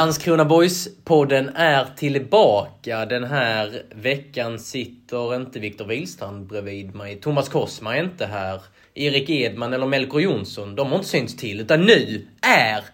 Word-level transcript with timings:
Landskrona 0.00 0.44
Boys-podden 0.44 1.50
är 1.54 1.86
tillbaka. 1.96 3.06
Den 3.06 3.24
här 3.24 3.82
veckan 3.94 4.58
sitter 4.58 5.36
inte 5.36 5.60
Viktor 5.60 5.84
Wihlstrand 5.84 6.46
bredvid 6.46 6.94
mig. 6.94 7.16
Thomas 7.16 7.48
Korsma 7.48 7.96
är 7.96 8.02
inte 8.02 8.26
här. 8.26 8.60
Erik 8.94 9.30
Edman 9.30 9.72
eller 9.72 9.86
Melker 9.86 10.18
Jonsson, 10.18 10.74
de 10.74 10.88
har 10.88 10.96
inte 10.96 11.08
synts 11.08 11.36
till. 11.36 11.60
Utan 11.60 11.80
nu 11.80 12.26
är 12.42 12.84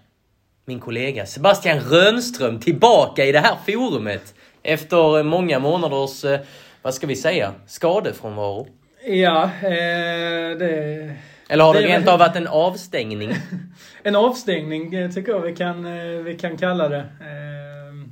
min 0.64 0.80
kollega 0.80 1.26
Sebastian 1.26 1.80
Rönström 1.80 2.60
tillbaka 2.60 3.24
i 3.24 3.32
det 3.32 3.40
här 3.40 3.56
forumet. 3.66 4.34
Efter 4.62 5.22
många 5.22 5.58
månaders, 5.58 6.24
eh, 6.24 6.40
vad 6.82 6.94
ska 6.94 7.06
vi 7.06 7.16
säga, 7.16 7.54
skadefrånvaro. 7.66 8.68
Ja, 9.06 9.44
eh, 9.44 10.58
det... 10.58 11.16
Eller 11.48 11.64
har 11.64 11.74
det, 11.74 11.80
rent 11.80 12.08
av 12.08 12.18
varit 12.18 12.36
en 12.36 12.46
avstängning? 12.46 13.32
en 14.02 14.16
avstängning 14.16 14.94
eh, 14.94 15.10
tycker 15.10 15.32
jag 15.32 15.40
vi 15.40 15.56
kan, 15.56 15.86
eh, 15.86 16.22
vi 16.22 16.38
kan 16.38 16.56
kalla 16.56 16.88
det. 16.88 16.98
Eh, 16.98 18.08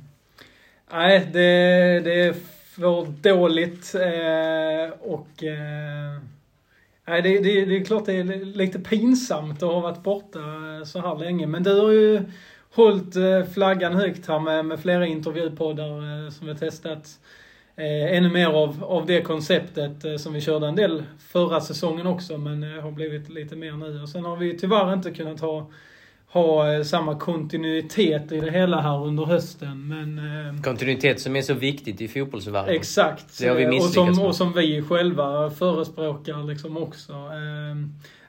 nej, 0.91 1.29
det, 1.33 1.39
det 1.99 2.19
är 2.19 2.33
för 2.75 3.05
dåligt 3.21 3.95
eh, 3.95 4.99
och 4.99 5.43
eh, 5.43 6.21
nej, 7.07 7.21
det, 7.21 7.39
det, 7.39 7.65
det 7.65 7.77
är 7.77 7.85
klart 7.85 8.05
det 8.05 8.13
är 8.13 8.45
lite 8.45 8.79
pinsamt 8.79 9.63
att 9.63 9.69
ha 9.69 9.79
varit 9.79 10.03
borta 10.03 10.39
så 10.85 11.01
här 11.01 11.15
länge. 11.15 11.47
Men 11.47 11.63
du 11.63 11.79
har 11.81 11.91
ju 11.91 12.21
hållit 12.71 13.15
flaggan 13.53 13.95
högt 13.95 14.27
här 14.27 14.39
med, 14.39 14.65
med 14.65 14.79
flera 14.79 15.05
intervjupoddar 15.05 16.31
som 16.31 16.47
vi 16.47 16.55
testat 16.55 17.19
eh, 17.75 18.17
ännu 18.17 18.29
mer 18.29 18.47
av, 18.47 18.83
av 18.83 19.05
det 19.05 19.21
konceptet 19.21 20.05
eh, 20.05 20.15
som 20.15 20.33
vi 20.33 20.41
körde 20.41 20.67
en 20.67 20.75
del 20.75 21.03
förra 21.19 21.61
säsongen 21.61 22.07
också, 22.07 22.37
men 22.37 22.63
eh, 22.63 22.83
har 22.83 22.91
blivit 22.91 23.29
lite 23.29 23.55
mer 23.55 23.71
nu. 23.71 24.01
Och 24.01 24.09
sen 24.09 24.25
har 24.25 24.35
vi 24.35 24.57
tyvärr 24.57 24.93
inte 24.93 25.11
kunnat 25.11 25.39
ha 25.39 25.69
ha 26.35 26.73
eh, 26.73 26.83
samma 26.83 27.19
kontinuitet 27.19 28.31
i 28.31 28.39
det 28.39 28.51
hela 28.51 28.81
här 28.81 29.05
under 29.05 29.25
hösten. 29.25 29.87
Men, 29.87 30.17
eh, 30.17 30.61
kontinuitet 30.61 31.19
som 31.19 31.35
är 31.35 31.41
så 31.41 31.53
viktigt 31.53 32.01
i 32.01 32.07
fotbollsvärlden. 32.07 32.75
Exakt. 32.75 33.39
Det 33.39 33.47
har 33.47 33.55
vi 33.55 33.79
och 33.79 33.83
som, 33.83 34.19
och 34.19 34.35
som 34.35 34.53
vi 34.53 34.81
själva 34.81 35.49
förespråkar 35.49 36.43
liksom 36.43 36.77
också. 36.77 37.13
Eh, 37.13 37.75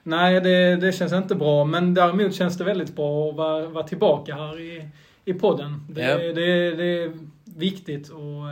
nej, 0.03 0.41
det, 0.41 0.75
det 0.75 0.91
känns 0.91 1.13
inte 1.13 1.35
bra. 1.35 1.65
Men 1.65 1.93
däremot 1.93 2.35
känns 2.35 2.57
det 2.57 2.63
väldigt 2.63 2.95
bra 2.95 3.29
att 3.29 3.35
vara, 3.35 3.67
vara 3.67 3.87
tillbaka 3.87 4.35
här 4.35 4.59
i, 4.59 4.89
i 5.25 5.33
podden. 5.33 5.85
Det, 5.89 6.01
ja. 6.01 6.17
det, 6.17 6.71
det 6.71 7.03
är 7.03 7.11
viktigt 7.57 8.09
och 8.09 8.43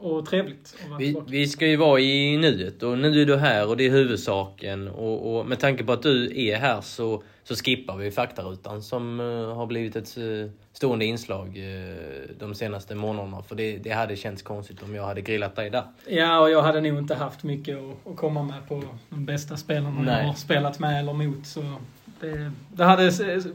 och 0.00 0.26
trevligt 0.26 0.76
vi, 0.98 1.16
vi 1.26 1.46
ska 1.46 1.66
ju 1.66 1.76
vara 1.76 2.00
i 2.00 2.36
nuet 2.36 2.82
och 2.82 2.98
nu 2.98 3.22
är 3.22 3.26
du 3.26 3.36
här 3.36 3.68
och 3.68 3.76
det 3.76 3.86
är 3.86 3.90
huvudsaken. 3.90 4.88
Och, 4.88 5.38
och 5.38 5.46
med 5.46 5.60
tanke 5.60 5.84
på 5.84 5.92
att 5.92 6.02
du 6.02 6.40
är 6.48 6.56
här 6.56 6.80
så, 6.80 7.22
så 7.44 7.54
skippar 7.54 7.96
vi 7.96 8.10
faktarutan 8.10 8.82
som 8.82 9.20
uh, 9.20 9.54
har 9.54 9.66
blivit 9.66 9.96
ett 9.96 10.18
uh, 10.18 10.50
stående 10.72 11.04
inslag 11.04 11.58
uh, 11.58 12.36
de 12.38 12.54
senaste 12.54 12.94
månaderna. 12.94 13.42
För 13.42 13.54
det, 13.54 13.78
det 13.78 13.90
hade 13.90 14.16
känts 14.16 14.42
konstigt 14.42 14.82
om 14.82 14.94
jag 14.94 15.04
hade 15.04 15.20
grillat 15.20 15.56
dig 15.56 15.70
där. 15.70 15.84
Ja, 16.08 16.40
och 16.40 16.50
jag 16.50 16.62
hade 16.62 16.80
nog 16.80 16.98
inte 16.98 17.14
haft 17.14 17.42
mycket 17.42 17.78
att, 17.78 18.12
att 18.12 18.16
komma 18.16 18.42
med 18.42 18.68
på 18.68 18.82
de 19.08 19.26
bästa 19.26 19.56
spelarna 19.56 20.02
Nej. 20.02 20.20
jag 20.20 20.26
har 20.26 20.34
spelat 20.34 20.78
med 20.78 20.98
eller 20.98 21.12
mot. 21.12 21.46
Så 21.46 21.60
det, 22.20 22.52
det 22.72 22.84
hade 22.84 23.10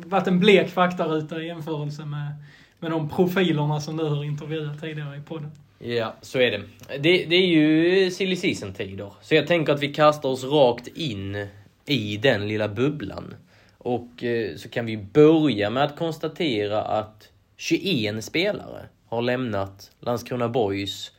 varit 0.05 0.27
en 0.27 0.39
blek 0.39 0.69
faktaruta 0.69 1.41
i 1.41 1.47
jämförelse 1.47 2.05
med, 2.05 2.33
med 2.79 2.91
de 2.91 3.09
profilerna 3.09 3.81
som 3.81 3.97
du 3.97 4.03
har 4.03 4.23
intervjuat 4.23 4.81
tidigare 4.81 5.17
i 5.17 5.21
podden. 5.21 5.51
Ja, 5.79 6.15
så 6.21 6.39
är 6.39 6.51
det. 6.51 6.61
Det, 6.99 7.25
det 7.25 7.35
är 7.35 7.47
ju 7.47 8.11
silly 8.11 8.35
season-tider. 8.35 9.13
Så 9.21 9.35
jag 9.35 9.47
tänker 9.47 9.73
att 9.73 9.83
vi 9.83 9.93
kastar 9.93 10.29
oss 10.29 10.43
rakt 10.43 10.87
in 10.87 11.47
i 11.85 12.17
den 12.17 12.47
lilla 12.47 12.67
bubblan. 12.67 13.35
Och 13.77 14.23
eh, 14.23 14.55
så 14.55 14.69
kan 14.69 14.85
vi 14.85 14.97
börja 14.97 15.69
med 15.69 15.83
att 15.83 15.97
konstatera 15.97 16.81
att 16.81 17.29
21 17.57 18.23
spelare 18.23 18.85
har 19.07 19.21
lämnat 19.21 19.91
Landskrona 19.99 20.49
Boys 20.49 21.11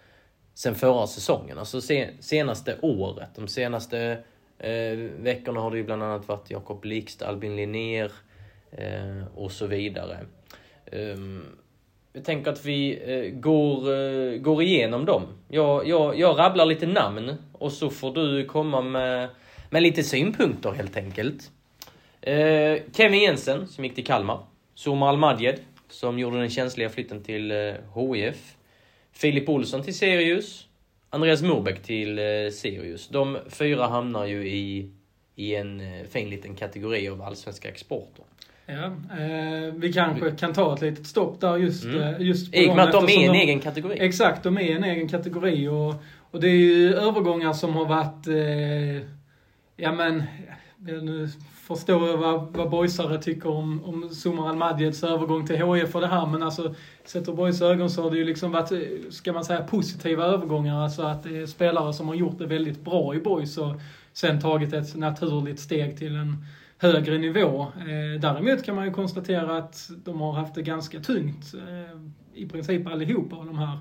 sen 0.54 0.74
förra 0.74 1.06
säsongen. 1.06 1.58
Alltså 1.58 1.80
senaste 2.20 2.76
året. 2.82 3.30
De 3.34 3.48
senaste 3.48 4.18
eh, 4.58 4.98
veckorna 5.18 5.60
har 5.60 5.70
det 5.70 5.76
ju 5.76 5.84
bland 5.84 6.02
annat 6.02 6.28
varit 6.28 6.50
Jakob 6.50 6.84
Likst, 6.84 7.22
Albin 7.22 7.56
Linnér 7.56 8.12
eh, 8.70 9.26
och 9.34 9.52
så 9.52 9.66
vidare. 9.66 10.18
Um, 10.92 11.44
jag 12.16 12.24
tänker 12.24 12.50
att 12.50 12.64
vi 12.64 12.98
eh, 13.06 13.40
går, 13.40 13.92
eh, 13.94 14.38
går 14.38 14.62
igenom 14.62 15.04
dem. 15.04 15.22
Jag, 15.48 15.88
jag, 15.88 16.18
jag 16.18 16.38
rabblar 16.38 16.66
lite 16.66 16.86
namn 16.86 17.34
och 17.52 17.72
så 17.72 17.90
får 17.90 18.14
du 18.14 18.44
komma 18.44 18.80
med, 18.80 19.28
med 19.70 19.82
lite 19.82 20.02
synpunkter 20.02 20.70
helt 20.70 20.96
enkelt. 20.96 21.50
Eh, 22.20 22.78
Kevin 22.92 23.20
Jensen 23.20 23.68
som 23.68 23.84
gick 23.84 23.94
till 23.94 24.06
Kalmar. 24.06 24.38
Somar 24.74 25.08
Almadjed 25.08 25.60
som 25.88 26.18
gjorde 26.18 26.40
den 26.40 26.50
känsliga 26.50 26.88
flytten 26.88 27.22
till 27.22 27.50
eh, 27.50 27.74
HIF. 27.94 28.56
Filip 29.12 29.48
Olsson 29.48 29.82
till 29.82 29.98
Sirius. 29.98 30.66
Andreas 31.10 31.42
Morbäck 31.42 31.82
till 31.82 32.18
eh, 32.18 32.50
Sirius. 32.52 33.08
De 33.08 33.38
fyra 33.48 33.86
hamnar 33.86 34.24
ju 34.24 34.48
i, 34.48 34.90
i 35.34 35.54
en 35.54 35.80
eh, 35.80 36.06
fin 36.10 36.30
liten 36.30 36.54
kategori 36.54 37.08
av 37.08 37.22
allsvenska 37.22 37.68
exporter. 37.68 38.24
Ja, 38.66 38.84
eh, 39.18 39.74
vi 39.74 39.92
kanske 39.92 40.30
kan 40.30 40.52
ta 40.52 40.74
ett 40.74 40.80
litet 40.80 41.06
stopp 41.06 41.40
där 41.40 41.56
just, 41.56 41.84
mm. 41.84 42.00
Eh, 42.00 42.20
just 42.20 42.52
på 42.52 42.58
I 42.58 42.70
och 42.70 42.76
med 42.76 42.84
att 42.84 42.92
de 42.92 43.04
är 43.04 43.26
en 43.26 43.32
de, 43.32 43.38
egen 43.38 43.60
kategori. 43.60 43.96
Exakt, 44.00 44.42
de 44.42 44.58
är 44.58 44.76
en 44.76 44.84
egen 44.84 45.08
kategori 45.08 45.68
och, 45.68 45.94
och 46.30 46.40
det 46.40 46.48
är 46.48 46.56
ju 46.56 46.94
övergångar 46.94 47.52
som 47.52 47.74
har 47.74 47.84
varit, 47.84 48.26
eh, 48.26 49.08
ja 49.76 49.92
men, 49.92 50.22
nu 50.78 51.28
förstår 51.68 52.08
jag 52.08 52.16
vad, 52.16 52.56
vad 52.56 52.70
boysare 52.70 53.22
tycker 53.22 53.48
om, 53.48 53.84
om 53.84 54.10
Sumar 54.10 54.48
Al-Madjeds 54.48 55.04
övergång 55.04 55.46
till 55.46 55.56
HIF 55.56 55.94
och 55.94 56.00
det 56.00 56.06
här, 56.06 56.26
men 56.26 56.42
alltså 56.42 56.74
sett 57.04 57.28
ur 57.28 57.32
boys 57.32 57.62
ögon 57.62 57.90
så 57.90 58.02
har 58.02 58.10
det 58.10 58.16
ju 58.16 58.24
liksom 58.24 58.52
varit, 58.52 58.72
ska 59.10 59.32
man 59.32 59.44
säga, 59.44 59.62
positiva 59.62 60.24
övergångar. 60.24 60.82
Alltså 60.82 61.02
att 61.02 61.22
det 61.22 61.38
är 61.38 61.46
spelare 61.46 61.92
som 61.92 62.08
har 62.08 62.14
gjort 62.14 62.38
det 62.38 62.46
väldigt 62.46 62.80
bra 62.80 63.14
i 63.14 63.18
boys 63.18 63.58
och 63.58 63.74
sen 64.12 64.40
tagit 64.40 64.72
ett 64.72 64.96
naturligt 64.96 65.60
steg 65.60 65.98
till 65.98 66.16
en 66.16 66.44
högre 66.78 67.18
nivå. 67.18 67.62
Eh, 67.62 68.20
däremot 68.20 68.64
kan 68.64 68.74
man 68.74 68.84
ju 68.84 68.90
konstatera 68.90 69.58
att 69.58 69.90
de 70.04 70.20
har 70.20 70.32
haft 70.32 70.54
det 70.54 70.62
ganska 70.62 71.00
tungt, 71.00 71.54
eh, 71.54 72.00
i 72.34 72.46
princip 72.46 72.86
allihopa 72.86 73.36
av 73.36 73.46
de 73.46 73.58
här. 73.58 73.78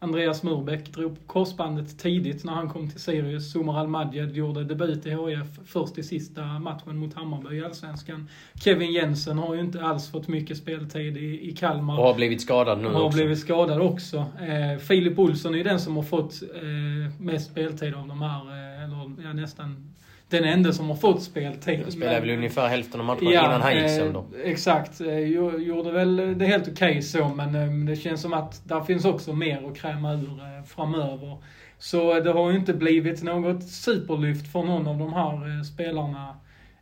Andreas 0.00 0.42
Murbeck 0.42 0.92
drog 0.92 1.16
korsbandet 1.26 1.98
tidigt 1.98 2.44
när 2.44 2.52
han 2.52 2.68
kom 2.68 2.90
till 2.90 3.00
Sirius. 3.00 3.52
Somar 3.52 3.80
Al-Madjed 3.80 4.36
gjorde 4.36 4.64
debut 4.64 5.06
i 5.06 5.10
HIF 5.10 5.46
först 5.66 5.98
i 5.98 6.02
sista 6.02 6.42
matchen 6.42 6.98
mot 6.98 7.14
Hammarby 7.14 7.56
i 7.56 7.64
Allsvenskan. 7.64 8.28
Kevin 8.54 8.92
Jensen 8.92 9.38
har 9.38 9.54
ju 9.54 9.60
inte 9.60 9.82
alls 9.82 10.10
fått 10.10 10.28
mycket 10.28 10.56
speltid 10.56 11.16
i, 11.16 11.48
i 11.50 11.56
Kalmar. 11.56 11.98
Och 11.98 12.04
har 12.04 12.14
blivit 12.14 12.42
skadad 12.42 12.78
nu 12.78 12.86
och 12.86 12.92
har 12.92 13.04
också. 13.04 13.16
blivit 13.18 13.38
skadad 13.38 13.80
också. 13.80 14.16
Eh, 14.18 14.78
Filip 14.78 15.18
Olsson 15.18 15.54
är 15.54 15.58
ju 15.58 15.64
den 15.64 15.80
som 15.80 15.96
har 15.96 16.02
fått 16.02 16.42
eh, 16.42 17.20
mest 17.20 17.50
speltid 17.50 17.94
av 17.94 18.08
de 18.08 18.22
här, 18.22 18.40
eh, 18.40 18.84
eller 18.84 19.12
ja, 19.24 19.32
nästan 19.32 19.94
den 20.28 20.44
enda 20.44 20.72
som 20.72 20.88
har 20.88 20.96
fått 20.96 21.22
speltid. 21.22 21.80
Han 21.82 21.92
spelade 21.92 22.20
väl 22.20 22.30
ungefär 22.30 22.68
hälften 22.68 23.00
av 23.00 23.06
matcherna 23.06 23.30
ja, 23.30 23.46
innan 23.46 23.62
han 23.62 23.76
gick. 23.76 23.84
Eh, 23.84 24.22
exakt. 24.44 25.00
Eh, 25.00 25.18
gjorde 25.18 25.90
väl 25.90 26.38
det 26.38 26.46
helt 26.46 26.68
okej 26.68 26.90
okay 26.90 27.02
så, 27.02 27.28
men 27.28 27.54
eh, 27.54 27.86
det 27.86 27.96
känns 27.96 28.22
som 28.22 28.32
att 28.32 28.68
där 28.68 28.80
finns 28.80 29.04
också 29.04 29.32
mer 29.32 29.68
att 29.70 29.76
kräma 29.76 30.12
ur 30.12 30.40
eh, 30.40 30.64
framöver. 30.64 31.38
Så 31.78 32.20
det 32.20 32.32
har 32.32 32.50
ju 32.50 32.56
inte 32.56 32.74
blivit 32.74 33.22
något 33.22 33.62
superlyft 33.62 34.52
för 34.52 34.62
någon 34.62 34.86
av 34.86 34.98
de 34.98 35.12
här 35.12 35.56
eh, 35.56 35.62
spelarna 35.62 36.36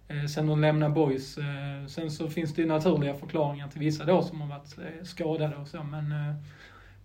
eh, 0.09 0.27
sen 0.27 0.47
de 0.47 0.61
lämnade 0.61 0.95
Boys. 0.95 1.39
Eh, 1.39 1.87
sen 1.89 2.11
så 2.11 2.29
finns 2.29 2.55
det 2.55 2.63
ju 2.63 2.69
naturliga 2.69 3.15
förklaringar 3.15 3.69
till 3.69 3.81
vissa 3.81 4.05
då 4.05 4.23
som 4.23 4.41
har 4.41 4.49
varit 4.49 5.07
skadade 5.07 5.57
och 5.57 5.69
så, 5.69 5.83
men 5.83 6.15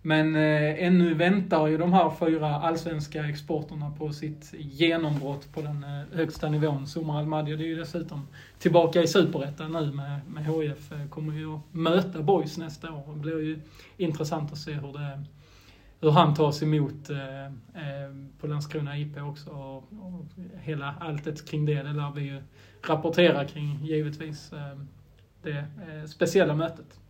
men 0.02 0.36
eh, 0.36 0.84
ännu 0.84 1.14
väntar 1.14 1.66
ju 1.66 1.78
de 1.78 1.92
här 1.92 2.10
fyra 2.10 2.48
allsvenska 2.48 3.28
exporterna 3.28 3.90
på 3.98 4.12
sitt 4.12 4.54
genombrott 4.58 5.52
på 5.52 5.62
den 5.62 5.84
eh, 5.84 6.16
högsta 6.16 6.48
nivån. 6.48 6.86
Somar 6.86 7.18
Almadja, 7.18 7.54
är 7.54 7.58
ju 7.58 7.76
dessutom 7.76 8.28
tillbaka 8.58 9.02
i 9.02 9.06
superettan 9.06 9.72
nu 9.72 9.92
med, 9.92 10.20
med 10.26 10.44
HIF. 10.46 10.92
Eh, 10.92 11.08
kommer 11.08 11.34
ju 11.34 11.54
att 11.54 11.60
möta 11.70 12.22
Boys 12.22 12.58
nästa 12.58 12.92
år. 12.92 13.14
Det 13.14 13.20
blir 13.20 13.40
ju 13.40 13.60
intressant 13.96 14.52
att 14.52 14.58
se 14.58 14.72
hur, 14.72 14.92
det, 14.92 15.24
hur 16.00 16.10
han 16.10 16.34
tas 16.34 16.62
emot 16.62 17.10
eh, 17.10 17.46
eh 17.46 18.12
på 18.40 18.46
Landskrona 18.46 18.98
IP 18.98 19.16
också. 19.16 19.50
Och, 19.50 19.76
och 19.76 20.24
hela 20.60 20.94
alltet 21.00 21.48
kring 21.48 21.66
det, 21.66 21.82
det 21.82 21.92
lär 21.92 22.12
vi 22.14 22.22
ju 22.22 22.42
rapportera 22.86 23.44
kring 23.44 23.84
givetvis. 23.84 24.52
Eh, 24.52 24.78
det 25.42 25.58
eh, 25.58 26.04
speciella 26.06 26.54
mötet. 26.54 27.01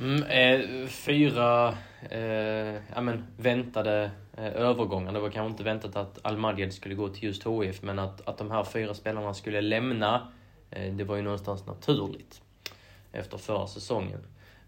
Mm, 0.00 0.22
eh, 0.22 0.86
fyra 0.88 1.74
eh, 2.10 2.74
ja, 2.94 3.00
men, 3.00 3.26
väntade 3.36 4.10
eh, 4.36 4.46
övergångar. 4.46 5.12
Det 5.12 5.20
var 5.20 5.30
kanske 5.30 5.50
inte 5.50 5.62
väntat 5.62 5.96
att 5.96 6.18
Al 6.22 6.72
skulle 6.72 6.94
gå 6.94 7.08
till 7.08 7.24
just 7.24 7.46
HIF, 7.46 7.82
men 7.82 7.98
att, 7.98 8.28
att 8.28 8.38
de 8.38 8.50
här 8.50 8.64
fyra 8.64 8.94
spelarna 8.94 9.34
skulle 9.34 9.60
lämna, 9.60 10.32
eh, 10.70 10.92
det 10.92 11.04
var 11.04 11.16
ju 11.16 11.22
någonstans 11.22 11.66
naturligt 11.66 12.42
efter 13.12 13.38
förra 13.38 13.66
säsongen. 13.66 14.20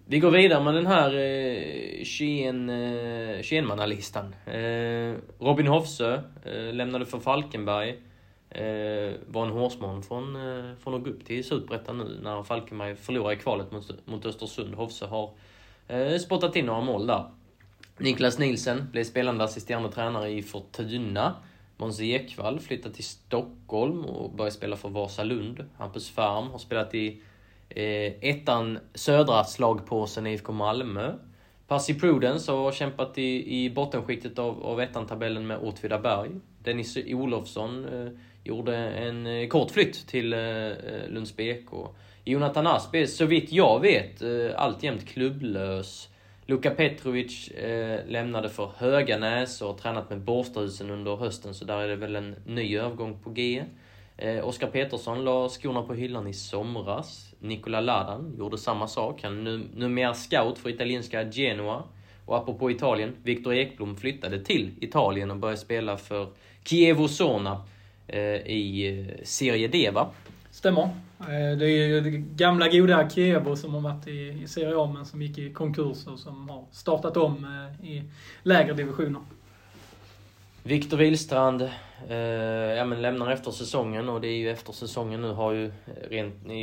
Vi 0.07 0.19
går 0.19 0.31
vidare 0.31 0.65
med 0.65 0.75
den 0.75 0.87
här 0.87 1.15
eh, 1.15 2.03
21-mannalistan. 2.03 4.35
Eh, 4.47 4.55
eh, 4.55 5.15
Robin 5.39 5.67
Hofsö 5.67 6.21
eh, 6.45 6.75
lämnade 6.75 7.07
för 7.07 7.19
Falkenberg. 7.19 7.97
Eh, 8.51 9.15
var 9.27 9.47
en 9.47 9.53
hårsmån 9.53 10.03
från, 10.03 10.37
eh, 10.37 10.75
från 10.81 10.95
att 10.95 11.05
gå 11.05 11.11
upp 11.11 11.25
till 11.25 11.45
Superettan 11.45 11.99
nu 11.99 12.21
när 12.23 12.43
Falkenberg 12.43 12.97
förlorade 12.97 13.35
i 13.35 13.39
kvalet 13.39 13.73
mot, 13.73 14.07
mot 14.07 14.27
Östersund. 14.27 14.75
Hovse 14.75 15.07
har 15.07 15.31
eh, 15.89 16.19
spottat 16.19 16.57
in 16.57 16.67
några 16.67 16.81
mål 16.81 17.07
där. 17.07 17.25
Niklas 17.99 18.39
Nielsen 18.39 18.89
blev 18.93 19.05
spelande 19.05 19.45
assisterande 19.45 19.93
tränare 19.93 20.31
i 20.31 20.43
Fortuna. 20.43 21.35
Måns 21.77 22.01
Ekvall 22.01 22.61
flyttade 22.61 22.95
till 22.95 23.05
Stockholm 23.05 24.05
och 24.05 24.31
började 24.31 24.57
spela 24.57 24.77
för 24.77 24.89
Vasalund. 24.89 25.65
Hampus 25.77 26.11
Färm 26.11 26.51
har 26.51 26.59
spelat 26.59 26.95
i 26.95 27.23
eh, 27.69 28.13
ettan 28.31 28.79
södra 28.95 29.45
slagpåsen 29.45 30.27
IFK 30.27 30.53
Malmö. 30.53 31.13
Percy 31.69 31.95
Prudence 31.95 32.53
har 32.53 32.73
kämpat 32.73 33.19
i, 33.19 33.65
i 33.65 33.71
bottenskiktet 33.71 34.39
av, 34.39 34.63
av 34.63 34.81
ettan-tabellen 34.81 35.47
med 35.47 35.59
Åtvidaberg. 35.59 36.31
Dennis 36.63 36.97
Olofsson 37.07 37.85
eh, 37.85 38.13
gjorde 38.49 38.77
en 38.77 39.27
eh, 39.27 39.49
kort 39.49 39.71
flytt 39.71 40.07
till 40.07 40.33
eh, 40.33 40.41
eh, 40.41 41.09
Lunds 41.09 41.37
BK. 41.37 41.71
Jonathan 42.25 42.67
Asp 42.67 42.97
så 43.09 43.25
vitt 43.25 43.53
jag 43.53 43.81
vet, 43.81 44.23
alltjämt 44.57 45.09
klubblös. 45.09 46.09
Luka 46.47 46.71
Petrovic 46.71 47.49
eh, 47.49 48.07
lämnade 48.07 48.49
för 48.49 48.71
Höganäs 48.77 49.63
och 49.63 49.69
har 49.69 49.79
tränat 49.79 50.11
med 50.11 50.21
Borstahusen 50.21 50.91
under 50.91 51.17
hösten, 51.17 51.55
så 51.55 51.65
där 51.65 51.79
är 51.79 51.89
det 51.89 51.97
väl 51.97 52.17
en 52.17 52.37
ny 52.47 52.79
övergång 52.79 53.19
på 53.25 53.31
G. 53.31 53.65
Eh, 54.17 54.49
Oskar 54.49 54.67
Petersson 54.67 55.25
la 55.25 55.49
skorna 55.49 55.83
på 55.83 55.95
hyllan 55.95 56.27
i 56.27 56.33
somras. 56.35 57.35
Nikola 57.39 57.81
Ladan 57.81 58.35
gjorde 58.39 58.59
samma 58.59 58.89
sak. 58.89 59.23
Han 59.23 59.39
är 59.39 59.43
nu, 59.43 59.69
numera 59.75 60.15
scout 60.15 60.59
för 60.59 60.71
italienska 60.71 61.31
Genoa. 61.31 61.83
Och 62.27 62.37
apropå 62.37 62.71
Italien, 62.71 63.17
Viktor 63.23 63.55
Ekblom 63.55 63.97
flyttade 63.97 64.45
till 64.45 64.71
Italien 64.81 65.31
och 65.31 65.37
började 65.37 65.61
spela 65.61 65.97
för 65.97 66.29
Chievo 66.65 67.09
Sona 67.09 67.63
i 68.47 68.89
eh, 68.89 69.25
Serie 69.25 69.69
D, 69.69 69.91
va? 69.91 70.11
Stämmer. 70.51 70.83
Eh, 71.21 71.59
det 71.59 71.67
är 71.67 71.87
ju 71.87 72.25
gamla 72.37 72.69
goda 72.69 73.11
Chievo 73.11 73.57
som 73.57 73.75
har 73.75 73.81
varit 73.81 74.07
i, 74.07 74.39
i 74.43 74.49
Serie 74.49 74.77
A 74.77 74.91
men 74.95 75.07
som 75.07 75.23
gick 75.23 75.39
i 75.39 75.53
konkurs 75.53 76.07
och 76.07 76.19
som 76.19 76.49
har 76.49 76.65
startat 76.73 77.17
om 77.17 77.45
eh, 77.45 77.91
i 77.91 78.03
lägre 78.43 78.75
divisioner. 78.75 79.21
Viktor 80.63 80.97
Wihlstrand 80.97 81.63
eh, 82.09 82.17
ja, 82.77 82.85
men 82.85 83.03
lämnar 83.03 83.31
efter 83.31 83.51
säsongen 83.51 84.09
och 84.09 84.21
det 84.21 84.29
är 84.29 84.37
ju 84.37 84.51
efter 84.51 84.73
säsongen 84.73 85.23
nu 85.23 85.33
har 85.33 85.53
ju 85.53 85.73
rent, 86.11 86.47
i, 86.47 86.63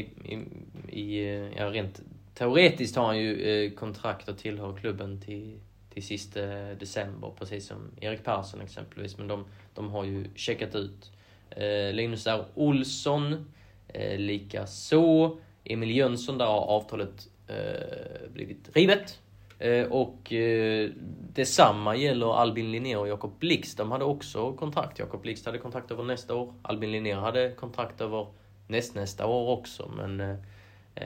i, 0.90 1.26
ja, 1.58 1.70
rent 1.70 2.02
teoretiskt 2.34 2.96
har 2.96 3.06
han 3.06 3.20
ju 3.20 3.42
eh, 3.42 3.72
kontrakt 3.72 4.30
och 4.30 4.38
tillhör 4.38 4.78
klubben 4.78 5.22
till, 5.22 5.60
till 5.94 6.04
sista 6.04 6.42
december, 6.80 7.32
precis 7.40 7.68
som 7.68 7.92
Erik 8.02 8.24
Persson 8.24 8.62
exempelvis. 8.62 9.18
Men 9.18 9.28
de, 9.28 9.46
de 9.74 9.90
har 9.90 10.04
ju 10.04 10.26
checkat 10.36 10.76
ut. 10.76 11.12
Eh, 11.50 11.94
Linus 11.94 12.28
R. 12.28 12.46
Olsson, 12.56 13.46
eh, 13.88 14.20
lika 14.20 14.68
så. 14.68 15.38
Emil 15.64 15.92
Jönsson, 15.92 16.38
där 16.38 16.46
har 16.46 16.62
avtalet 16.62 17.28
eh, 17.48 18.30
blivit 18.34 18.70
rivet. 18.74 19.20
Eh, 19.60 19.86
och 19.86 20.34
eh, 20.34 20.90
detsamma 21.34 21.96
gäller 21.96 22.42
Albin 22.42 22.72
Linnér 22.72 22.98
och 22.98 23.08
Jakob 23.08 23.40
Blix. 23.40 23.76
De 23.76 23.92
hade 23.92 24.06
också 24.06 24.54
kontrakt. 24.54 25.00
Jakob 25.00 25.22
Blix 25.22 25.46
hade 25.46 25.58
kontrakt 25.58 25.92
över 25.92 26.04
nästa 26.04 26.36
år. 26.36 26.54
Albin 26.62 26.92
Linnér 26.92 27.16
hade 27.16 27.52
kontrakt 27.52 28.02
över 28.02 28.28
nästnästa 28.68 29.26
år 29.26 29.58
också. 29.58 29.92
Men 29.98 30.20
eh, 30.20 30.36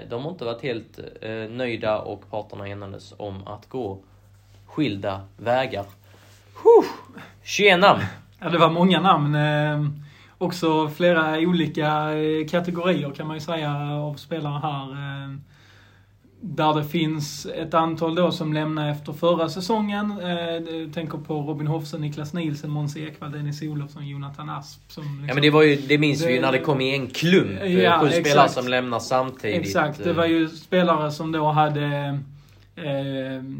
de 0.09 0.23
har 0.23 0.31
inte 0.31 0.45
varit 0.45 0.61
helt 0.61 0.99
eh, 1.21 1.31
nöjda 1.31 1.99
och 1.99 2.29
parterna 2.29 2.67
enades 2.67 3.13
om 3.17 3.47
att 3.47 3.69
gå 3.69 3.99
skilda 4.65 5.21
vägar. 5.37 5.85
Huh! 6.63 6.85
21 7.43 7.79
namn! 7.79 8.01
Ja, 8.39 8.49
det 8.49 8.57
var 8.57 8.69
många 8.69 9.01
namn. 9.01 9.35
Eh, 9.35 10.08
också 10.39 10.89
flera 10.89 11.39
olika 11.39 12.09
kategorier 12.49 13.11
kan 13.11 13.27
man 13.27 13.35
ju 13.35 13.41
säga 13.41 13.71
av 13.93 14.13
spelare 14.15 14.59
här. 14.59 15.39
Där 16.41 16.73
det 16.73 16.83
finns 16.83 17.45
ett 17.45 17.73
antal 17.73 18.15
då 18.15 18.31
som 18.31 18.53
lämnar 18.53 18.91
efter 18.91 19.13
förra 19.13 19.49
säsongen. 19.49 20.11
Eh, 20.11 20.91
tänker 20.93 21.17
på 21.17 21.41
Robin 21.41 21.67
Hofsen, 21.67 22.01
Niklas 22.01 22.33
Nielsen, 22.33 22.69
Måns 22.69 22.97
Ekvall, 22.97 23.31
Dennis 23.31 23.61
Olofsson, 23.61 24.07
Jonathan 24.07 24.49
Asp. 24.49 24.91
Som 24.91 25.03
liksom, 25.03 25.25
ja 25.27 25.33
men 25.33 25.41
det 25.41 25.49
var 25.49 25.63
ju, 25.63 25.75
det 25.75 25.97
minns 25.97 26.19
det, 26.19 26.27
vi 26.27 26.33
ju 26.33 26.41
när 26.41 26.51
det 26.51 26.59
kom 26.59 26.81
i 26.81 26.95
en 26.95 27.07
klump. 27.07 27.63
Ja, 27.65 27.99
sju 27.99 28.09
spelare 28.09 28.49
som 28.49 28.67
lämnar 28.67 28.99
samtidigt. 28.99 29.61
Exakt, 29.61 30.03
det 30.03 30.13
var 30.13 30.25
ju 30.25 30.47
spelare 30.47 31.11
som 31.11 31.31
då 31.31 31.51
hade 31.51 31.85
eh, 31.85 32.15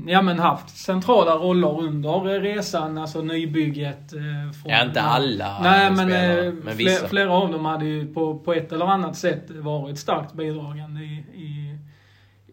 ja, 0.08 0.22
men 0.22 0.40
haft 0.40 0.78
centrala 0.78 1.36
roller 1.36 1.80
under 1.80 2.40
resan, 2.40 2.98
alltså 2.98 3.22
nybygget. 3.22 4.14
Eh, 4.14 4.52
från, 4.62 4.72
ja, 4.72 4.84
inte 4.84 5.02
alla 5.02 5.60
Nej, 5.62 5.92
men, 5.92 6.08
spelare, 6.08 6.46
eh, 6.46 6.54
men 6.54 6.78
vissa. 6.78 7.08
Flera 7.08 7.32
av 7.32 7.52
dem 7.52 7.66
hade 7.66 7.86
ju 7.86 8.14
på, 8.14 8.40
på 8.40 8.54
ett 8.54 8.72
eller 8.72 8.86
annat 8.86 9.16
sätt 9.18 9.50
varit 9.50 10.00
starkt 10.00 10.34
bidragande 10.34 11.02
i, 11.02 11.26
i 11.34 11.60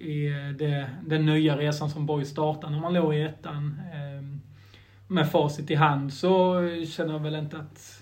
i 0.00 0.28
det, 0.58 0.90
den 1.06 1.26
nya 1.26 1.56
resan 1.56 1.90
som 1.90 2.06
Borg 2.06 2.24
startade 2.24 2.72
när 2.72 2.80
man 2.80 2.94
låg 2.94 3.14
i 3.14 3.22
ettan. 3.22 3.80
Med 5.08 5.30
facit 5.30 5.70
i 5.70 5.74
hand 5.74 6.12
så 6.12 6.60
känner 6.96 7.12
jag 7.12 7.20
väl 7.20 7.34
inte 7.34 7.56
att 7.56 7.95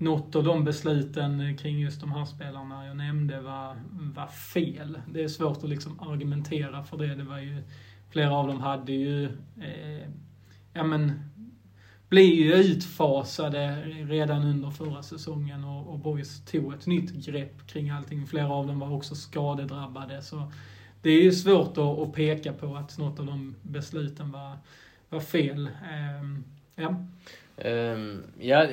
något 0.00 0.36
av 0.36 0.44
de 0.44 0.64
besluten 0.64 1.56
kring 1.56 1.78
just 1.78 2.00
de 2.00 2.12
här 2.12 2.24
spelarna 2.24 2.86
jag 2.86 2.96
nämnde 2.96 3.40
var, 3.40 3.76
var 4.14 4.26
fel. 4.26 4.98
Det 5.12 5.22
är 5.22 5.28
svårt 5.28 5.64
att 5.64 5.70
liksom 5.70 6.00
argumentera 6.00 6.84
för 6.84 6.96
det. 6.96 7.14
Det 7.14 7.24
var 7.24 7.38
ju, 7.38 7.62
flera 8.10 8.34
av 8.34 8.46
dem 8.46 8.60
hade 8.60 8.92
ju, 8.92 9.24
eh, 9.60 10.08
ja 10.72 10.84
men, 10.84 11.12
blev 12.08 12.24
ju 12.24 12.54
utfasade 12.54 13.82
redan 13.86 14.44
under 14.44 14.70
förra 14.70 15.02
säsongen 15.02 15.64
och, 15.64 15.92
och 15.92 15.98
Boys 15.98 16.44
tog 16.44 16.74
ett 16.74 16.86
nytt 16.86 17.26
grepp 17.26 17.66
kring 17.66 17.90
allting. 17.90 18.26
Flera 18.26 18.52
av 18.52 18.66
dem 18.66 18.78
var 18.78 18.92
också 18.92 19.14
skadedrabbade. 19.14 20.22
Så 20.22 20.52
det 21.02 21.10
är 21.10 21.22
ju 21.22 21.32
svårt 21.32 21.78
att, 21.78 21.78
att 21.78 22.12
peka 22.12 22.52
på 22.52 22.76
att 22.76 22.98
något 22.98 23.20
av 23.20 23.26
de 23.26 23.54
besluten 23.62 24.30
var, 24.30 24.56
var 25.08 25.20
fel. 25.20 25.66
Eh, 25.66 26.40
ja. 26.74 27.06
Um, 27.64 28.22
ja, 28.38 28.66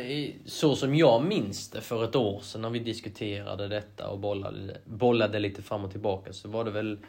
så 0.46 0.76
som 0.76 0.96
jag 0.96 1.24
minns 1.24 1.70
det 1.70 1.82
för 1.82 2.04
ett 2.04 2.16
år 2.16 2.40
sedan 2.40 2.62
när 2.62 2.70
vi 2.70 2.80
diskuterade 2.80 3.68
detta 3.68 4.10
och 4.10 4.20
bollade, 4.20 4.78
bollade 4.86 5.40
lite 5.40 5.62
fram 5.62 5.86
och 5.86 5.92
tillbaka 5.92 6.34
så 6.34 6.50
var 6.50 6.64
det 6.64 6.72
väl 6.72 7.00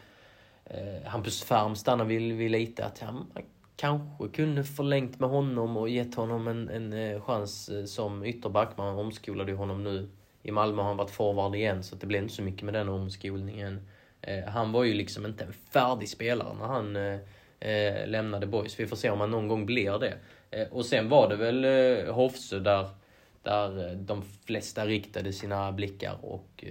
eh, 0.65 1.07
Hampus 1.09 1.43
Färmstad 1.43 1.77
stannade 1.77 2.09
vid, 2.09 2.51
lite 2.51 2.85
att 2.85 3.01
ja, 3.01 3.11
man 3.11 3.43
kanske 3.75 4.27
kunde 4.27 4.63
förlängt 4.63 5.19
med 5.19 5.29
honom 5.29 5.77
och 5.77 5.89
gett 5.89 6.15
honom 6.15 6.47
en, 6.47 6.69
en 6.69 6.93
eh, 6.93 7.21
chans 7.21 7.69
eh, 7.69 7.85
som 7.85 8.25
ytterback. 8.25 8.77
Man 8.77 8.95
omskolade 8.95 9.51
ju 9.51 9.57
honom 9.57 9.83
nu. 9.83 10.09
I 10.43 10.51
Malmö 10.51 10.81
har 10.81 10.87
han 10.87 10.97
varit 10.97 11.11
forward 11.11 11.55
igen 11.55 11.83
så 11.83 11.95
det 11.95 12.05
blev 12.05 12.23
inte 12.23 12.35
så 12.35 12.41
mycket 12.41 12.63
med 12.63 12.73
den 12.73 12.89
omskolningen. 12.89 13.87
Eh, 14.21 14.43
han 14.43 14.71
var 14.71 14.83
ju 14.83 14.93
liksom 14.93 15.25
inte 15.25 15.43
en 15.43 15.53
färdig 15.53 16.09
spelare 16.09 16.53
när 16.59 16.65
han 16.65 16.95
eh, 16.95 17.19
eh 17.59 18.07
lämnade 18.07 18.47
Boys. 18.47 18.79
Vi 18.79 18.87
får 18.87 18.95
se 18.95 19.09
om 19.09 19.19
han 19.19 19.31
någon 19.31 19.47
gång 19.47 19.65
blir 19.65 19.99
det. 19.99 20.13
Eh, 20.51 20.67
och 20.67 20.85
sen 20.85 21.09
var 21.09 21.29
det 21.29 21.35
väl 21.35 21.65
eh, 21.65 22.13
Hofsö 22.13 22.59
där, 22.59 22.89
där 23.43 23.87
eh, 23.87 23.97
de 23.97 24.21
flesta 24.45 24.85
riktade 24.85 25.33
sina 25.33 25.71
blickar 25.71 26.17
och 26.21 26.65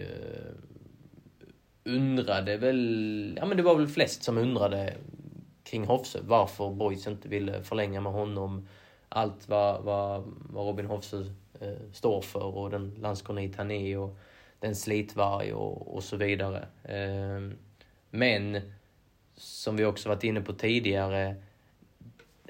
undrade 1.85 2.57
väl, 2.57 3.35
ja 3.41 3.47
men 3.47 3.57
det 3.57 3.63
var 3.63 3.75
väl 3.75 3.89
flest 3.89 4.23
som 4.23 4.39
undrade 4.39 4.95
kring 5.65 5.85
Hofsö 5.85 6.19
varför 6.23 6.71
Boys 6.71 7.07
inte 7.07 7.29
ville 7.29 7.63
förlänga 7.63 8.01
med 8.01 8.13
honom. 8.13 8.69
Allt 9.09 9.49
vad, 9.49 9.83
vad, 9.83 10.23
vad 10.51 10.67
Robin 10.67 10.87
Hofsö 10.87 11.25
eh, 11.61 11.93
står 11.93 12.21
för 12.21 12.57
och 12.57 12.71
den 12.71 12.95
landskornit 13.01 13.57
han 13.57 13.71
är 13.71 13.99
och 13.99 14.19
den 14.61 14.77
slitvarg 14.77 15.53
och, 15.53 15.95
och 15.95 16.05
så 16.05 16.17
vidare. 16.17 16.67
Eh, 16.83 17.57
men 18.11 18.61
som 19.37 19.77
vi 19.77 19.85
också 19.85 20.09
varit 20.09 20.25
inne 20.25 20.41
på 20.41 20.53
tidigare, 20.53 21.37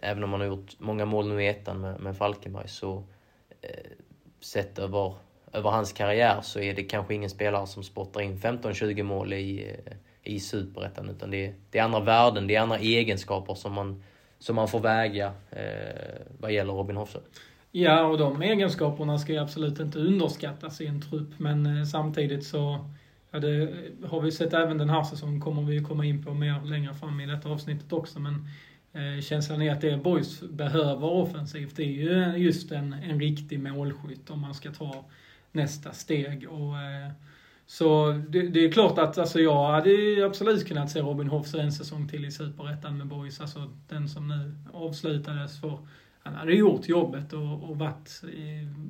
även 0.03 0.25
om 0.25 0.31
man 0.31 0.41
har 0.41 0.47
gjort 0.47 0.75
många 0.79 1.05
mål 1.05 1.29
nu 1.29 1.43
i 1.43 1.49
ettan 1.49 1.81
med, 1.81 2.01
med 2.01 2.17
Falkenberg, 2.17 2.69
så 2.69 3.05
eh, 3.61 3.91
sett 4.41 4.79
över, 4.79 5.15
över 5.53 5.71
hans 5.71 5.93
karriär 5.93 6.41
så 6.43 6.61
är 6.61 6.75
det 6.75 6.83
kanske 6.83 7.15
ingen 7.15 7.31
spelare 7.31 7.67
som 7.67 7.83
spottar 7.83 8.21
in 8.21 8.39
15-20 8.39 9.03
mål 9.03 9.33
i, 9.33 9.77
eh, 9.87 9.93
i 10.23 10.41
superettan, 10.41 11.09
utan 11.09 11.31
det 11.31 11.47
är, 11.47 11.55
det 11.71 11.79
är 11.79 11.83
andra 11.83 12.01
värden, 12.01 12.47
det 12.47 12.55
är 12.55 12.61
andra 12.61 12.79
egenskaper 12.79 13.55
som 13.55 13.73
man, 13.73 14.03
som 14.39 14.57
man 14.57 14.69
får 14.69 14.81
väga 14.81 15.33
eh, 15.51 16.21
vad 16.39 16.53
gäller 16.53 16.73
Robin 16.73 16.97
Hoffsö. 16.97 17.19
Ja, 17.71 18.03
och 18.03 18.19
de 18.19 18.43
egenskaperna 18.43 19.19
ska 19.19 19.33
ju 19.33 19.39
absolut 19.39 19.81
inte 19.81 19.99
underskattas 19.99 20.81
i 20.81 20.87
en 20.87 21.03
trupp, 21.03 21.39
men 21.39 21.67
eh, 21.67 21.85
samtidigt 21.85 22.47
så 22.47 22.85
Ja, 23.31 23.39
det 23.39 23.63
eh, 23.63 24.11
har 24.11 24.21
vi 24.21 24.33
sett 24.33 24.53
även 24.53 24.79
den 24.79 24.91
här 24.91 25.03
säsongen, 25.03 25.41
kommer 25.41 25.63
vi 25.63 25.75
ju 25.75 25.85
komma 25.85 26.05
in 26.05 26.25
på 26.25 26.35
mer 26.35 26.61
längre 26.65 26.95
fram 26.95 27.21
i 27.21 27.27
detta 27.27 27.49
avsnittet 27.49 27.93
också. 27.93 28.21
Men 28.21 28.49
Eh, 28.99 29.21
känslan 29.21 29.63
är 29.63 29.73
att 29.73 29.81
det 29.81 29.97
Boys 29.97 30.41
behöver 30.41 31.07
offensivt, 31.07 31.79
är 31.79 31.85
ju 31.85 32.37
just 32.37 32.73
en, 32.73 32.93
en 32.93 33.21
riktig 33.21 33.61
målskytt 33.61 34.31
om 34.31 34.41
man 34.41 34.55
ska 34.55 34.73
ta 34.73 35.05
nästa 35.53 35.93
steg. 35.93 36.49
Och, 36.49 36.79
eh, 36.79 37.11
så 37.67 38.13
det, 38.29 38.49
det, 38.49 38.65
är 38.65 38.73
klart 38.73 38.99
att 38.99 39.19
alltså, 39.19 39.41
jag 39.41 39.73
hade 39.73 39.91
absolut 40.27 40.69
kunnat 40.69 40.91
se 40.91 41.01
Robin 41.01 41.29
Hoffs 41.29 41.55
en 41.55 41.73
säsong 41.73 42.09
till 42.09 42.25
i 42.25 42.31
Superettan 42.31 42.99
med 42.99 43.07
Boys. 43.07 43.41
Alltså 43.41 43.71
den 43.89 44.09
som 44.09 44.29
nu 44.29 44.55
avslutades. 44.73 45.61
för 45.61 45.79
Han 46.23 46.35
hade 46.35 46.55
gjort 46.55 46.89
jobbet 46.89 47.33
och, 47.33 47.63
och 47.71 47.79
varit, 47.79 48.23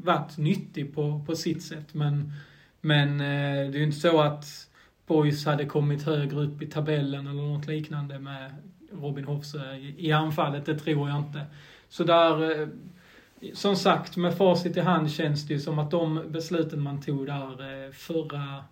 varit 0.05 0.37
nyttig 0.37 0.95
på, 0.95 1.25
på 1.27 1.37
sitt 1.37 1.63
sätt. 1.63 1.95
Men, 1.95 2.33
men 2.81 3.21
eh, 3.21 3.71
det 3.71 3.77
är 3.77 3.79
ju 3.79 3.85
inte 3.85 4.01
så 4.01 4.21
att 4.21 4.68
Boys 5.09 5.47
hade 5.47 5.65
kommit 5.65 6.03
högre 6.03 6.41
upp 6.41 6.63
i 6.63 6.67
tabellen 6.67 7.27
eller 7.27 7.43
något 7.43 7.67
liknande 7.67 8.19
med 8.19 8.55
Robin 8.93 9.25
Hofse 9.25 9.59
eh, 9.59 10.01
i 10.01 10.13
anfallet. 10.13 10.67
Det 10.67 10.79
tror 10.79 11.09
jag 11.09 11.19
inte. 11.19 11.47
Så 11.89 12.05
där 12.05 12.61
eh, 12.61 12.69
som 13.55 13.77
sagt, 13.77 14.17
med 14.17 14.37
facit 14.37 14.77
i 14.77 14.81
hand 14.81 15.11
känns 15.11 15.47
det 15.47 15.55
ju 15.55 15.61
som 15.61 15.79
att 15.79 15.91
de 15.91 16.23
besluten 16.29 16.83
man 16.83 17.01
tog 17.01 17.27
där 17.27 17.87
eh, 17.87 17.93
förra 17.93 18.65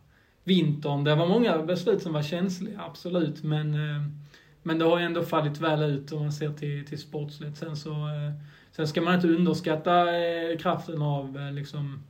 vintern, 0.44 1.04
det 1.04 1.14
var 1.14 1.26
många 1.26 1.58
beslut 1.58 2.02
som 2.02 2.12
var 2.12 2.22
känsliga, 2.22 2.80
absolut, 2.80 3.42
men, 3.42 3.76
men 4.62 4.78
det 4.78 4.84
har 4.84 5.00
ändå 5.00 5.22
fallit 5.22 5.60
väl 5.60 5.82
ut 5.82 6.12
om 6.12 6.22
man 6.22 6.32
ser 6.32 6.52
till, 6.52 6.86
till 6.86 6.98
sportsligt. 6.98 7.56
Sen 7.56 7.76
så, 7.76 7.94
sen 8.72 8.88
ska 8.88 9.00
man 9.00 9.14
inte 9.14 9.28
underskatta 9.28 10.06
kraften 10.58 11.02
av 11.02 11.52
liksom, 11.52 12.02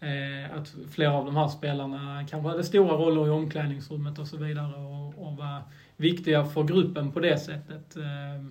Eh, 0.00 0.56
att 0.58 0.74
flera 0.90 1.12
av 1.12 1.24
de 1.24 1.36
här 1.36 1.48
spelarna 1.48 2.26
kanske 2.30 2.48
hade 2.48 2.64
stora 2.64 2.94
roller 2.96 3.26
i 3.26 3.30
omklädningsrummet 3.30 4.18
och 4.18 4.26
så 4.26 4.36
vidare 4.36 4.74
och, 4.74 5.26
och 5.26 5.36
var 5.36 5.62
viktiga 5.96 6.44
för 6.44 6.62
gruppen 6.62 7.12
på 7.12 7.20
det 7.20 7.38
sättet 7.38 7.96
eh, 7.96 8.44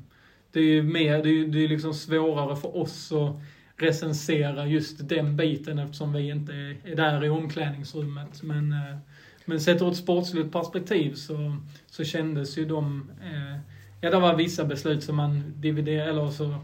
det 0.51 0.60
är 0.60 0.63
ju 0.63 0.84
mer, 0.84 1.24
det 1.24 1.29
är, 1.29 1.48
det 1.48 1.63
är 1.63 1.68
liksom 1.68 1.94
svårare 1.94 2.56
för 2.56 2.77
oss 2.77 3.12
att 3.12 3.36
recensera 3.77 4.68
just 4.68 5.10
den 5.10 5.38
biten 5.38 5.79
eftersom 5.79 6.13
vi 6.13 6.29
inte 6.29 6.53
är 6.84 6.96
där 6.96 7.25
i 7.25 7.29
omklädningsrummet. 7.29 8.44
Men, 8.44 8.72
eh, 8.72 8.98
men 9.46 9.60
sett 9.60 9.82
ur 9.82 9.91
ett 9.91 9.98
sportsligt 9.98 10.51
perspektiv 10.51 11.13
så, 11.13 11.58
så 11.88 12.03
kändes 12.03 12.58
ju 12.58 12.65
de, 12.65 13.12
eh, 13.22 13.60
ja 14.01 14.10
det 14.10 14.20
var 14.20 14.36
vissa 14.36 14.65
beslut 14.65 15.03
som 15.03 15.15
man 15.15 15.53
dividerade, 15.56 16.10
eller 16.10 16.29
så, 16.29 16.56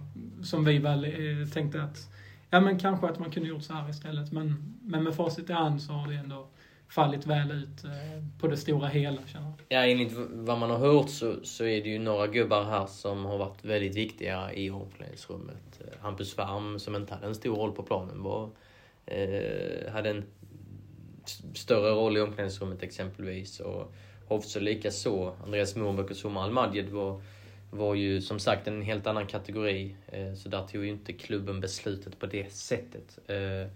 som 0.44 0.65
vi 0.65 0.77
väl 0.77 1.06
eh, 1.06 1.48
tänkte 1.54 1.84
att, 1.84 2.10
ja 2.56 2.62
men 2.62 2.80
kanske 2.80 3.08
att 3.08 3.20
man 3.20 3.32
kunde 3.32 3.50
gjort 3.50 3.64
så 3.64 3.74
här 3.74 3.90
istället. 3.90 4.32
Men, 4.32 4.76
men 4.82 5.04
med 5.04 5.16
facit 5.16 5.50
i 5.50 5.54
hand 5.54 5.82
så 5.82 5.94
har 5.94 6.08
det 6.08 6.16
ändå 6.16 6.48
fallit 6.90 7.26
väl 7.26 7.52
ut 7.52 7.84
eh, 7.84 8.24
på 8.40 8.48
det 8.48 8.58
stora 8.58 8.88
hela 8.88 9.22
känner 9.28 9.46
jag. 9.46 9.80
Ja, 9.80 9.86
enligt 9.92 10.14
vad 10.32 10.60
man 10.60 10.70
har 10.70 10.78
hört 10.78 11.10
så, 11.10 11.36
så 11.44 11.64
är 11.64 11.84
det 11.84 11.90
ju 11.90 12.00
några 12.00 12.28
gubbar 12.28 12.64
här 12.64 12.86
som 12.86 13.26
har 13.26 13.38
varit 13.38 13.66
väldigt 13.66 13.96
viktiga 13.96 14.54
i 14.54 14.70
omklädningsrummet. 14.70 15.80
Eh, 15.80 16.02
Hampus 16.02 16.36
Färm, 16.36 16.80
som 16.80 16.96
inte 16.96 17.14
hade 17.14 17.28
en 17.28 17.36
stor 17.36 17.56
roll 17.56 17.72
på 17.72 17.84
planen, 17.84 18.24
var, 18.24 18.50
eh, 19.06 19.92
hade 19.92 20.10
en 20.10 20.24
större 21.54 21.90
roll 21.90 22.18
i 22.18 22.22
omklädningsrummet 22.22 22.84
exempelvis. 22.84 23.60
Och 23.60 23.94
Hofse 24.28 24.60
likaså. 24.60 25.36
Andreas 25.44 25.76
Morbäck 25.76 26.10
och 26.10 26.18
Soma 26.18 26.44
Almadjed 26.44 26.90
var, 26.90 27.22
var 27.77 27.96
ju 27.96 28.22
som 28.22 28.39
sagt 28.39 28.67
en 28.67 28.82
helt 28.82 29.08
annan 29.08 29.27
kategori. 29.27 29.96
Eh, 30.08 30.34
så 30.34 30.50
där 30.50 30.67
tog 30.67 30.84
ju 30.84 30.89
inte 30.89 31.13
klubben 31.13 31.62
beslutet 31.62 32.20
på 32.20 32.25
det 32.25 32.53
sättet. 32.53 33.20
Eh, 33.27 33.72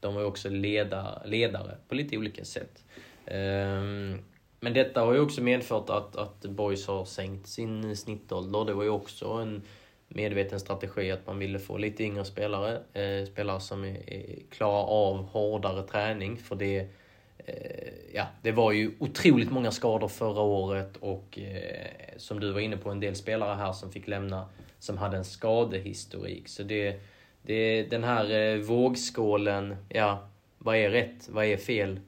de 0.00 0.14
var 0.14 0.20
ju 0.20 0.26
också 0.26 0.48
ledare, 0.48 1.28
ledare 1.28 1.76
på 1.88 1.94
lite 1.94 2.18
olika 2.18 2.44
sätt. 2.44 2.84
Ehm, 3.26 4.18
men 4.60 4.72
detta 4.74 5.00
har 5.00 5.14
ju 5.14 5.20
också 5.20 5.42
medfört 5.42 5.90
att, 5.90 6.16
att 6.16 6.42
Boys 6.42 6.86
har 6.86 7.04
sänkt 7.04 7.46
sin 7.46 7.96
snittålder. 7.96 8.64
Det 8.64 8.74
var 8.74 8.82
ju 8.82 8.88
också 8.88 9.26
en 9.26 9.62
medveten 10.08 10.60
strategi 10.60 11.10
att 11.10 11.26
man 11.26 11.38
ville 11.38 11.58
få 11.58 11.76
lite 11.76 12.04
yngre 12.04 12.24
spelare. 12.24 12.82
Eh, 12.92 13.26
spelare 13.26 13.60
som 13.60 13.84
är, 13.84 14.12
är, 14.12 14.42
klarar 14.50 14.84
av 14.84 15.24
hårdare 15.24 15.82
träning. 15.82 16.36
För 16.36 16.56
det, 16.56 16.88
Eh, 17.46 17.92
ja, 18.14 18.26
det 18.42 18.52
var 18.52 18.72
ju 18.72 18.92
otroligt 18.98 19.50
många 19.50 19.70
skador 19.70 20.08
förra 20.08 20.40
året 20.40 20.96
och 20.96 21.38
eh, 21.38 22.16
som 22.16 22.40
du 22.40 22.52
var 22.52 22.60
inne 22.60 22.76
på, 22.76 22.90
en 22.90 23.00
del 23.00 23.14
spelare 23.14 23.54
här 23.56 23.72
som 23.72 23.92
fick 23.92 24.08
lämna 24.08 24.48
som 24.78 24.98
hade 24.98 25.16
en 25.16 25.24
skadehistorik. 25.24 26.48
Så 26.48 26.62
det, 26.62 27.00
det 27.42 27.82
den 27.82 28.04
här 28.04 28.30
eh, 28.30 28.60
vågskålen, 28.60 29.76
ja, 29.88 30.28
vad 30.58 30.76
är 30.76 30.90
rätt, 30.90 31.28
vad 31.28 31.44
är 31.44 31.56
fel? 31.56 32.00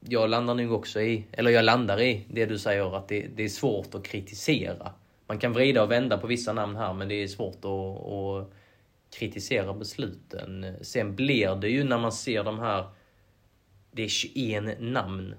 Jag 0.00 0.30
landar 0.30 0.54
nog 0.54 0.72
också 0.72 1.00
i, 1.00 1.24
eller 1.32 1.50
jag 1.50 1.64
landar 1.64 2.00
i 2.00 2.24
det 2.30 2.46
du 2.46 2.58
säger 2.58 2.96
att 2.96 3.08
det, 3.08 3.26
det 3.34 3.44
är 3.44 3.48
svårt 3.48 3.94
att 3.94 4.04
kritisera. 4.04 4.92
Man 5.26 5.38
kan 5.38 5.52
vrida 5.52 5.82
och 5.82 5.90
vända 5.90 6.18
på 6.18 6.26
vissa 6.26 6.52
namn 6.52 6.76
här 6.76 6.92
men 6.92 7.08
det 7.08 7.14
är 7.14 7.28
svårt 7.28 7.64
att, 7.64 8.06
att 8.06 8.52
kritisera 9.18 9.74
besluten. 9.74 10.76
Sen 10.80 11.16
blir 11.16 11.54
det 11.54 11.68
ju 11.68 11.84
när 11.84 11.98
man 11.98 12.12
ser 12.12 12.44
de 12.44 12.58
här, 12.58 12.84
det 13.92 14.02
är 14.02 14.08
21 14.08 14.80
namn. 14.80 15.34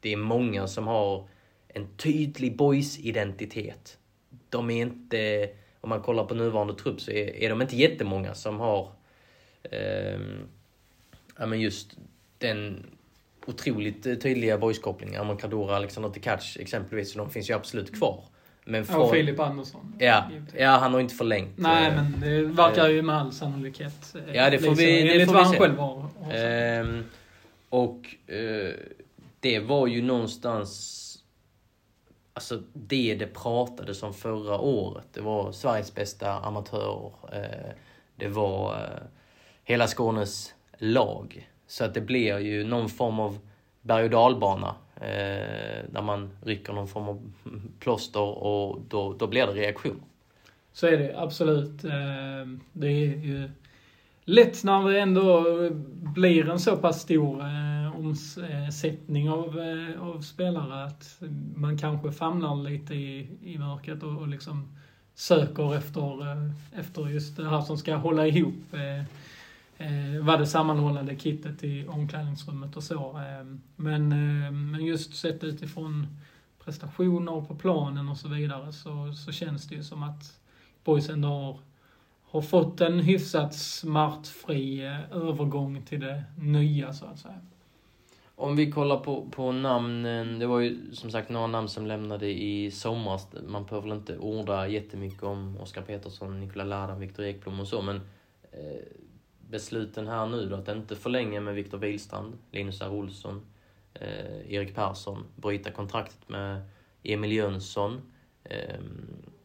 Det 0.00 0.12
är 0.12 0.16
många 0.16 0.66
som 0.66 0.86
har 0.86 1.28
en 1.68 1.96
tydlig 1.96 2.56
boys-identitet. 2.56 3.98
De 4.50 4.70
är 4.70 4.82
inte 4.82 5.48
om 5.84 5.90
man 5.90 6.00
kollar 6.00 6.24
på 6.24 6.34
nuvarande 6.34 6.74
trupp 6.74 7.00
så 7.00 7.10
är, 7.10 7.36
är 7.36 7.50
de 7.50 7.62
inte 7.62 7.76
jättemånga 7.76 8.34
som 8.34 8.60
har 8.60 8.92
eh, 9.62 10.20
ja, 11.38 11.46
men 11.46 11.60
just 11.60 11.96
den 12.38 12.86
otroligt 13.46 14.02
tydliga 14.02 14.58
boyskopplingen. 14.58 15.20
Amonkadora, 15.20 15.76
Alexander 15.76 16.10
Tikac 16.10 16.56
exempelvis, 16.60 17.14
de 17.14 17.30
finns 17.30 17.50
ju 17.50 17.54
absolut 17.54 17.98
kvar. 17.98 18.24
Men 18.64 18.84
från, 18.84 19.00
och 19.00 19.10
Filip 19.10 19.40
Andersson. 19.40 19.94
Ja, 19.98 20.30
ja, 20.56 20.70
han 20.70 20.92
har 20.92 21.00
inte 21.00 21.14
förlängt. 21.14 21.58
Nej, 21.58 21.88
eh, 21.88 21.94
men 21.94 22.20
det 22.20 22.42
verkar 22.42 22.88
ju 22.88 23.02
med 23.02 23.16
all 23.16 23.32
sannolikhet 23.32 24.14
eh, 24.14 24.34
Ja, 24.34 24.50
det 24.50 24.58
får 24.58 24.74
vi, 24.74 24.84
det 24.84 25.12
enligt 25.12 25.26
får 25.26 25.34
vad 25.34 25.46
han 25.46 25.54
själv 25.54 25.78
har. 25.78 26.10
Eh, 26.30 27.00
och 27.74 28.30
eh, 28.34 28.74
det 29.40 29.58
var 29.58 29.86
ju 29.86 30.02
någonstans 30.02 31.00
alltså 32.32 32.62
det 32.72 33.14
det 33.14 33.26
pratades 33.26 34.02
om 34.02 34.14
förra 34.14 34.58
året. 34.58 35.06
Det 35.12 35.20
var 35.20 35.52
Sveriges 35.52 35.94
bästa 35.94 36.32
amatörer. 36.32 37.12
Eh, 37.32 37.72
det 38.16 38.28
var 38.28 38.74
eh, 38.74 39.02
hela 39.64 39.86
Skånes 39.86 40.54
lag. 40.78 41.48
Så 41.66 41.84
att 41.84 41.94
det 41.94 42.00
blir 42.00 42.38
ju 42.38 42.64
någon 42.64 42.88
form 42.88 43.20
av 43.20 43.38
berg 43.82 44.04
och 44.04 44.10
dalbana. 44.10 44.74
Eh, 44.96 45.84
där 45.90 46.02
man 46.02 46.36
rycker 46.42 46.72
någon 46.72 46.88
form 46.88 47.08
av 47.08 47.32
plåster 47.78 48.44
och 48.44 48.80
då, 48.88 49.12
då 49.12 49.26
blir 49.26 49.46
det 49.46 49.52
reaktion. 49.52 50.02
Så 50.72 50.86
är 50.86 50.98
det 50.98 51.18
absolut. 51.18 51.84
Eh, 51.84 52.46
det 52.72 52.88
är 52.88 53.16
ju 53.16 53.50
lätt 54.24 54.64
när 54.64 54.88
det 54.88 55.00
ändå 55.00 55.44
blir 56.14 56.48
en 56.50 56.60
så 56.60 56.76
pass 56.76 57.00
stor 57.00 57.40
eh, 57.40 57.96
omsättning 57.96 59.30
av, 59.30 59.60
eh, 59.60 60.02
av 60.02 60.20
spelare 60.20 60.84
att 60.84 61.22
man 61.54 61.78
kanske 61.78 62.12
famlar 62.12 62.56
lite 62.56 62.94
i, 62.94 63.28
i 63.42 63.58
mörkret 63.58 64.02
och, 64.02 64.18
och 64.18 64.28
liksom 64.28 64.76
söker 65.14 65.74
efter, 65.76 66.30
eh, 66.30 66.50
efter 66.80 67.08
just 67.08 67.36
det 67.36 67.48
här 67.48 67.60
som 67.60 67.78
ska 67.78 67.96
hålla 67.96 68.26
ihop 68.26 68.74
eh, 68.74 68.98
eh, 69.78 70.22
vad 70.22 70.40
det 70.40 70.46
sammanhållande 70.46 71.16
kittet 71.16 71.64
i 71.64 71.86
omklädningsrummet 71.86 72.76
och 72.76 72.82
så. 72.82 73.10
Eh, 73.10 73.56
men, 73.76 74.12
eh, 74.12 74.50
men 74.50 74.84
just 74.84 75.16
sett 75.16 75.44
utifrån 75.44 76.06
prestationer 76.64 77.40
på 77.40 77.54
planen 77.54 78.08
och 78.08 78.16
så 78.16 78.28
vidare 78.28 78.72
så, 78.72 79.12
så 79.12 79.32
känns 79.32 79.68
det 79.68 79.74
ju 79.74 79.82
som 79.82 80.02
att 80.02 80.40
Boys 80.84 81.08
ändå 81.08 81.28
har, 81.28 81.58
har 82.34 82.42
fått 82.42 82.80
en 82.80 83.00
hyfsat 83.00 83.54
smärtfri 83.54 84.84
eh, 84.84 85.16
övergång 85.16 85.82
till 85.82 86.00
det 86.00 86.24
nya 86.38 86.92
så 86.92 87.06
att 87.06 87.18
säga. 87.18 87.40
Om 88.36 88.56
vi 88.56 88.70
kollar 88.70 88.96
på, 88.96 89.28
på 89.30 89.52
namnen, 89.52 90.38
det 90.38 90.46
var 90.46 90.60
ju 90.60 90.94
som 90.94 91.10
sagt 91.10 91.28
några 91.28 91.46
namn 91.46 91.68
som 91.68 91.86
lämnade 91.86 92.30
i 92.30 92.70
somras. 92.70 93.28
Man 93.46 93.64
behöver 93.64 93.88
väl 93.88 93.98
inte 93.98 94.18
orda 94.18 94.68
jättemycket 94.68 95.22
om 95.22 95.56
Oskar 95.60 95.82
Petersson, 95.82 96.40
Nikola 96.40 96.64
Ladan, 96.64 97.00
Viktor 97.00 97.24
Ekblom 97.24 97.60
och 97.60 97.68
så, 97.68 97.82
men 97.82 97.96
eh, 98.52 98.82
besluten 99.50 100.08
här 100.08 100.26
nu 100.26 100.48
då 100.48 100.56
att 100.56 100.68
inte 100.68 100.96
förlänga 100.96 101.40
med 101.40 101.54
Viktor 101.54 101.78
Wihlstrand, 101.78 102.38
Linus 102.50 102.80
R. 102.80 102.92
Olsson, 102.92 103.46
eh, 103.94 104.52
Erik 104.52 104.74
Persson, 104.74 105.24
bryta 105.36 105.70
kontraktet 105.70 106.28
med 106.28 106.62
Emil 107.02 107.32
Jönsson 107.32 108.00
eh, 108.44 108.80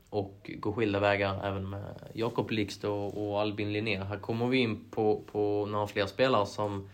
och 0.10 0.52
gå 0.60 0.74
skilda 0.74 1.00
vägar 1.00 1.48
även 1.48 1.70
med 1.70 2.10
Jakob 2.14 2.52
Lixt 2.52 2.84
och, 2.84 3.30
och 3.30 3.42
Albin 3.42 3.74
Linné. 3.74 4.04
Här 4.04 4.20
kommer 4.20 4.48
vi 4.48 4.58
in 4.58 4.90
på, 4.92 5.24
på 5.32 5.66
några 5.66 5.88
fler 5.88 6.06
spelare 6.06 6.46
som 6.46 6.90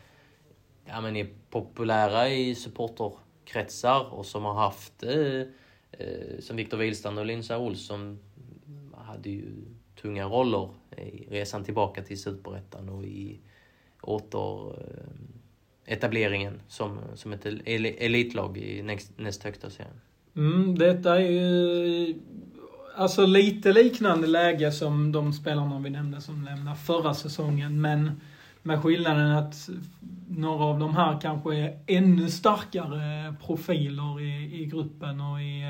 ja, 0.85 1.01
men 1.01 1.15
är 1.15 1.27
populära 1.49 2.29
i 2.29 2.55
supporterkretsar 2.55 4.13
och 4.13 4.25
som 4.25 4.43
har 4.43 4.53
haft, 4.53 5.03
eh, 5.03 5.41
eh, 5.91 6.39
som 6.39 6.55
Viktor 6.55 6.77
Wihlstrand 6.77 7.19
och 7.19 7.25
Linsa 7.25 7.57
Olsson, 7.57 8.19
hade 8.97 9.29
ju 9.29 9.45
tunga 10.01 10.25
roller 10.25 10.69
i 10.97 11.27
resan 11.29 11.63
tillbaka 11.63 12.01
till 12.03 12.21
Superettan 12.21 12.89
och 12.89 13.03
i 13.03 13.39
åter, 14.01 14.69
eh, 14.69 15.93
etableringen 15.93 16.61
som, 16.67 16.99
som 17.15 17.33
ett 17.33 17.45
elitlag 17.45 18.57
i 18.57 18.83
näst, 18.83 19.11
näst 19.17 19.43
högsta 19.43 19.69
serien. 19.69 20.01
Mm, 20.35 20.77
detta 20.77 21.21
är 21.21 21.31
ju 21.31 22.15
alltså 22.95 23.25
lite 23.25 23.73
liknande 23.73 24.27
läge 24.27 24.71
som 24.71 25.11
de 25.11 25.33
spelarna 25.33 25.79
vi 25.79 25.89
nämnde 25.89 26.21
som 26.21 26.43
lämnade 26.43 26.77
förra 26.77 27.13
säsongen. 27.13 27.81
Men 27.81 28.21
med 28.61 28.83
skillnaden 28.83 29.31
att 29.31 29.69
några 30.27 30.65
av 30.65 30.79
de 30.79 30.95
här 30.95 31.21
kanske 31.21 31.55
är 31.55 31.79
ännu 31.87 32.29
starkare 32.29 33.35
profiler 33.45 34.21
i, 34.21 34.61
i 34.61 34.65
gruppen 34.65 35.21
och 35.21 35.41
i, 35.41 35.63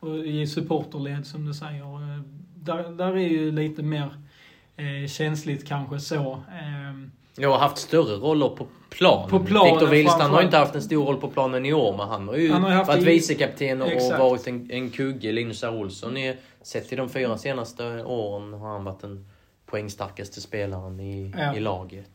och 0.00 0.18
i 0.18 0.46
supporterled 0.46 1.26
som 1.26 1.46
du 1.46 1.54
säger. 1.54 2.22
Där, 2.54 2.96
där 2.96 3.12
är 3.16 3.28
ju 3.28 3.52
lite 3.52 3.82
mer 3.82 4.10
eh, 4.76 5.08
känsligt 5.08 5.68
kanske 5.68 6.00
så. 6.00 6.32
Eh, 6.32 7.17
jag 7.38 7.50
har 7.50 7.58
haft 7.58 7.78
större 7.78 8.16
roller 8.16 8.48
på 8.48 8.66
plan. 8.90 9.30
På 9.30 9.40
planen 9.40 9.72
Viktor 9.72 9.86
Wihlstrand 9.86 10.34
har 10.34 10.42
inte 10.42 10.56
haft 10.56 10.74
en 10.74 10.82
stor 10.82 11.04
roll 11.04 11.16
på 11.16 11.28
planen 11.28 11.66
i 11.66 11.72
år, 11.72 11.96
men 11.96 12.08
han 12.08 12.28
har 12.28 12.36
ju 12.36 12.52
han 12.52 12.62
har 12.62 12.84
varit 12.84 13.02
vicekapten 13.02 13.82
och 13.82 13.88
Exakt. 13.88 14.18
varit 14.18 14.46
en, 14.46 14.70
en 14.70 14.90
kugge. 14.90 15.32
Linus 15.32 15.62
R. 15.62 15.74
Olsson, 15.74 16.16
är, 16.16 16.36
sett 16.62 16.88
till 16.88 16.98
de 16.98 17.08
fyra 17.08 17.38
senaste 17.38 18.04
åren, 18.04 18.52
har 18.52 18.68
han 18.68 18.84
varit 18.84 19.00
den 19.00 19.26
poängstarkaste 19.66 20.40
spelaren 20.40 21.00
i, 21.00 21.34
ja. 21.38 21.56
i 21.56 21.60
laget. 21.60 22.10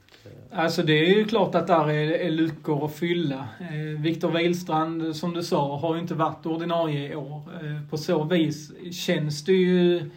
Alltså 0.51 0.83
det 0.83 0.93
är 0.93 1.05
ju 1.05 1.25
klart 1.25 1.55
att 1.55 1.67
där 1.67 1.89
är, 1.89 2.11
är 2.11 2.31
luckor 2.31 2.85
att 2.85 2.95
fylla. 2.95 3.47
Eh, 3.59 4.01
Viktor 4.01 4.31
Wihlstrand, 4.31 5.15
som 5.15 5.33
du 5.33 5.43
sa, 5.43 5.77
har 5.77 5.95
ju 5.95 6.01
inte 6.01 6.15
varit 6.15 6.45
ordinarie 6.45 7.11
i 7.11 7.15
år. 7.15 7.41
Eh, 7.61 7.89
på 7.89 7.97
så 7.97 8.23
vis 8.23 8.71
känns 8.91 9.45
det 9.45 9.53
ju 9.53 10.09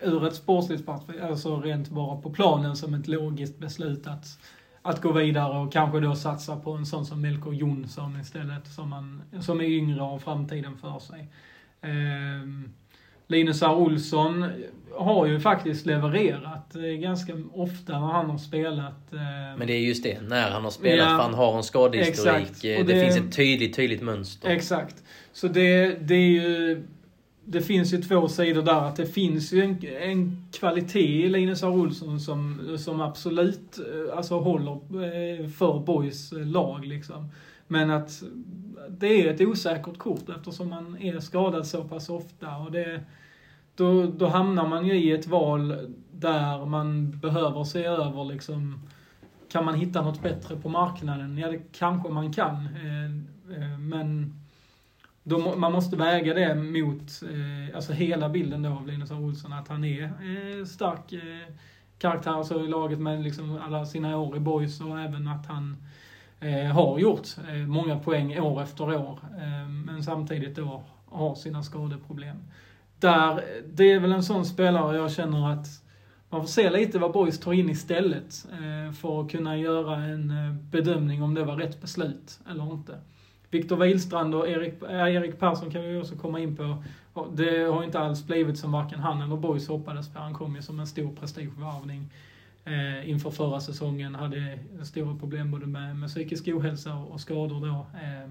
ur 0.00 0.26
ett 0.26 0.34
sportsligt 0.34 0.86
perspektiv, 0.86 1.24
alltså 1.24 1.60
rent 1.60 1.88
bara 1.90 2.16
på 2.16 2.30
planen, 2.30 2.76
som 2.76 2.94
ett 2.94 3.08
logiskt 3.08 3.58
beslut 3.58 4.06
att, 4.06 4.38
att 4.82 5.02
gå 5.02 5.12
vidare 5.12 5.58
och 5.58 5.72
kanske 5.72 6.00
då 6.00 6.14
satsa 6.14 6.56
på 6.56 6.72
en 6.72 6.86
sån 6.86 7.06
som 7.06 7.20
Melker 7.20 7.52
Jonsson 7.52 8.20
istället, 8.20 8.66
som, 8.66 8.90
man, 8.90 9.22
som 9.40 9.60
är 9.60 9.64
yngre 9.64 10.00
och 10.00 10.08
har 10.08 10.18
framtiden 10.18 10.76
för 10.76 10.98
sig. 10.98 11.28
Eh, 11.80 12.48
Linus 13.30 13.62
R. 13.62 13.74
Olsson 13.74 14.46
har 14.96 15.26
ju 15.26 15.40
faktiskt 15.40 15.86
levererat 15.86 16.76
eh, 16.76 16.82
ganska 16.82 17.32
ofta 17.54 18.00
när 18.00 18.06
han 18.06 18.30
har 18.30 18.38
spelat. 18.38 19.12
Eh, 19.12 19.58
Men 19.58 19.66
det 19.66 19.72
är 19.72 19.80
just 19.80 20.02
det, 20.02 20.20
när 20.20 20.50
han 20.50 20.64
har 20.64 20.70
spelat, 20.70 21.10
ja, 21.10 21.16
för 21.16 21.22
han 21.22 21.34
har 21.34 21.56
en 21.56 21.62
skadehistorik. 21.62 22.62
Det, 22.62 22.82
det 22.82 23.00
finns 23.00 23.16
ett 23.16 23.36
tydligt, 23.36 23.76
tydligt 23.76 24.02
mönster. 24.02 24.48
Exakt. 24.48 25.02
Så 25.32 25.48
det, 25.48 25.88
det 26.08 26.14
är 26.14 26.30
ju 26.30 26.82
det 27.50 27.60
finns 27.60 27.92
ju 27.92 28.02
två 28.02 28.28
sidor 28.28 28.62
där. 28.62 28.80
Att 28.80 28.96
det 28.96 29.06
finns 29.06 29.52
ju 29.52 29.62
en, 29.62 29.78
en 30.02 30.46
kvalitet 30.52 31.24
i 31.24 31.28
Linus 31.28 31.62
R. 31.62 31.68
Olsson 31.68 32.20
som, 32.20 32.76
som 32.78 33.00
absolut 33.00 33.78
eh, 33.78 34.16
alltså, 34.16 34.40
håller 34.40 34.72
eh, 34.72 35.48
för 35.48 35.78
Boys 35.78 36.32
eh, 36.32 36.46
lag. 36.46 36.84
Liksom. 36.84 37.28
Men 37.66 37.90
att 37.90 38.22
det 38.88 39.06
är 39.06 39.34
ett 39.34 39.40
osäkert 39.40 39.98
kort 39.98 40.28
eftersom 40.28 40.68
man 40.68 40.96
är 41.00 41.20
skadad 41.20 41.66
så 41.66 41.84
pass 41.84 42.08
ofta. 42.08 42.56
Och 42.56 42.72
det, 42.72 43.00
då, 43.74 44.06
då 44.06 44.26
hamnar 44.26 44.68
man 44.68 44.86
ju 44.86 44.94
i 44.94 45.12
ett 45.12 45.26
val 45.26 45.94
där 46.12 46.66
man 46.66 47.18
behöver 47.20 47.64
se 47.64 47.84
över 47.84 48.24
liksom, 48.24 48.80
kan 49.52 49.64
man 49.64 49.74
hitta 49.74 50.02
något 50.02 50.22
bättre 50.22 50.56
på 50.56 50.68
marknaden? 50.68 51.38
Ja, 51.38 51.50
det 51.50 51.60
kanske 51.72 52.08
man 52.08 52.32
kan. 52.32 52.68
Men 53.78 54.34
då, 55.28 55.56
man 55.56 55.72
måste 55.72 55.96
väga 55.96 56.34
det 56.34 56.54
mot 56.54 57.22
eh, 57.22 57.76
alltså 57.76 57.92
hela 57.92 58.28
bilden 58.28 58.62
då 58.62 58.70
av 58.70 58.86
Linus 58.86 59.10
Olsson, 59.10 59.52
att 59.52 59.68
han 59.68 59.84
är 59.84 60.02
eh, 60.02 60.64
stark 60.64 61.12
eh, 61.12 61.54
karaktär 61.98 62.30
alltså 62.30 62.64
i 62.64 62.68
laget 62.68 62.98
med 62.98 63.22
liksom 63.22 63.58
alla 63.62 63.86
sina 63.86 64.18
år 64.18 64.36
i 64.36 64.40
boys 64.40 64.80
och 64.80 65.00
även 65.00 65.28
att 65.28 65.46
han 65.46 65.76
eh, 66.40 66.72
har 66.72 66.98
gjort 66.98 67.28
eh, 67.48 67.66
många 67.66 67.98
poäng 67.98 68.38
år 68.38 68.62
efter 68.62 68.84
år. 68.84 69.18
Eh, 69.38 69.68
men 69.68 70.02
samtidigt 70.02 70.56
då 70.56 70.82
har 71.06 71.34
sina 71.34 71.62
skadeproblem. 71.62 72.36
Där, 73.00 73.44
det 73.72 73.92
är 73.92 74.00
väl 74.00 74.12
en 74.12 74.22
sån 74.22 74.44
spelare 74.44 74.96
jag 74.96 75.12
känner 75.12 75.52
att 75.52 75.66
man 76.30 76.40
får 76.40 76.48
se 76.48 76.70
lite 76.70 76.98
vad 76.98 77.12
Boys 77.12 77.40
tar 77.40 77.52
in 77.52 77.70
istället 77.70 78.46
eh, 78.52 78.92
för 78.92 79.20
att 79.20 79.30
kunna 79.30 79.56
göra 79.56 79.96
en 79.96 80.30
eh, 80.30 80.52
bedömning 80.52 81.22
om 81.22 81.34
det 81.34 81.44
var 81.44 81.56
rätt 81.56 81.80
beslut 81.80 82.40
eller 82.50 82.72
inte. 82.72 82.98
Viktor 83.50 83.76
Wihlstrand 83.76 84.34
och 84.34 84.48
Erik, 84.48 84.82
äh, 84.82 85.14
Erik 85.14 85.38
Persson 85.38 85.70
kan 85.70 85.82
vi 85.82 86.00
också 86.00 86.16
komma 86.16 86.40
in 86.40 86.56
på. 86.56 86.84
Det 87.32 87.64
har 87.64 87.84
inte 87.84 87.98
alls 87.98 88.26
blivit 88.26 88.58
som 88.58 88.72
varken 88.72 89.00
han 89.00 89.22
eller 89.22 89.36
Boys 89.36 89.68
hoppades 89.68 90.12
på. 90.12 90.18
Han 90.18 90.34
kom 90.34 90.56
ju 90.56 90.62
som 90.62 90.80
en 90.80 90.86
stor 90.86 91.16
prestigevarvning 91.16 92.10
eh, 92.64 93.10
inför 93.10 93.30
förra 93.30 93.60
säsongen. 93.60 94.14
Hade 94.14 94.58
stora 94.82 95.16
problem 95.16 95.50
både 95.50 95.66
med, 95.66 95.96
med 95.96 96.08
psykisk 96.08 96.48
ohälsa 96.48 96.94
och 96.94 97.20
skador 97.20 97.60
då. 97.60 97.86
Eh, 97.98 98.30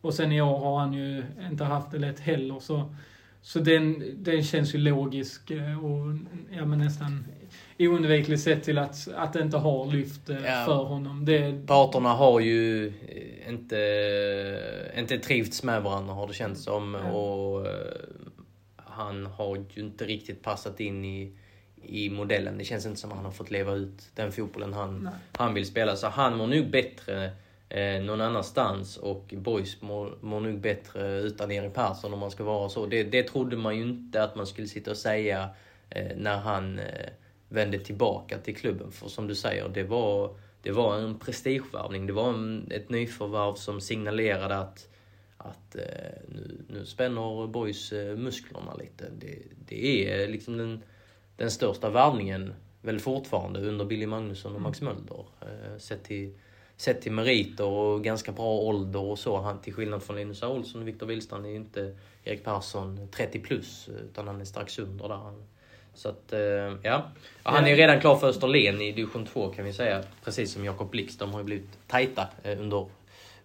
och 0.00 0.14
sen 0.14 0.32
i 0.32 0.42
år 0.42 0.58
har 0.58 0.80
han 0.80 0.92
ju 0.92 1.24
inte 1.50 1.64
haft 1.64 1.90
det 1.90 1.98
lätt 1.98 2.20
heller. 2.20 2.60
Så, 2.60 2.94
så 3.42 3.58
den, 3.58 4.04
den 4.16 4.42
känns 4.42 4.74
ju 4.74 4.78
logisk 4.78 5.50
eh, 5.50 5.84
och 5.84 6.16
ja, 6.50 6.64
men 6.64 6.78
nästan 6.78 7.24
oundvikligt 7.78 8.42
sett 8.42 8.62
till 8.62 8.78
att, 8.78 9.08
att 9.16 9.32
det 9.32 9.42
inte 9.42 9.56
har 9.56 9.86
lyft 9.86 10.30
eh, 10.30 10.36
ja. 10.44 10.64
för 10.66 10.84
honom. 10.84 11.24
Det... 11.24 11.66
Parterna 11.66 12.08
har 12.08 12.40
ju 12.40 12.86
eh, 12.86 13.48
inte, 13.48 14.92
inte 14.96 15.18
trivts 15.18 15.62
med 15.62 15.82
varandra 15.82 16.14
har 16.14 16.26
det 16.26 16.34
känts 16.34 16.64
som. 16.64 16.94
Ja. 16.94 17.12
Och 17.12 17.66
han 18.76 19.26
har 19.26 19.56
ju 19.56 19.82
inte 19.82 20.04
riktigt 20.04 20.42
passat 20.42 20.80
in 20.80 21.04
i, 21.04 21.32
i 21.82 22.10
modellen. 22.10 22.58
Det 22.58 22.64
känns 22.64 22.86
inte 22.86 23.00
som 23.00 23.10
att 23.10 23.16
han 23.16 23.24
har 23.24 23.32
fått 23.32 23.50
leva 23.50 23.72
ut 23.72 24.10
den 24.14 24.32
fotbollen 24.32 24.72
han, 24.72 25.08
han 25.32 25.54
vill 25.54 25.66
spela. 25.66 25.96
Så 25.96 26.06
han 26.06 26.36
mår 26.36 26.46
nog 26.46 26.70
bättre 26.70 27.30
eh, 27.68 28.02
någon 28.02 28.20
annanstans 28.20 28.96
och 28.96 29.34
Boys 29.36 29.82
mår, 29.82 30.18
mår 30.20 30.40
nog 30.40 30.60
bättre 30.60 31.20
utan 31.20 31.50
Erik 31.50 31.74
Persson 31.74 32.12
om 32.12 32.18
man 32.18 32.30
ska 32.30 32.44
vara 32.44 32.68
så. 32.68 32.86
Det, 32.86 33.02
det 33.02 33.22
trodde 33.22 33.56
man 33.56 33.76
ju 33.76 33.82
inte 33.82 34.22
att 34.22 34.36
man 34.36 34.46
skulle 34.46 34.68
sitta 34.68 34.90
och 34.90 34.96
säga 34.96 35.48
eh, 35.90 36.16
när 36.16 36.36
han 36.36 36.78
eh, 36.78 37.08
vände 37.52 37.78
tillbaka 37.78 38.38
till 38.38 38.56
klubben. 38.56 38.90
För 38.90 39.08
som 39.08 39.26
du 39.26 39.34
säger, 39.34 39.68
det 39.68 39.82
var, 39.82 40.34
det 40.62 40.70
var 40.70 40.98
en 40.98 41.18
prestigevärvning. 41.18 42.06
Det 42.06 42.12
var 42.12 42.28
en, 42.28 42.70
ett 42.70 42.90
nyförvärv 42.90 43.54
som 43.54 43.80
signalerade 43.80 44.58
att, 44.58 44.88
att 45.36 45.76
eh, 45.76 45.82
nu, 46.28 46.64
nu 46.68 46.86
spänner 46.86 47.46
Boys 47.46 47.92
eh, 47.92 48.16
musklerna 48.16 48.74
lite. 48.74 49.10
Det, 49.18 49.38
det 49.68 50.08
är 50.12 50.28
liksom 50.28 50.56
den, 50.56 50.82
den 51.36 51.50
största 51.50 51.90
värvningen 51.90 52.54
väl 52.82 53.00
fortfarande 53.00 53.60
under 53.60 53.84
Billy 53.84 54.06
Magnusson 54.06 54.54
och 54.54 54.60
Max 54.60 54.80
mm. 54.80 54.94
Mölder. 54.94 55.24
Eh, 55.40 55.78
sett 55.78 56.04
till 56.04 56.34
sett 56.76 57.00
till 57.00 57.12
meriter 57.12 57.64
och 57.64 58.04
ganska 58.04 58.32
bra 58.32 58.52
ålder 58.52 59.00
och 59.00 59.18
så. 59.18 59.40
Han, 59.40 59.60
till 59.60 59.74
skillnad 59.74 60.02
från 60.02 60.16
Linus 60.16 60.42
Olsson 60.42 60.80
och 60.80 60.88
Viktor 60.88 61.06
Wihlstrand 61.06 61.46
är 61.46 61.50
ju 61.50 61.56
inte 61.56 61.96
Erik 62.24 62.44
Persson 62.44 63.08
30 63.10 63.40
plus, 63.40 63.88
utan 63.88 64.26
han 64.26 64.40
är 64.40 64.44
strax 64.44 64.78
under 64.78 65.08
där. 65.08 65.32
Så 65.94 66.08
att, 66.08 66.32
eh, 66.32 66.40
ja. 66.82 67.06
Han 67.42 67.64
är 67.64 67.76
redan 67.76 68.00
klar 68.00 68.16
för 68.16 68.28
Österlen 68.28 68.80
i 68.80 68.92
division 68.92 69.26
2 69.26 69.48
kan 69.48 69.64
vi 69.64 69.72
säga. 69.72 70.02
Precis 70.24 70.52
som 70.52 70.64
Jakob 70.64 70.90
Blix. 70.90 71.16
De 71.16 71.32
har 71.32 71.38
ju 71.40 71.44
blivit 71.44 71.78
tajta 71.86 72.28
eh, 72.42 72.60
under, 72.60 72.86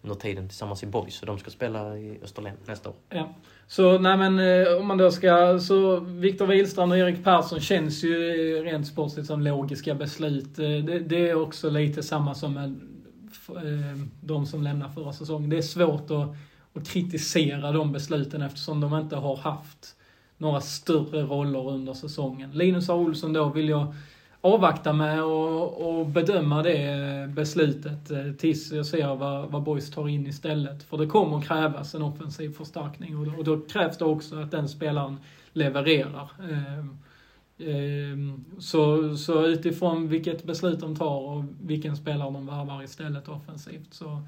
under 0.01 0.15
tiden 0.15 0.47
tillsammans 0.47 0.83
i 0.83 0.85
Boys. 0.85 1.15
Så 1.15 1.25
de 1.25 1.39
ska 1.39 1.51
spela 1.51 1.97
i 1.97 2.19
Österlen 2.23 2.53
nästa 2.65 2.89
år. 2.89 2.95
Ja. 3.09 3.35
Så 3.67 3.99
nej 3.99 4.17
men 4.17 4.39
eh, 4.39 4.77
om 4.77 4.87
man 4.87 4.97
då 4.97 5.11
ska, 5.11 5.59
så 5.59 5.99
Viktor 5.99 6.47
Wihlstrand 6.47 6.91
och 6.91 6.97
Erik 6.97 7.23
Persson 7.23 7.59
känns 7.59 8.03
ju 8.03 8.17
rent 8.63 8.87
sportsligt 8.87 9.27
som 9.27 9.41
logiska 9.41 9.95
beslut. 9.95 10.55
Det, 10.55 10.99
det 10.99 11.29
är 11.29 11.35
också 11.35 11.69
lite 11.69 12.03
samma 12.03 12.35
som 12.35 12.53
med 12.53 12.79
de 14.21 14.45
som 14.45 14.63
lämnar 14.63 14.89
förra 14.89 15.13
säsongen. 15.13 15.49
Det 15.49 15.57
är 15.57 15.61
svårt 15.61 16.11
att, 16.11 16.35
att 16.73 16.87
kritisera 16.87 17.71
de 17.71 17.91
besluten 17.91 18.41
eftersom 18.41 18.81
de 18.81 18.93
inte 18.93 19.15
har 19.15 19.37
haft 19.37 19.96
några 20.37 20.61
större 20.61 21.21
roller 21.21 21.69
under 21.69 21.93
säsongen. 21.93 22.51
Linus 22.51 22.89
A. 22.89 22.95
Olsson 22.95 23.33
då 23.33 23.49
vill 23.49 23.69
jag 23.69 23.93
avvakta 24.41 24.93
med 24.93 25.23
och, 25.23 25.99
och 25.99 26.05
bedöma 26.05 26.63
det 26.63 27.29
beslutet 27.35 28.11
eh, 28.11 28.31
tills 28.37 28.71
jag 28.71 28.85
ser 28.85 29.15
vad, 29.15 29.51
vad 29.51 29.63
Boys 29.63 29.91
tar 29.91 30.07
in 30.07 30.27
istället. 30.27 30.83
För 30.83 30.97
det 30.97 31.07
kommer 31.07 31.41
krävas 31.41 31.95
en 31.95 32.01
offensiv 32.01 32.49
förstärkning 32.49 33.17
och 33.17 33.25
då, 33.25 33.31
och 33.37 33.43
då 33.43 33.59
krävs 33.59 33.97
det 33.97 34.05
också 34.05 34.35
att 34.35 34.51
den 34.51 34.69
spelaren 34.69 35.17
levererar. 35.53 36.29
Ehm, 36.51 36.97
ehm, 37.69 38.45
så, 38.59 39.15
så 39.17 39.45
utifrån 39.45 40.07
vilket 40.07 40.43
beslut 40.43 40.79
de 40.79 40.95
tar 40.95 41.19
och 41.19 41.43
vilken 41.61 41.97
spelare 41.97 42.31
de 42.31 42.45
värvar 42.45 42.83
istället 42.83 43.27
offensivt 43.27 43.93
så 43.93 44.21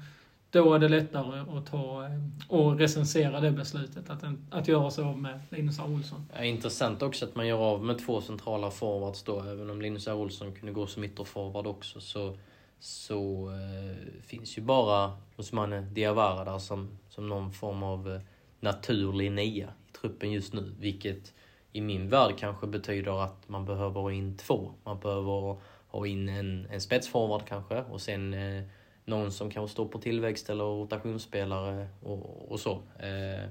då 0.50 0.74
är 0.74 0.78
det 0.78 0.88
lättare 0.88 1.58
att 1.58 1.66
ta 1.66 2.04
eh, 2.04 2.10
och 2.48 2.78
recensera 2.78 3.40
det 3.40 3.50
beslutet, 3.50 4.10
att, 4.10 4.24
att 4.50 4.68
göra 4.68 4.90
sig 4.90 5.04
av 5.04 5.18
med 5.18 5.40
Linus 5.50 5.78
R. 5.78 5.84
Olsson. 5.94 6.26
Ja, 6.36 6.44
intressant 6.44 7.02
också 7.02 7.24
att 7.24 7.34
man 7.34 7.46
gör 7.46 7.58
av 7.58 7.84
med 7.84 8.06
två 8.06 8.20
centrala 8.20 8.70
forwards 8.70 9.22
då, 9.22 9.40
även 9.40 9.70
om 9.70 9.82
Linus 9.82 10.08
R. 10.08 10.14
Olsson 10.14 10.54
kunde 10.54 10.72
gå 10.72 10.86
som 10.86 11.04
ytterforward 11.04 11.66
också, 11.66 12.00
så, 12.00 12.36
så 12.78 13.50
eh, 13.50 14.22
finns 14.22 14.58
ju 14.58 14.62
bara 14.62 15.12
Osmane 15.36 15.80
Diawara 15.80 16.44
där 16.44 16.58
som, 16.58 16.98
som 17.08 17.28
någon 17.28 17.52
form 17.52 17.82
av 17.82 18.14
eh, 18.14 18.20
naturlig 18.60 19.32
nia 19.32 19.68
i 19.88 19.92
truppen 20.00 20.32
just 20.32 20.52
nu, 20.52 20.74
vilket 20.78 21.32
i 21.72 21.80
min 21.80 22.08
värld 22.08 22.38
kanske 22.38 22.66
betyder 22.66 23.24
att 23.24 23.48
man 23.48 23.64
behöver 23.64 24.00
ha 24.00 24.12
in 24.12 24.36
två. 24.36 24.72
Man 24.84 25.00
behöver 25.00 25.56
ha 25.88 26.06
in 26.06 26.28
en, 26.28 26.66
en 26.70 26.80
spetsforward 26.80 27.44
kanske 27.46 27.82
och 27.82 28.00
sen 28.00 28.34
eh, 28.34 28.62
någon 29.04 29.32
som 29.32 29.50
kanske 29.50 29.72
står 29.72 29.88
på 29.88 29.98
tillväxt 29.98 30.50
eller 30.50 30.64
rotationsspelare 30.64 31.88
och, 32.02 32.52
och 32.52 32.60
så. 32.60 32.72
Eh, 32.98 33.48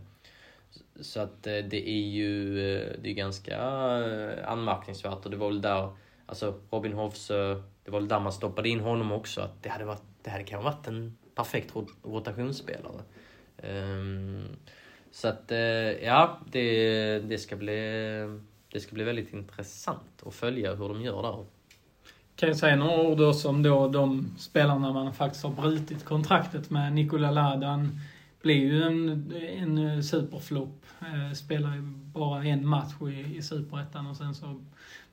så 1.01 1.19
att 1.19 1.47
eh, 1.47 1.57
det 1.57 1.89
är 1.89 2.07
ju 2.07 2.59
eh, 2.59 2.95
det 3.01 3.09
är 3.09 3.13
ganska 3.13 3.62
anmärkningsvärt 4.45 5.25
och 5.25 5.31
det 5.31 5.38
var 5.38 5.47
väl 5.47 5.62
där, 5.62 5.89
alltså 6.25 6.59
Robin 6.71 6.93
Hofsö, 6.93 7.62
det 7.83 7.91
var 7.91 7.99
väl 7.99 8.07
där 8.07 8.19
man 8.19 8.33
stoppade 8.33 8.69
in 8.69 8.79
honom 8.79 9.12
också, 9.12 9.41
att 9.41 9.63
det 9.63 9.69
hade, 9.69 9.85
varit, 9.85 10.03
det 10.23 10.29
hade 10.29 10.43
kanske 10.43 10.65
varit 10.65 10.88
en 10.88 11.17
perfekt 11.35 11.73
rotationsspelare. 12.03 13.01
Ehm, 13.57 14.43
så 15.12 15.27
att, 15.27 15.51
ja, 16.01 16.39
det, 16.51 17.19
det, 17.19 17.38
ska 17.38 17.55
bli, 17.55 17.75
det 18.71 18.79
ska 18.79 18.93
bli 18.93 19.03
väldigt 19.03 19.33
intressant 19.33 20.23
att 20.25 20.33
följa 20.33 20.75
hur 20.75 20.89
de 20.89 21.01
gör 21.01 21.21
där 21.21 21.45
kan 22.39 22.49
jag 22.49 22.58
säga 22.58 22.75
några 22.75 23.02
ord 23.02 23.21
också 23.21 23.49
om 23.49 23.63
då 23.63 23.88
de 23.88 24.36
spelarna 24.38 24.93
man 24.93 25.13
faktiskt 25.13 25.43
har 25.43 25.52
brutit 25.52 26.06
kontraktet 26.06 26.69
med. 26.69 26.93
Nikola 26.93 27.32
Ladan 27.32 27.99
blir 28.41 28.56
ju 28.56 28.84
en, 28.84 29.34
en 29.58 30.04
superflopp. 30.04 30.86
Eh, 31.02 31.34
spelar 31.34 31.75
ju 31.75 31.82
bara 32.13 32.43
en 32.43 32.67
match 32.67 32.93
i, 33.02 33.38
i 33.38 33.41
Superettan 33.41 34.08
och 34.08 34.15
sen 34.15 34.36
så 34.36 34.62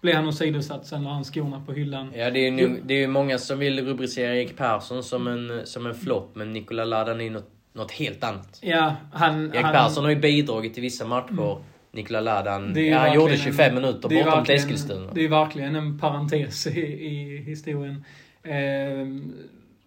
blir 0.00 0.14
han 0.14 0.28
åsidosatt. 0.28 0.86
Sen 0.86 1.04
la 1.04 1.10
han 1.10 1.24
skorna 1.24 1.62
på 1.66 1.72
hyllan. 1.72 2.12
Ja, 2.14 2.30
det 2.30 2.38
är 2.38 2.44
ju 2.44 2.50
nu, 2.50 2.82
det 2.84 3.04
är 3.04 3.08
många 3.08 3.38
som 3.38 3.58
vill 3.58 3.86
rubricera 3.86 4.36
Erik 4.36 4.56
Persson 4.56 5.02
som 5.02 5.26
en, 5.26 5.66
som 5.66 5.86
en 5.86 5.94
flopp, 5.94 6.30
men 6.34 6.52
Nikola 6.52 6.84
Ladan 6.84 7.20
är 7.20 7.30
något, 7.30 7.50
något 7.72 7.92
helt 7.92 8.24
annat. 8.24 8.58
Ja, 8.62 8.96
han... 9.12 9.54
Erik 9.54 9.64
han, 9.64 9.72
Persson 9.72 10.04
har 10.04 10.10
ju 10.10 10.20
bidragit 10.20 10.78
i 10.78 10.80
vissa 10.80 11.06
matcher. 11.06 11.30
Mm 11.30 11.62
Nikola 11.96 12.20
Ladan, 12.20 12.74
ja, 12.86 12.98
han 12.98 13.14
gjorde 13.14 13.36
25 13.36 13.74
minuter 13.74 14.08
bortom 14.08 14.44
Eskilstuna. 14.48 15.12
Det 15.14 15.24
är 15.24 15.28
verkligen 15.28 15.76
en 15.76 15.98
parentes 15.98 16.66
i, 16.66 16.80
i 16.80 17.42
historien. 17.46 18.04
Eh, 18.42 19.06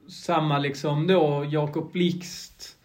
samma 0.10 0.60
liksom 0.60 1.08
då, 1.08 1.46
Jakob 1.50 1.92
Blixt 1.92 2.76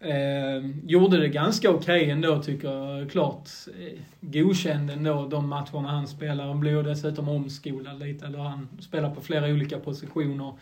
eh, 0.00 0.70
gjorde 0.84 1.18
det 1.18 1.28
ganska 1.28 1.70
okej 1.70 2.00
okay 2.00 2.10
ändå 2.10 2.42
tycker 2.42 2.68
jag. 2.68 3.10
Klart 3.10 3.48
eh, 3.78 3.98
godkänd 4.20 4.90
ändå 4.90 5.26
de 5.26 5.48
matcherna 5.48 5.88
han 5.88 6.08
spelar. 6.08 6.46
Han 6.46 6.60
blir 6.60 6.82
dessutom 6.82 7.28
omskolad 7.28 7.98
lite, 7.98 8.26
eller 8.26 8.38
han 8.38 8.68
spelar 8.80 9.10
på 9.10 9.20
flera 9.20 9.46
olika 9.46 9.78
positioner. 9.78 10.52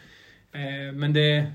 Eh, 0.53 0.95
men 0.95 1.13
det 1.13 1.53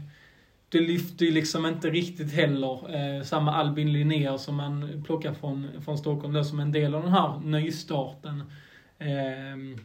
det 0.70 0.80
lyfter 0.80 1.26
ju 1.26 1.32
liksom 1.32 1.66
inte 1.66 1.90
riktigt 1.90 2.34
heller 2.34 2.96
eh, 2.96 3.24
samma 3.24 3.54
Albin 3.54 3.94
Linnér 3.94 4.38
som 4.38 4.56
man 4.56 5.04
plockar 5.06 5.34
från, 5.34 5.82
från 5.82 5.98
Stockholm 5.98 6.34
då 6.34 6.44
som 6.44 6.60
en 6.60 6.72
del 6.72 6.96
av 6.96 7.04
den 7.04 7.12
här 7.12 7.40
nystarten. 7.40 8.44
Eh, 8.98 9.78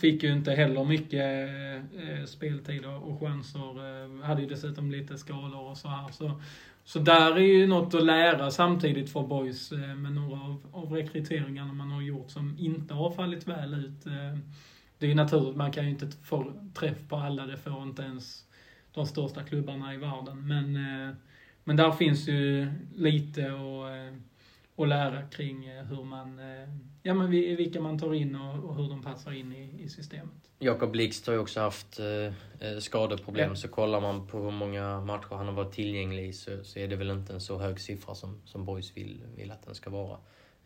fick 0.00 0.22
ju 0.22 0.32
inte 0.32 0.52
heller 0.52 0.84
mycket 0.84 1.48
eh, 1.94 2.24
speltid 2.24 2.84
och 2.86 3.20
chanser. 3.20 4.04
Eh, 4.04 4.26
hade 4.26 4.42
ju 4.42 4.48
dessutom 4.48 4.90
lite 4.90 5.18
skador 5.18 5.70
och 5.70 5.76
så 5.76 5.88
här. 5.88 6.08
Så, 6.08 6.40
så 6.84 6.98
där 6.98 7.36
är 7.36 7.58
ju 7.58 7.66
något 7.66 7.94
att 7.94 8.04
lära 8.04 8.50
samtidigt 8.50 9.12
för 9.12 9.22
boys 9.22 9.72
eh, 9.72 9.94
med 9.94 10.12
några 10.12 10.40
av, 10.40 10.62
av 10.72 10.92
rekryteringarna 10.92 11.72
man 11.72 11.90
har 11.90 12.02
gjort 12.02 12.30
som 12.30 12.58
inte 12.58 12.94
har 12.94 13.10
fallit 13.10 13.48
väl 13.48 13.74
ut. 13.74 14.06
Eh, 14.06 14.38
det 14.98 15.06
är 15.06 15.08
ju 15.08 15.14
naturligt, 15.14 15.56
man 15.56 15.72
kan 15.72 15.84
ju 15.84 15.90
inte 15.90 16.10
få 16.22 16.52
träff 16.74 17.08
på 17.08 17.16
alla, 17.16 17.46
det 17.46 17.56
får 17.56 17.82
inte 17.82 18.02
ens 18.02 18.44
de 18.92 19.06
största 19.06 19.42
klubbarna 19.42 19.94
i 19.94 19.96
världen. 19.96 20.48
Men, 20.48 20.76
eh, 20.76 21.14
men 21.64 21.76
där 21.76 21.92
finns 21.92 22.28
ju 22.28 22.66
lite 22.96 23.46
att, 23.46 24.12
eh, 24.12 24.14
att 24.76 24.88
lära 24.88 25.22
kring 25.22 25.66
eh, 25.66 25.84
hur 25.84 26.04
man, 26.04 26.40
ja 27.02 27.14
men 27.14 27.30
vilka 27.30 27.80
man 27.80 27.98
tar 27.98 28.14
in 28.14 28.36
och, 28.36 28.76
hur 28.76 28.88
de 28.88 29.02
passar 29.02 29.32
in 29.32 29.52
i, 29.52 29.82
i 29.82 29.88
systemet. 29.88 30.50
Jakob 30.58 30.90
Blixt 30.90 31.26
har 31.26 31.34
ju 31.34 31.40
också 31.40 31.60
haft 31.60 32.00
skadeproblem, 32.78 33.48
ja. 33.48 33.56
så 33.56 33.68
kollar 33.68 34.00
man 34.00 34.26
på 34.26 34.42
hur 34.42 34.50
många 34.50 35.00
matcher 35.00 35.34
han 35.34 35.46
har 35.46 35.52
varit 35.52 35.72
tillgänglig 35.72 36.34
så, 36.34 36.64
så 36.64 36.78
är 36.78 36.88
det 36.88 36.96
väl 36.96 37.10
inte 37.10 37.32
en 37.32 37.40
så 37.40 37.58
hög 37.58 37.80
siffra 37.80 38.14
som, 38.14 38.42
som 38.44 38.64
Boys 38.64 38.96
vill, 38.96 39.24
vill 39.36 39.50
att 39.50 39.62
den 39.62 39.74
ska 39.74 39.90
vara. 39.90 40.18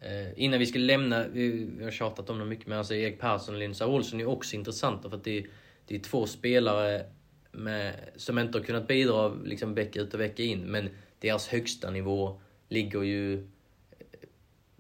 Eh, 0.05 0.43
innan 0.45 0.59
vi 0.59 0.67
ska 0.67 0.79
lämna, 0.79 1.29
vi, 1.29 1.69
vi 1.79 1.85
har 1.85 1.91
tjatat 1.91 2.31
om 2.31 2.39
det 2.39 2.45
mycket, 2.45 2.67
men 2.67 2.79
alltså 2.79 2.95
Erik 2.95 3.21
Persson 3.21 3.55
och 3.55 3.59
Lindsay 3.59 3.89
Olsson 3.89 4.21
är 4.21 4.27
också 4.29 4.57
intressanta 4.57 5.11
för 5.11 5.17
att 5.17 5.25
det, 5.25 5.47
det 5.87 5.95
är 5.95 5.99
två 5.99 6.27
spelare 6.27 7.07
med, 7.55 7.95
som 8.17 8.39
inte 8.39 8.59
har 8.59 8.65
kunnat 8.65 8.89
bidra 8.89 9.35
liksom 9.45 9.75
vecka 9.75 10.01
ut 10.01 10.15
och 10.15 10.21
vecka 10.21 10.43
in. 10.43 10.61
Men 10.61 10.89
deras 11.19 11.49
högsta 11.49 11.91
nivå 11.91 12.41
ligger 12.69 13.03
ju 13.03 13.35
eh, 13.35 13.39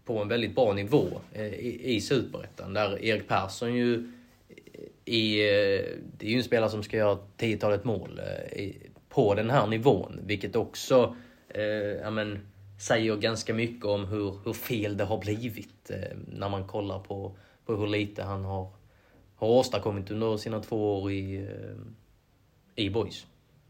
på 0.04 0.18
en 0.18 0.28
väldigt 0.28 0.54
bra 0.54 0.72
nivå 0.72 1.06
eh, 1.32 1.54
i, 1.54 1.94
i 1.94 2.00
Superettan. 2.00 2.74
Där 2.74 3.04
Erik 3.04 3.28
Persson 3.28 3.74
ju 3.74 3.94
eh, 3.94 5.14
i, 5.14 5.36
det 6.18 6.26
är 6.26 6.30
ju 6.30 6.36
en 6.36 6.44
spelare 6.44 6.70
som 6.70 6.82
ska 6.82 6.96
göra 6.96 7.18
tiotalet 7.36 7.84
mål 7.84 8.20
i, 8.52 8.76
på 9.08 9.34
den 9.34 9.50
här 9.50 9.66
nivån. 9.66 10.20
Vilket 10.22 10.56
också 10.56 11.16
eh, 11.48 11.64
ja, 12.02 12.10
men, 12.10 12.38
säger 12.78 13.16
ganska 13.16 13.54
mycket 13.54 13.84
om 13.84 14.04
hur, 14.04 14.38
hur 14.44 14.52
fel 14.52 14.96
det 14.96 15.04
har 15.04 15.18
blivit 15.18 15.90
eh, 15.90 16.16
när 16.26 16.48
man 16.48 16.66
kollar 16.66 16.98
på, 16.98 17.36
på 17.66 17.76
hur 17.76 17.86
lite 17.86 18.22
han 18.22 18.44
har, 18.44 18.68
har 19.36 19.48
åstadkommit 19.48 20.10
under 20.10 20.36
sina 20.36 20.60
två 20.60 21.02
år 21.02 21.12
i, 21.12 21.36
eh, 21.36 21.76
i 22.76 22.90
Boys. 22.90 23.26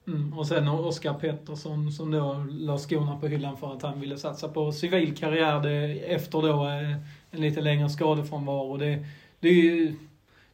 Mm, 0.07 0.39
och 0.39 0.47
sen 0.47 0.69
Oskar 0.69 1.15
Pettersson 1.15 1.93
som 1.93 2.11
då 2.11 2.47
la 2.51 2.79
skorna 2.79 3.17
på 3.17 3.27
hyllan 3.27 3.57
för 3.57 3.73
att 3.73 3.83
han 3.83 4.01
ville 4.01 4.19
satsa 4.19 4.49
på 4.49 4.73
civil 4.73 5.17
karriär 5.17 5.61
det, 5.61 6.01
efter 6.15 6.43
då 6.43 6.67
eh, 6.67 6.97
en 7.31 7.41
lite 7.41 7.61
längre 7.61 7.89
skadefrånvaro. 7.89 8.77
Det, 8.77 9.07
det 9.41 9.49
är 9.49 9.53
ju 9.53 9.95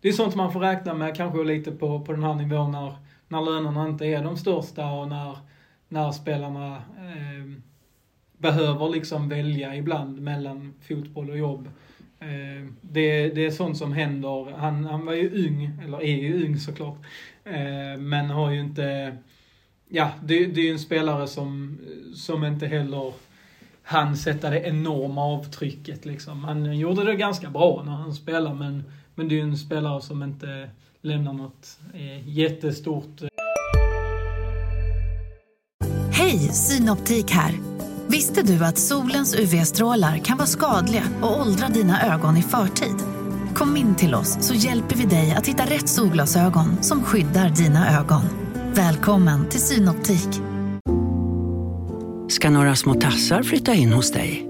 det 0.00 0.08
är 0.08 0.12
sånt 0.12 0.34
man 0.34 0.52
får 0.52 0.60
räkna 0.60 0.94
med 0.94 1.16
kanske 1.16 1.44
lite 1.44 1.72
på, 1.72 2.00
på 2.00 2.12
den 2.12 2.22
här 2.22 2.34
nivån 2.34 2.72
när, 2.72 2.96
när 3.28 3.40
lönerna 3.40 3.88
inte 3.88 4.06
är 4.06 4.24
de 4.24 4.36
största 4.36 4.92
och 4.92 5.08
när, 5.08 5.38
när 5.88 6.12
spelarna 6.12 6.76
eh, 6.76 7.62
behöver 8.38 8.88
liksom 8.88 9.28
välja 9.28 9.76
ibland 9.76 10.20
mellan 10.20 10.74
fotboll 10.88 11.30
och 11.30 11.38
jobb. 11.38 11.68
Eh, 12.20 12.66
det, 12.80 13.28
det 13.28 13.46
är 13.46 13.50
sånt 13.50 13.78
som 13.78 13.92
händer. 13.92 14.52
Han, 14.56 14.84
han 14.84 15.06
var 15.06 15.12
ju 15.12 15.46
ung, 15.46 15.70
eller 15.84 16.02
är 16.02 16.16
ju 16.16 16.46
ung 16.46 16.58
såklart. 16.58 16.98
Eh, 17.44 17.98
men 17.98 18.30
har 18.30 18.50
ju 18.50 18.60
inte... 18.60 19.16
Ja, 19.88 20.10
det, 20.24 20.46
det 20.46 20.60
är 20.60 20.64
ju 20.64 20.72
en 20.72 20.78
spelare 20.78 21.26
som, 21.26 21.78
som 22.14 22.44
inte 22.44 22.66
heller 22.66 23.12
han 23.82 24.16
sätta 24.16 24.50
det 24.50 24.60
enorma 24.60 25.24
avtrycket 25.24 26.04
liksom. 26.04 26.44
Han 26.44 26.78
gjorde 26.78 27.04
det 27.04 27.14
ganska 27.14 27.50
bra 27.50 27.82
när 27.86 27.92
han 27.92 28.14
spelade 28.14 28.54
men, 28.54 28.84
men 29.14 29.28
det 29.28 29.34
är 29.34 29.36
ju 29.36 29.42
en 29.42 29.56
spelare 29.58 30.02
som 30.02 30.22
inte 30.22 30.70
lämnar 31.02 31.32
något 31.32 31.78
eh, 31.94 32.28
jättestort. 32.28 33.20
Hej, 36.12 36.38
Synoptik 36.38 37.30
här. 37.30 37.69
Visste 38.10 38.42
du 38.42 38.64
att 38.64 38.78
solens 38.78 39.34
UV-strålar 39.34 40.18
kan 40.18 40.36
vara 40.36 40.46
skadliga 40.46 41.02
och 41.22 41.40
åldra 41.40 41.68
dina 41.68 42.14
ögon 42.14 42.36
i 42.36 42.42
förtid? 42.42 42.96
Kom 43.54 43.76
in 43.76 43.94
till 43.94 44.14
oss 44.14 44.36
så 44.40 44.54
hjälper 44.54 44.96
vi 44.96 45.04
dig 45.04 45.34
att 45.38 45.46
hitta 45.46 45.64
rätt 45.64 45.88
solglasögon 45.88 46.82
som 46.82 47.02
skyddar 47.04 47.48
dina 47.48 47.98
ögon. 48.00 48.22
Välkommen 48.74 49.48
till 49.48 49.60
Synoptik. 49.60 50.28
Ska 52.28 52.50
några 52.50 52.76
små 52.76 52.94
tassar 52.94 53.42
flytta 53.42 53.74
in 53.74 53.92
hos 53.92 54.12
dig? 54.12 54.48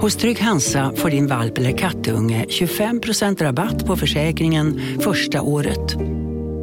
Hos 0.00 0.16
Trygg 0.16 0.40
Hansa 0.40 0.92
får 0.96 1.10
din 1.10 1.26
valp 1.26 1.58
eller 1.58 1.78
kattunge 1.78 2.44
25% 2.48 3.42
rabatt 3.42 3.86
på 3.86 3.96
försäkringen 3.96 4.80
första 5.00 5.42
året. 5.42 5.96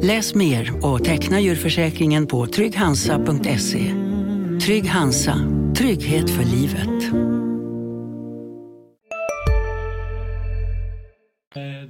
Läs 0.02 0.34
mer 0.34 0.84
och 0.86 1.04
teckna 1.04 1.40
djurförsäkringen 1.40 2.26
på 2.26 2.46
trygghansa.se. 2.46 4.03
Trygg 4.62 4.86
Hansa, 4.86 5.34
trygghet 5.76 6.30
för 6.30 6.44
livet. 6.44 7.14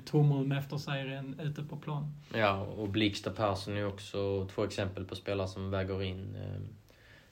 tomrum 0.05 0.53
efter 0.53 0.77
serien 0.77 1.41
ute 1.41 1.63
på 1.63 1.77
plan. 1.77 2.13
Ja, 2.35 2.61
och 2.61 2.89
Blixt 2.89 3.27
och 3.27 3.37
Persson 3.37 3.77
är 3.77 3.87
också 3.87 4.49
två 4.55 4.65
exempel 4.65 5.05
på 5.05 5.17
spelare 5.17 5.49
som 5.49 5.71
väger 5.71 6.03
in 6.03 6.37
eh, 6.37 6.61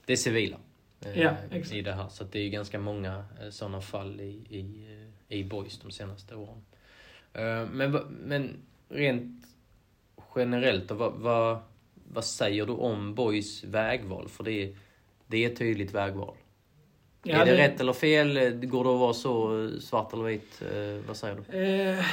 det 0.07 0.17
civila. 0.17 0.57
Eh, 1.01 1.21
ja, 1.21 1.37
exakt. 1.51 1.75
I 1.75 1.83
det 1.83 1.93
här. 1.93 2.09
Så 2.09 2.25
det 2.25 2.39
är 2.39 2.43
ju 2.43 2.51
ganska 2.51 2.79
många 2.79 3.25
eh, 3.41 3.51
sådana 3.51 3.81
fall 3.81 4.21
i, 4.21 4.47
i, 4.49 4.87
i 5.29 5.45
Boys 5.45 5.79
de 5.79 5.91
senaste 5.91 6.35
åren. 6.35 6.63
Men, 7.73 7.93
men 8.27 8.57
rent 8.89 9.47
generellt 10.37 10.89
då, 10.89 10.95
vad, 10.95 11.13
vad, 11.13 11.59
vad 12.13 12.25
säger 12.25 12.67
du 12.67 12.73
om 12.73 13.15
Boys 13.15 13.65
vägval? 13.65 14.29
För 14.29 14.45
det 14.45 14.53
är, 14.53 14.77
det 15.33 15.45
är 15.45 15.51
ett 15.51 15.59
tydligt 15.59 15.95
vägval. 15.95 16.35
Ja, 17.23 17.37
är 17.37 17.45
det, 17.45 17.53
det, 17.53 17.59
rätt 17.59 17.81
eller 17.81 17.93
fel? 17.93 18.51
Går 18.67 18.85
det 18.85 18.91
att 18.91 19.01
vara 19.01 19.13
så 19.13 19.71
svart 19.81 20.13
eller 20.13 20.25
vit? 20.25 20.63
vad 21.07 21.17
säger 21.17 21.37
du? 21.49 21.59
Eh, 21.59 22.05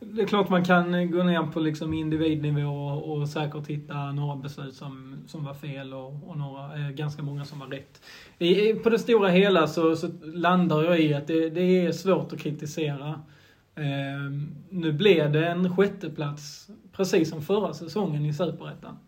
det 0.00 0.22
är 0.22 0.26
klart 0.26 0.48
man 0.48 0.64
kan 0.64 1.10
gå 1.10 1.22
ner 1.22 1.42
på 1.52 1.60
liksom 1.60 1.94
individnivå 1.94 2.70
och, 2.70 3.16
och 3.16 3.28
säkert 3.28 3.66
hitta 3.66 4.12
några 4.12 4.36
beslut 4.36 4.74
som, 4.74 5.24
som 5.26 5.44
var 5.44 5.54
fel 5.54 5.94
och, 5.94 6.28
och 6.28 6.38
några, 6.38 6.78
eh, 6.78 6.90
ganska 6.90 7.22
många 7.22 7.44
som 7.44 7.58
var 7.58 7.66
rätt. 7.66 8.02
I, 8.38 8.74
på 8.74 8.90
det 8.90 8.98
stora 8.98 9.28
hela 9.28 9.66
så, 9.66 9.96
så 9.96 10.08
landar 10.22 10.84
jag 10.84 11.00
i 11.00 11.14
att 11.14 11.26
det, 11.26 11.50
det 11.50 11.86
är 11.86 11.92
svårt 11.92 12.32
att 12.32 12.40
kritisera. 12.40 13.20
Eh, 13.74 14.30
nu 14.68 14.92
blev 14.92 15.32
det 15.32 15.46
en 15.46 15.76
sjätteplats 15.76 16.70
precis 16.92 17.30
som 17.30 17.42
förra 17.42 17.74
säsongen 17.74 18.24
i 18.24 18.32
Superettan. 18.32 18.98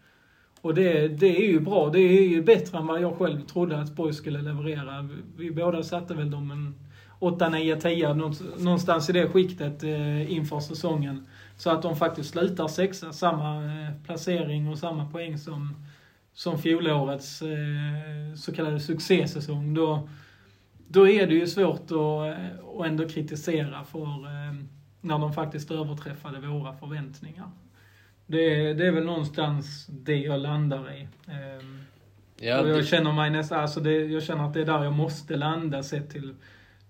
Och 0.62 0.74
det, 0.74 1.08
det 1.08 1.44
är 1.44 1.48
ju 1.48 1.60
bra. 1.60 1.90
Det 1.90 2.00
är 2.00 2.28
ju 2.28 2.42
bättre 2.42 2.78
än 2.78 2.86
vad 2.86 3.00
jag 3.00 3.18
själv 3.18 3.40
trodde 3.40 3.80
att 3.80 3.96
Borg 3.96 4.14
skulle 4.14 4.42
leverera. 4.42 5.08
Vi 5.36 5.50
båda 5.50 5.82
satte 5.82 6.14
väl 6.14 6.30
dem 6.30 6.50
en 6.50 6.74
8, 7.18 7.48
9, 7.48 7.76
10 7.76 8.14
någonstans 8.58 9.10
i 9.10 9.12
det 9.12 9.28
skiktet 9.28 9.82
eh, 9.82 10.32
inför 10.32 10.60
säsongen. 10.60 11.26
Så 11.56 11.70
att 11.70 11.82
de 11.82 11.96
faktiskt 11.96 12.30
slutar 12.30 12.68
sexa, 12.68 13.12
samma 13.12 13.64
eh, 13.64 14.04
placering 14.06 14.68
och 14.68 14.78
samma 14.78 15.06
poäng 15.06 15.38
som, 15.38 15.86
som 16.32 16.58
fjolårets 16.58 17.42
eh, 17.42 18.34
så 18.36 18.52
kallade 18.52 18.80
succésäsong. 18.80 19.74
Då, 19.74 20.08
då 20.88 21.08
är 21.08 21.26
det 21.26 21.34
ju 21.34 21.46
svårt 21.46 21.84
att, 21.84 21.90
eh, 21.90 22.80
att 22.80 22.86
ändå 22.86 23.08
kritisera 23.08 23.84
för 23.84 24.06
eh, 24.06 24.54
när 25.00 25.18
de 25.18 25.32
faktiskt 25.32 25.70
överträffade 25.70 26.46
våra 26.46 26.72
förväntningar. 26.72 27.50
Det, 28.26 28.74
det 28.74 28.86
är 28.86 28.92
väl 28.92 29.04
någonstans 29.04 29.86
det 29.86 30.16
jag 30.16 30.40
landar 30.40 30.92
i. 30.92 31.08
Ja, 32.40 32.60
och 32.60 32.68
jag 32.68 32.78
det... 32.78 32.84
känner 32.84 33.12
mig 33.12 33.30
nästan, 33.30 33.60
alltså 33.60 33.80
det, 33.80 33.92
jag 33.92 34.22
känner 34.22 34.44
att 34.44 34.54
det 34.54 34.60
är 34.60 34.64
där 34.64 34.84
jag 34.84 34.92
måste 34.92 35.36
landa 35.36 35.82
sett 35.82 36.10
till, 36.10 36.34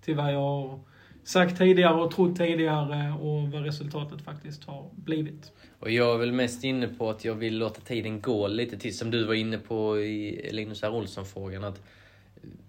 till 0.00 0.14
vad 0.14 0.32
jag 0.32 0.40
har 0.40 0.80
sagt 1.24 1.58
tidigare 1.58 1.94
och 1.94 2.10
trott 2.10 2.36
tidigare 2.36 3.12
och 3.12 3.48
vad 3.48 3.64
resultatet 3.64 4.22
faktiskt 4.22 4.64
har 4.64 4.90
blivit. 4.94 5.52
Och 5.78 5.90
jag 5.90 6.14
är 6.14 6.18
väl 6.18 6.32
mest 6.32 6.64
inne 6.64 6.88
på 6.88 7.10
att 7.10 7.24
jag 7.24 7.34
vill 7.34 7.58
låta 7.58 7.80
tiden 7.80 8.20
gå 8.20 8.48
lite 8.48 8.78
till, 8.78 8.98
som 8.98 9.10
du 9.10 9.24
var 9.24 9.34
inne 9.34 9.58
på 9.58 10.00
i 10.00 10.50
Linus 10.52 10.82
R. 10.82 10.94
Olsson-frågan, 10.94 11.64
att 11.64 11.82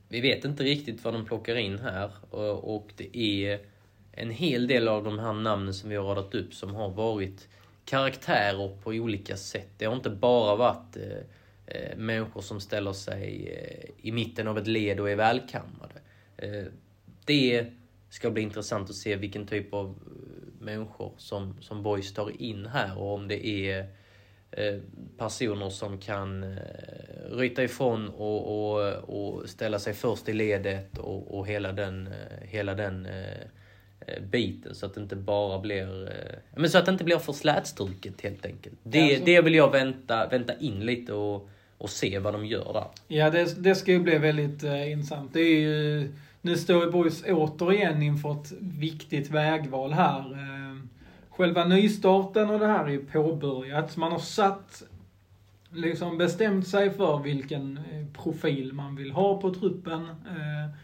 vi 0.10 0.22
vet 0.22 0.46
inte 0.46 0.64
riktigt 0.64 1.04
vad 1.04 1.14
de 1.14 1.26
plockar 1.26 1.56
in 1.56 1.80
här 1.80 2.12
och, 2.30 2.76
och 2.76 2.92
det 2.98 3.18
är 3.18 3.60
en 4.12 4.32
hel 4.32 4.68
del 4.68 4.88
av 4.88 5.04
de 5.04 5.20
här 5.20 5.34
namnen 5.34 5.74
som 5.74 5.90
vi 5.90 5.96
har 5.96 6.06
radat 6.06 6.36
upp 6.36 6.54
som 6.54 6.76
har 6.76 6.90
varit 6.90 7.48
karaktärer 7.86 8.78
på 8.84 8.90
olika 8.90 9.38
sätt. 9.38 9.70
Det 9.78 9.86
har 9.86 9.96
inte 9.96 10.10
bara 10.10 10.56
varit 10.56 10.98
eh, 10.98 11.18
eh, 11.66 11.98
människor 11.98 12.42
som 12.42 12.60
ställer 12.60 12.94
sig 12.94 13.48
eh, 13.48 14.08
i 14.08 14.12
mitten 14.12 14.48
av 14.48 14.58
ett 14.58 14.68
led 14.68 15.00
och 15.00 15.10
är 15.10 15.16
välkammade. 15.16 15.94
Eh, 16.38 16.64
det 17.26 17.66
ska 18.10 18.32
bli 18.32 18.42
intressant 18.42 18.90
att 18.90 18.96
se 18.96 19.16
vilken 19.16 19.48
typ 19.48 19.74
av 19.74 19.86
eh, 19.88 20.64
människor 20.66 21.14
som, 21.18 21.62
som 21.62 21.84
Boys 21.84 22.14
tar 22.14 22.42
in 22.42 22.66
här 22.66 22.98
och 22.98 23.14
om 23.14 23.28
det 23.28 23.48
är 23.48 23.88
eh, 24.52 24.80
personer 25.18 25.70
som 25.70 25.98
kan 25.98 26.56
ryta 27.32 27.64
ifrån 27.64 28.10
och, 28.10 28.74
och, 28.74 28.94
och 28.96 29.50
ställa 29.50 29.80
sig 29.80 29.94
först 29.94 30.30
i 30.30 30.34
ledet 30.34 30.98
och, 30.98 31.38
och 31.38 31.48
hela 31.48 31.72
den, 31.72 32.10
hela 32.42 32.76
den 32.76 33.06
Eh, 33.06 33.48
biten 34.32 34.76
så 34.76 34.86
att 34.86 34.94
det 34.94 35.02
inte 35.02 35.16
bara 35.16 35.60
blir... 35.60 36.04
Eh, 36.04 36.60
men 36.60 36.70
så 36.70 36.78
att 36.78 36.86
det 36.86 36.92
inte 36.92 37.04
blir 37.04 37.18
för 37.18 37.34
slätstruket 37.34 38.22
helt 38.22 38.46
enkelt. 38.46 38.76
Det, 38.84 39.00
ja, 39.00 39.20
det 39.26 39.42
vill 39.42 39.56
jag 39.56 39.72
vänta, 39.72 40.28
vänta 40.28 40.54
in 40.60 40.80
lite 40.80 41.14
och, 41.14 41.50
och 41.78 41.90
se 41.90 42.20
vad 42.20 42.34
de 42.34 42.46
gör 42.46 42.74
där. 42.74 42.88
Ja, 43.08 43.30
det, 43.30 43.64
det 43.64 43.76
ska 43.76 43.92
ju 43.92 44.00
bli 44.00 44.18
väldigt 44.18 44.64
eh, 44.64 44.92
intressant. 44.92 45.34
Det 45.34 45.40
är 45.40 45.60
ju, 45.60 46.12
nu 46.42 46.58
står 46.58 46.86
ju 46.86 46.92
Boys 46.92 47.24
återigen 47.28 48.02
inför 48.02 48.32
ett 48.32 48.52
viktigt 48.60 49.30
vägval 49.30 49.94
här. 49.94 50.20
Eh, 50.20 50.78
själva 51.30 51.66
nystarten 51.66 52.50
och 52.50 52.60
det 52.60 52.68
här 52.68 52.86
är 52.86 52.90
ju 52.90 53.06
påbörjat. 53.06 53.98
Man 53.98 54.12
har 54.12 54.20
satt, 54.20 54.84
liksom 55.74 56.18
bestämt 56.18 56.68
sig 56.68 56.90
för 56.90 57.20
vilken 57.20 57.80
profil 58.24 58.74
man 58.74 58.96
vill 58.96 59.12
ha 59.12 59.42
på 59.42 59.54
truppen. 59.54 60.02
Eh, 60.10 60.83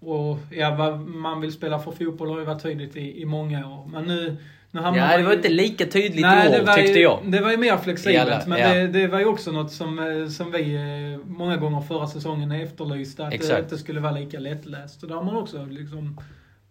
och 0.00 0.38
ja, 0.50 0.74
vad 0.78 1.00
man 1.00 1.40
vill 1.40 1.52
spela 1.52 1.78
för 1.78 1.92
fotboll 1.92 2.28
har 2.28 2.38
ju 2.38 2.44
varit 2.44 2.62
tydligt 2.62 2.96
i, 2.96 3.22
i 3.22 3.24
många 3.24 3.68
år. 3.68 3.90
Men 3.92 4.04
nu, 4.04 4.36
nu 4.70 4.80
Ja, 4.80 5.16
det 5.16 5.22
var 5.22 5.30
ju, 5.30 5.36
inte 5.36 5.48
lika 5.48 5.86
tydligt 5.86 6.20
nej, 6.20 6.58
i 6.58 6.62
år, 6.62 6.66
tyckte 6.74 6.98
ju, 6.98 7.02
jag. 7.02 7.20
Det 7.24 7.40
var 7.40 7.50
ju 7.50 7.56
mer 7.56 7.76
flexibelt. 7.76 8.30
Alla, 8.30 8.42
men 8.46 8.58
ja. 8.58 8.74
det, 8.74 8.86
det, 8.86 9.06
var 9.06 9.18
ju 9.18 9.24
också 9.24 9.52
något 9.52 9.72
som, 9.72 9.98
eh, 9.98 10.28
som 10.28 10.52
vi 10.52 10.74
eh, 10.74 11.26
många 11.26 11.56
gånger 11.56 11.80
förra 11.80 12.06
säsongen 12.06 12.52
efterlyste. 12.52 13.26
Att 13.26 13.32
Exakt. 13.32 13.56
det 13.56 13.62
inte 13.62 13.78
skulle 13.78 14.00
vara 14.00 14.12
lika 14.12 14.38
lättläst. 14.38 15.02
Och 15.02 15.08
där 15.08 15.16
har 15.16 15.24
man 15.24 15.36
också 15.36 15.64
liksom 15.64 16.20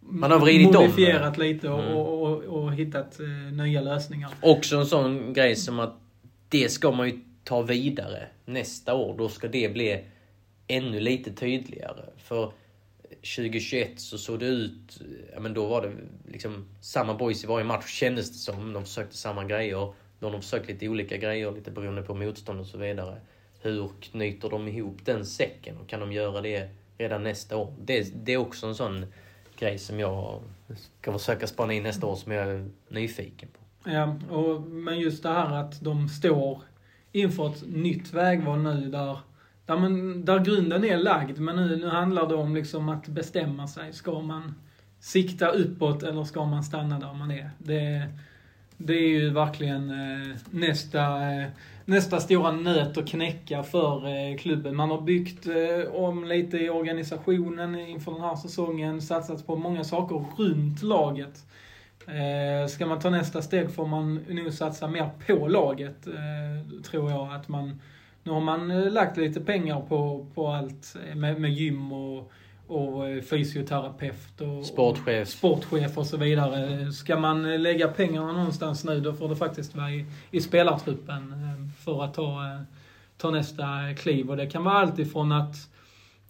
man 0.09 0.31
har 0.31 0.39
vridit 0.39 0.73
modifierat 0.73 1.37
om. 1.37 1.43
lite 1.43 1.69
och, 1.69 1.83
mm. 1.83 1.95
och, 1.97 2.23
och, 2.23 2.43
och, 2.43 2.73
hittat 2.73 3.19
uh, 3.19 3.53
nya 3.53 3.81
lösningar. 3.81 4.29
Också 4.41 4.77
en 4.77 4.85
sån 4.85 5.33
grej 5.33 5.55
som 5.55 5.79
att 5.79 5.99
det 6.49 6.71
ska 6.71 6.91
man 6.91 7.09
ju 7.09 7.19
ta 7.43 7.61
vidare 7.61 8.27
nästa 8.45 8.93
år. 8.95 9.17
Då 9.17 9.29
ska 9.29 9.47
det 9.47 9.73
bli 9.73 10.03
ännu 10.67 10.99
lite 10.99 11.31
tydligare. 11.31 12.03
För 12.17 12.51
2021 13.09 13.99
så 13.99 14.17
såg 14.17 14.39
det 14.39 14.45
ut, 14.45 15.01
ja 15.33 15.39
men 15.39 15.53
då 15.53 15.67
var 15.67 15.81
det 15.81 15.91
liksom 16.31 16.65
samma 16.81 17.13
boys 17.13 17.43
i 17.43 17.47
varje 17.47 17.65
match 17.65 17.87
kändes 17.87 18.31
det 18.31 18.37
som. 18.37 18.73
De 18.73 18.83
försökte 18.83 19.17
samma 19.17 19.43
grejer. 19.43 19.93
Då 20.19 20.27
har 20.27 20.31
de 20.31 20.41
försökt 20.41 20.67
lite 20.67 20.89
olika 20.89 21.17
grejer, 21.17 21.51
lite 21.51 21.71
beroende 21.71 22.01
på 22.01 22.15
motstånd 22.15 22.59
och 22.59 22.65
så 22.65 22.77
vidare. 22.77 23.21
Hur 23.61 23.89
knyter 24.01 24.49
de 24.49 24.67
ihop 24.67 25.05
den 25.05 25.25
säcken? 25.25 25.77
Och 25.77 25.89
kan 25.89 25.99
de 25.99 26.11
göra 26.11 26.41
det 26.41 26.69
redan 26.97 27.23
nästa 27.23 27.57
år? 27.57 27.73
Det, 27.85 28.25
det 28.25 28.33
är 28.33 28.37
också 28.37 28.67
en 28.67 28.75
sån 28.75 29.05
grej 29.59 29.77
som 29.77 29.99
jag 29.99 30.41
ska 31.01 31.11
försöka 31.11 31.47
spana 31.47 31.73
in 31.73 31.83
nästa 31.83 32.07
år 32.07 32.15
som 32.15 32.31
jag 32.31 32.47
är 32.47 32.69
nyfiken 32.89 33.49
på. 33.49 33.89
Ja, 33.89 34.19
och, 34.29 34.61
men 34.61 34.99
just 34.99 35.23
det 35.23 35.29
här 35.29 35.55
att 35.55 35.81
de 35.81 36.09
står 36.09 36.61
inför 37.11 37.47
ett 37.49 37.63
nytt 37.67 38.13
vägval 38.13 38.59
nu 38.59 38.89
där 38.89 39.17
där, 39.67 39.77
man, 39.77 40.25
där 40.25 40.39
grunden 40.39 40.83
är 40.83 40.97
lagd, 40.97 41.39
men 41.39 41.55
nu, 41.55 41.75
nu 41.75 41.87
handlar 41.87 42.27
det 42.27 42.35
om 42.35 42.55
liksom 42.55 42.89
att 42.89 43.07
bestämma 43.07 43.67
sig. 43.67 43.93
Ska 43.93 44.21
man 44.21 44.55
sikta 44.99 45.47
uppåt 45.47 46.03
eller 46.03 46.23
ska 46.23 46.45
man 46.45 46.63
stanna 46.63 46.99
där 46.99 47.13
man 47.13 47.31
är? 47.31 47.49
Det, 47.57 48.07
det 48.77 48.93
är 48.93 49.07
ju 49.07 49.29
verkligen 49.29 49.89
eh, 49.89 50.35
nästa, 50.49 51.31
eh, 51.31 51.47
nästa 51.85 52.19
stora 52.19 52.51
nöt 52.51 52.97
att 52.97 53.07
knäcka 53.07 53.63
för 53.63 54.07
eh, 54.07 54.37
klubben. 54.37 54.75
Man 54.75 54.91
har 54.91 55.01
byggt 55.01 55.47
eh, 55.47 55.95
om 55.95 56.25
lite 56.25 56.57
i 56.57 56.69
organisationen 56.69 57.79
inför 57.79 58.11
den 58.11 58.21
här 58.21 58.35
säsongen, 58.35 59.01
satsat 59.01 59.47
på 59.47 59.55
många 59.55 59.83
saker 59.83 60.25
runt 60.37 60.83
laget. 60.83 61.45
Eh, 62.07 62.67
ska 62.67 62.85
man 62.85 62.99
ta 62.99 63.09
nästa 63.09 63.41
steg 63.41 63.71
får 63.71 63.87
man 63.87 64.15
nog 64.15 64.53
satsa 64.53 64.87
mer 64.87 65.09
på 65.27 65.47
laget, 65.47 66.07
eh, 66.07 66.81
tror 66.81 67.11
jag. 67.11 67.33
Att 67.33 67.47
man 67.47 67.81
nu 68.27 68.33
har 68.33 68.41
man 68.41 68.71
eh, 68.71 68.91
lagt 68.91 69.17
lite 69.17 69.41
pengar 69.41 69.81
på, 69.81 70.25
på 70.35 70.47
allt 70.47 70.95
eh, 71.09 71.15
med, 71.15 71.41
med 71.41 71.53
gym 71.53 71.91
och, 71.91 72.31
och 72.67 73.09
eh, 73.09 73.21
fysioterapeut 73.21 74.41
och 74.41 74.65
sportchef. 74.65 75.21
och 75.21 75.27
sportchef 75.27 75.97
och 75.97 76.05
så 76.05 76.17
vidare. 76.17 76.91
Ska 76.91 77.19
man 77.19 77.63
lägga 77.63 77.87
pengarna 77.87 78.31
någonstans 78.31 78.83
nu, 78.83 78.99
då 78.99 79.13
får 79.13 79.29
det 79.29 79.35
faktiskt 79.35 79.75
vara 79.75 79.91
i, 79.91 80.05
i 80.31 80.41
spelartruppen 80.41 81.33
för 81.79 82.03
att 82.03 82.13
ta, 82.13 82.59
ta 83.17 83.31
nästa 83.31 83.65
kliv. 83.97 84.29
Och 84.29 84.37
det 84.37 84.47
kan 84.47 84.63
vara 84.63 84.75
allt 84.75 84.99
ifrån 84.99 85.31
att 85.31 85.55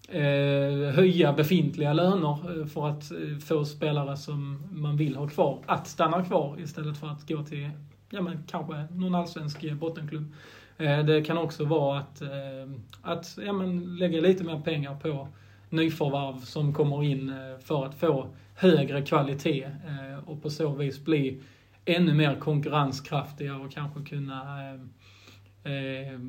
eh, 0.10 0.94
höja 0.96 1.34
befintliga 1.34 1.94
löner 1.94 2.66
för 2.66 2.88
att 2.90 3.12
få 3.48 3.66
spelare 3.66 4.18
som 4.18 4.68
man 4.72 4.98
vill 4.98 5.16
ha 5.16 5.28
kvar 5.28 5.60
att 5.66 5.88
stanna 5.88 6.26
kvar 6.26 6.60
istället 6.60 6.98
för 6.98 7.08
att 7.08 7.28
gå 7.28 7.44
till, 7.44 7.70
ja 8.10 8.22
men 8.22 8.44
kanske 8.48 8.88
någon 8.92 9.16
allsvensk 9.16 9.72
bottenklubb. 9.72 10.34
Eh, 10.78 11.06
det 11.06 11.22
kan 11.22 11.38
också 11.38 11.66
vara 11.66 12.00
att, 12.00 12.22
eh, 12.22 12.72
att 13.02 13.38
ja, 13.46 13.54
men 13.54 13.98
lägga 13.98 14.22
lite 14.22 14.44
mer 14.44 14.60
pengar 14.60 14.96
på 14.96 15.28
nyförvärv 15.70 16.40
som 16.40 16.74
kommer 16.74 17.04
in 17.04 17.30
eh, 17.30 17.60
för 17.60 17.86
att 17.86 17.96
få 17.96 18.28
högre 18.56 19.02
kvalitet 19.02 19.68
och 20.26 20.42
på 20.42 20.50
så 20.50 20.70
vis 20.70 21.06
bli 21.06 21.42
ännu 21.86 22.13
mer 22.13 22.36
konkurrenskraftiga 22.36 23.56
och 23.56 23.72
kanske 23.72 24.04
kunna 24.04 24.74
eh, 25.63 26.20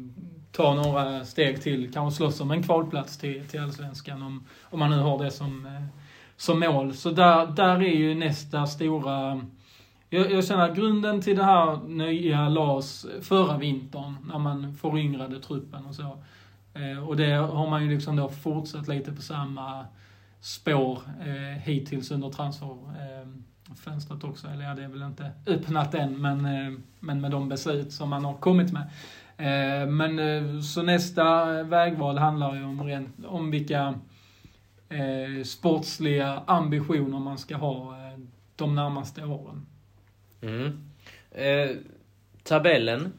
ta 0.53 0.75
några 0.75 1.25
steg 1.25 1.63
till, 1.63 1.93
kanske 1.93 2.17
slåss 2.17 2.41
om 2.41 2.51
en 2.51 2.63
kvalplats 2.63 3.19
till, 3.19 3.49
till 3.49 3.61
Allsvenskan 3.61 4.23
om, 4.23 4.45
om 4.63 4.79
man 4.79 4.91
nu 4.91 4.97
har 4.97 5.25
det 5.25 5.31
som, 5.31 5.87
som 6.37 6.61
mål. 6.61 6.95
Så 6.95 7.11
där, 7.11 7.47
där 7.47 7.83
är 7.83 7.97
ju 7.97 8.15
nästa 8.15 8.67
stora 8.67 9.41
jag, 10.11 10.33
jag 10.33 10.45
känner 10.45 10.71
att 10.71 10.77
grunden 10.77 11.21
till 11.21 11.37
det 11.37 11.45
här 11.45 11.79
nya 11.89 12.49
LAS 12.49 13.07
förra 13.21 13.59
vintern, 13.59 14.17
när 14.29 14.39
man 14.39 14.75
föryngrade 14.75 15.41
truppen 15.41 15.87
och 15.87 15.95
så. 15.95 16.19
Eh, 16.75 17.09
och 17.09 17.17
det 17.17 17.33
har 17.33 17.71
man 17.71 17.85
ju 17.85 17.91
liksom 17.91 18.17
då 18.17 18.29
fortsatt 18.29 18.89
lite 18.89 19.13
på 19.13 19.23
samma 19.23 19.87
spår 20.41 21.03
eh, 21.21 21.63
hittills 21.63 22.11
under 22.11 22.31
transferfönstret 22.31 24.23
eh, 24.25 24.31
också. 24.31 24.49
Eller 24.49 24.65
ja, 24.65 24.75
det 24.75 24.85
är 24.85 24.89
väl 24.89 25.03
inte 25.03 25.33
öppnat 25.47 25.95
än, 25.95 26.21
men, 26.21 26.45
eh, 26.45 26.79
men 27.01 27.21
med 27.21 27.31
de 27.31 27.49
beslut 27.49 27.93
som 27.93 28.09
man 28.09 28.25
har 28.25 28.35
kommit 28.35 28.73
med. 28.73 28.83
Eh, 29.37 29.87
men 29.89 30.19
eh, 30.19 30.61
så 30.61 30.83
nästa 30.83 31.45
vägval 31.63 32.19
handlar 32.19 32.55
ju 32.55 32.65
om, 32.65 32.83
rent, 32.83 33.25
om 33.27 33.51
vilka 33.51 33.95
eh, 34.89 35.45
sportsliga 35.45 36.43
ambitioner 36.47 37.19
man 37.19 37.39
ska 37.39 37.57
ha 37.57 37.97
eh, 37.97 38.19
de 38.57 38.75
närmaste 38.75 39.25
åren. 39.25 39.67
Mm. 40.41 40.91
Eh, 41.31 41.77
tabellen 42.43 43.13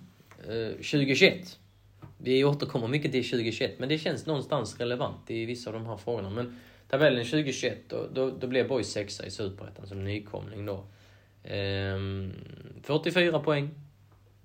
eh, 0.48 0.72
2021. 0.72 1.60
Vi 2.18 2.44
återkommer 2.44 2.88
mycket 2.88 3.12
till 3.12 3.30
2021, 3.30 3.80
men 3.80 3.90
det 3.90 3.98
känns 3.98 4.26
någonstans 4.26 4.80
relevant 4.80 5.32
i 5.32 5.46
vissa 5.46 5.70
av 5.70 5.74
de 5.74 5.86
här 5.86 5.98
frågorna. 5.98 6.30
Men 6.30 6.60
tabellen 6.90 7.26
2021, 7.26 7.78
då, 7.88 8.08
då, 8.14 8.30
då 8.30 8.48
blev 8.48 8.68
Boys 8.68 8.92
sexa 8.92 9.26
i 9.26 9.32
Superettan 9.32 9.88
som 9.88 10.04
nykomling 10.04 10.66
då. 10.66 10.86
Eh, 11.44 12.00
44 12.84 13.40
poäng. 13.40 13.70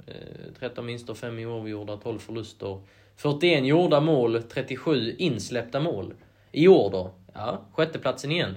Eh, 0.06 0.52
13 0.58 0.86
vinster, 0.86 1.14
5 1.14 1.38
oavgjorda, 1.38 1.96
12 1.96 2.18
förluster. 2.18 2.80
41 3.16 3.64
gjorda 3.64 4.00
mål, 4.00 4.42
37 4.42 5.14
insläppta 5.18 5.80
mål. 5.80 6.14
I 6.52 6.68
år 6.68 6.90
då? 6.90 7.14
Ja, 7.32 7.64
sjätteplatsen 7.72 8.30
igen. 8.30 8.56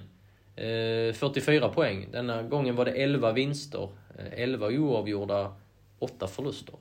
Eh, 0.55 1.13
44 1.13 1.69
poäng. 1.69 2.07
Denna 2.11 2.43
gången 2.43 2.75
var 2.75 2.85
det 2.85 2.91
11 2.91 3.31
vinster, 3.31 3.89
Eh, 4.17 4.43
11 4.43 4.67
oavgjorda, 4.67 5.55
8 5.99 6.27
förluster. 6.27 6.75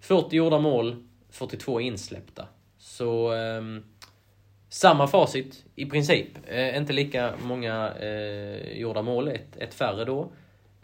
40 0.00 0.36
gjorda 0.36 0.58
mål, 0.58 1.04
42 1.30 1.80
insläppta. 1.80 2.48
Så 2.78 3.34
eh, 3.34 3.62
samma 4.68 5.06
facit 5.06 5.64
i 5.74 5.86
princip. 5.86 6.28
Eh, 6.46 6.76
inte 6.76 6.92
lika 6.92 7.34
många 7.42 7.94
eh, 7.94 8.78
gjorda 8.78 9.02
mål, 9.02 9.28
ett, 9.28 9.56
ett 9.56 9.74
färre 9.74 10.04
då. 10.04 10.32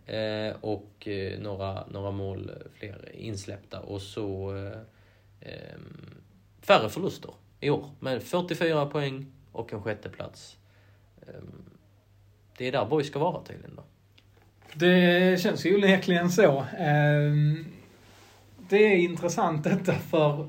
Eh, 0.07 0.57
och 0.61 1.09
eh, 1.09 1.39
några, 1.41 1.87
några 1.87 2.11
mål 2.11 2.51
fler 2.73 3.11
insläppta. 3.15 3.81
Och 3.81 4.03
så 4.03 4.57
eh, 4.57 4.79
ehm, 5.41 6.15
färre 6.61 6.89
förluster 6.89 7.31
i 7.61 7.71
år. 7.71 7.91
Men 8.01 8.21
44 8.21 8.87
poäng 8.87 9.33
och 9.53 9.73
en 9.73 9.83
sjätteplats. 9.83 10.57
Ehm, 11.23 11.71
det 12.59 12.69
är 12.69 12.73
där 12.73 12.87
Borg 12.87 13.05
ska 13.05 13.19
vara 13.19 13.43
tydligen 13.45 13.77
då. 13.77 13.83
Det 14.79 15.41
känns 15.41 15.67
ju 15.67 15.75
onekligen 15.77 16.31
så. 16.31 16.65
Ehm, 16.79 17.65
Det 18.69 18.77
är 18.77 18.97
intressant 18.97 19.65
detta 19.65 19.93
för 19.93 20.49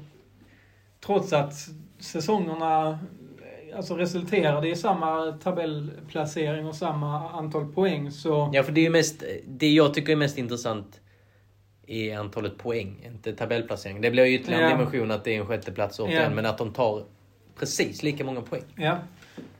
trots 1.05 1.33
att 1.33 1.53
säsongerna 1.99 2.99
alltså 3.75 3.95
resulterade 3.95 4.69
i 4.69 4.75
samma 4.75 5.31
tabellplacering 5.43 6.65
och 6.65 6.75
samma 6.75 7.29
antal 7.29 7.73
poäng 7.73 8.11
så... 8.11 8.51
Ja, 8.53 8.63
för 8.63 8.71
det 8.71 8.85
är 8.85 8.89
mest, 8.89 9.23
det 9.47 9.69
jag 9.69 9.93
tycker 9.93 10.11
är 10.11 10.15
mest 10.15 10.37
intressant 10.37 11.01
är 11.87 12.17
antalet 12.17 12.57
poäng, 12.57 13.01
inte 13.05 13.33
tabellplacering. 13.33 14.01
Det 14.01 14.11
blir 14.11 14.25
ju 14.25 14.35
ytterligare 14.35 14.63
en 14.63 14.69
Ja. 14.71 14.77
dimension 14.77 15.11
att 15.11 15.23
det 15.23 15.35
är 15.35 15.39
en 15.39 15.45
sjätteplats 15.45 15.99
återigen, 15.99 16.23
Ja. 16.23 16.29
men 16.29 16.45
att 16.45 16.57
de 16.57 16.73
tar 16.73 17.03
precis 17.59 18.03
lika 18.03 18.23
många 18.25 18.41
poäng. 18.41 18.63
Ja. 18.75 18.97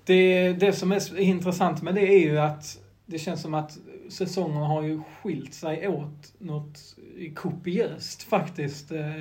Det, 0.06 0.54
det 0.54 0.74
som 0.74 0.92
är 0.92 1.20
intressant 1.20 1.82
med 1.82 1.96
det 1.96 2.08
är 2.08 2.20
ju 2.20 2.38
att 2.40 2.80
det 3.06 3.20
känns 3.20 3.42
som 3.42 3.54
att 3.54 3.78
säsongerna 4.10 4.66
har 4.66 4.84
ju 4.84 5.02
skilt 5.04 5.54
sig 5.54 5.88
åt 5.88 6.34
något 6.38 6.96
kopiöst 7.36 8.24
faktiskt. 8.24 8.92
Eh, 8.92 9.12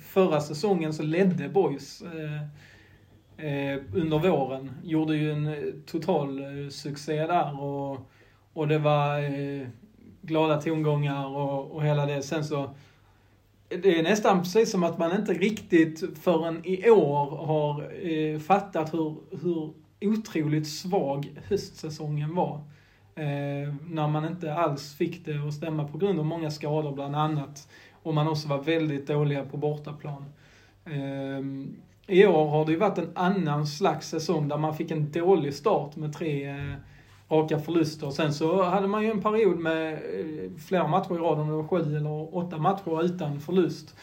förra 0.00 0.40
säsongen 0.40 0.92
så 0.92 1.02
ledde 1.02 1.48
Boys 1.48 2.02
eh, 2.02 2.42
eh, 3.46 3.80
under 3.94 4.18
våren. 4.18 4.70
Gjorde 4.84 5.16
ju 5.16 5.32
en 5.32 5.56
total 5.86 6.40
succé 6.70 7.26
där 7.26 7.60
och, 7.60 8.10
och 8.52 8.68
det 8.68 8.78
var 8.78 9.20
glada 10.22 10.60
tongångar 10.60 11.26
och, 11.26 11.70
och 11.70 11.84
hela 11.84 12.06
det. 12.06 12.22
Sen 12.22 12.44
så 12.44 12.74
det 13.82 13.98
är 13.98 14.02
nästan 14.02 14.42
precis 14.42 14.70
som 14.70 14.84
att 14.84 14.98
man 14.98 15.16
inte 15.16 15.32
riktigt 15.32 16.18
förrän 16.18 16.60
i 16.64 16.90
år 16.90 17.46
har 17.46 18.06
eh, 18.08 18.38
fattat 18.38 18.94
hur, 18.94 19.16
hur 19.42 19.72
otroligt 20.00 20.68
svag 20.68 21.30
höstsäsongen 21.48 22.34
var. 22.34 22.60
Eh, 23.14 23.74
när 23.88 24.08
man 24.08 24.24
inte 24.24 24.54
alls 24.54 24.94
fick 24.94 25.24
det 25.24 25.48
att 25.48 25.54
stämma 25.54 25.84
på 25.84 25.98
grund 25.98 26.18
av 26.18 26.24
många 26.24 26.50
skador 26.50 26.92
bland 26.92 27.16
annat. 27.16 27.68
Och 28.02 28.14
man 28.14 28.28
också 28.28 28.48
var 28.48 28.58
väldigt 28.58 29.06
dåliga 29.06 29.44
på 29.44 29.56
bortaplan. 29.56 30.24
Eh, 30.84 32.14
I 32.16 32.26
år 32.26 32.48
har 32.48 32.66
det 32.66 32.72
ju 32.72 32.78
varit 32.78 32.98
en 32.98 33.10
annan 33.14 33.66
slags 33.66 34.08
säsong 34.08 34.48
där 34.48 34.56
man 34.56 34.76
fick 34.76 34.90
en 34.90 35.12
dålig 35.12 35.54
start 35.54 35.96
med 35.96 36.12
tre 36.12 36.48
eh, 36.48 36.74
raka 37.28 37.58
förluster. 37.58 38.10
Sen 38.10 38.34
så 38.34 38.62
hade 38.62 38.88
man 38.88 39.02
ju 39.02 39.10
en 39.10 39.22
period 39.22 39.58
med 39.58 39.92
eh, 39.92 40.50
flera 40.66 40.88
matcher 40.88 41.14
i 41.14 41.18
rad, 41.18 41.38
om 41.38 41.48
det 41.48 41.54
var 41.54 41.68
sju 41.68 41.96
eller 41.96 42.36
åtta 42.36 42.58
matcher 42.58 43.04
utan 43.04 43.40
förlust. 43.40 43.94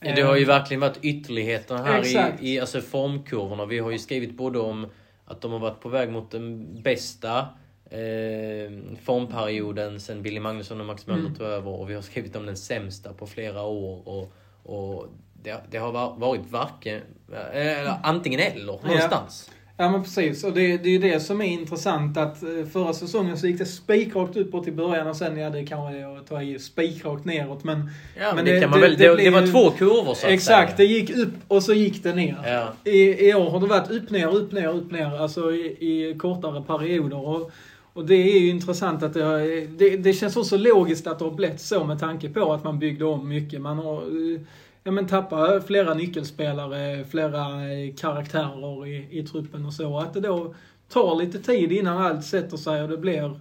Det 0.00 0.20
har 0.20 0.36
ju 0.36 0.42
Eh, 0.42 0.48
verkligen 0.48 0.80
varit 0.80 0.98
ytterligheter 1.02 1.76
här 1.76 1.98
Exakt. 1.98 2.42
i, 2.42 2.54
i 2.54 2.60
alltså 2.60 2.80
formkurvorna. 2.80 3.66
Vi 3.66 3.78
har 3.78 3.90
ju 3.90 3.98
skrivit 3.98 4.36
både 4.36 4.58
om 4.58 4.86
att 5.24 5.40
de 5.40 5.52
har 5.52 5.58
varit 5.58 5.80
på 5.80 5.88
väg 5.88 6.12
mot 6.12 6.30
den 6.30 6.82
bästa 6.82 7.46
eh, 7.90 8.72
formperioden 9.04 10.00
sen 10.00 10.22
Billy 10.22 10.40
Magnusson 10.40 10.80
och 10.80 10.86
Max 10.86 11.06
Möller 11.06 11.20
Mm. 11.20 11.34
tog 11.34 11.46
över 11.46 11.70
och 11.70 11.90
vi 11.90 11.94
har 11.94 12.02
skrivit 12.02 12.36
om 12.36 12.46
den 12.46 12.56
sämsta 12.56 13.12
på 13.12 13.26
flera 13.26 13.62
år. 13.62 14.08
Och, 14.08 14.32
och 14.62 15.06
det, 15.42 15.56
det 15.70 15.78
har 15.78 15.92
va- 15.92 16.14
varit 16.18 16.50
varken, 16.50 17.00
eh, 17.32 17.78
eller 17.80 17.94
antingen 18.02 18.40
eller 18.40 18.66
någonstans. 18.66 19.50
Ja 19.80 19.90
men 19.90 20.02
precis, 20.02 20.44
och 20.44 20.52
det, 20.52 20.76
det 20.78 20.88
är 20.88 20.92
ju 20.92 20.98
det 20.98 21.20
som 21.20 21.40
är 21.40 21.44
intressant 21.46 22.16
att 22.16 22.42
eh, 22.42 22.48
förra 22.72 22.92
säsongen 22.92 23.38
så 23.38 23.46
gick 23.46 23.58
det 23.58 23.66
spikrakt 23.66 24.36
uppåt 24.36 24.68
i 24.68 24.72
början 24.72 25.06
och 25.06 25.16
sen, 25.16 25.36
ja 25.38 25.50
det 25.50 25.66
kanske 25.66 25.98
är 25.98 26.16
att 26.18 26.26
ta 26.26 26.42
i 26.42 26.58
spikrakt 26.58 27.24
neråt 27.24 27.64
men... 27.64 27.78
Ja, 28.16 28.26
men, 28.26 28.36
Men 28.36 28.44
det, 28.44 28.52
det- 28.54 28.60
kan 28.60 28.70
man 28.70 28.80
det- 28.80 28.88
väl, 28.88 28.96
det 28.96 29.08
det, 29.08 29.16
det, 29.24 29.30
var 29.30 29.40
ju- 29.40 29.46
två 29.52 29.70
kurvor 29.70 30.14
så 30.14 30.26
att 30.26 30.32
Exakt, 30.32 30.70
det 30.70 30.76
säga. 30.76 30.88
gick 30.98 31.10
upp 31.16 31.32
och 31.48 31.62
så 31.62 31.72
gick 31.74 32.02
det 32.02 32.14
ner. 32.14 32.36
Ja. 32.46 32.90
I, 32.90 33.28
I 33.28 33.34
år 33.34 33.50
har 33.50 33.60
det 33.60 33.66
varit 33.66 33.90
upp, 33.90 34.10
ner, 34.10 34.34
upp, 34.34 34.52
ner, 34.52 34.68
upp, 34.68 34.90
ner, 34.90 35.20
alltså 35.22 35.52
i, 35.52 35.66
i 35.66 36.14
kortare 36.18 36.62
perioder. 36.62 37.26
Och, 37.28 37.50
och 37.98 38.06
det 38.06 38.14
är 38.14 38.40
ju 38.40 38.48
intressant 38.48 39.02
att 39.02 39.14
det, 39.14 39.22
har, 39.22 39.78
det, 39.78 39.96
det 39.96 40.12
känns 40.12 40.36
också 40.36 40.56
logiskt 40.56 41.06
att 41.06 41.18
det 41.18 41.24
har 41.24 41.32
blivit 41.32 41.60
så 41.60 41.84
med 41.84 41.98
tanke 41.98 42.28
på 42.28 42.52
att 42.52 42.64
man 42.64 42.78
byggde 42.78 43.04
om 43.04 43.28
mycket. 43.28 43.60
Man 43.60 43.78
har 43.78 44.02
eh, 44.02 44.40
ja, 44.84 44.90
men 44.90 45.06
tappat 45.06 45.66
flera 45.66 45.94
nyckelspelare, 45.94 47.04
flera 47.04 47.72
eh, 47.72 47.94
karaktärer 47.94 48.86
i, 48.86 49.18
i 49.18 49.22
truppen 49.22 49.66
och 49.66 49.72
så. 49.72 49.98
Att 49.98 50.14
det 50.14 50.20
då 50.20 50.54
tar 50.88 51.16
lite 51.16 51.38
tid 51.38 51.72
innan 51.72 51.98
allt 51.98 52.24
sätter 52.24 52.56
sig 52.56 52.82
och 52.82 52.88
det 52.88 52.96
blir 52.96 53.40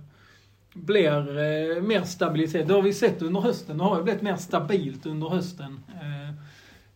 blir 0.73 1.37
eh, 1.37 1.81
mer 1.81 2.01
stabilitet. 2.01 2.67
Det 2.67 2.73
har 2.73 2.81
vi 2.81 2.93
sett 2.93 3.21
under 3.21 3.41
hösten. 3.41 3.77
Det 3.77 3.83
har 3.83 3.97
ju 3.97 4.03
blivit 4.03 4.21
mer 4.21 4.35
stabilt 4.35 5.05
under 5.05 5.27
hösten. 5.27 5.79
Eh, 5.89 6.33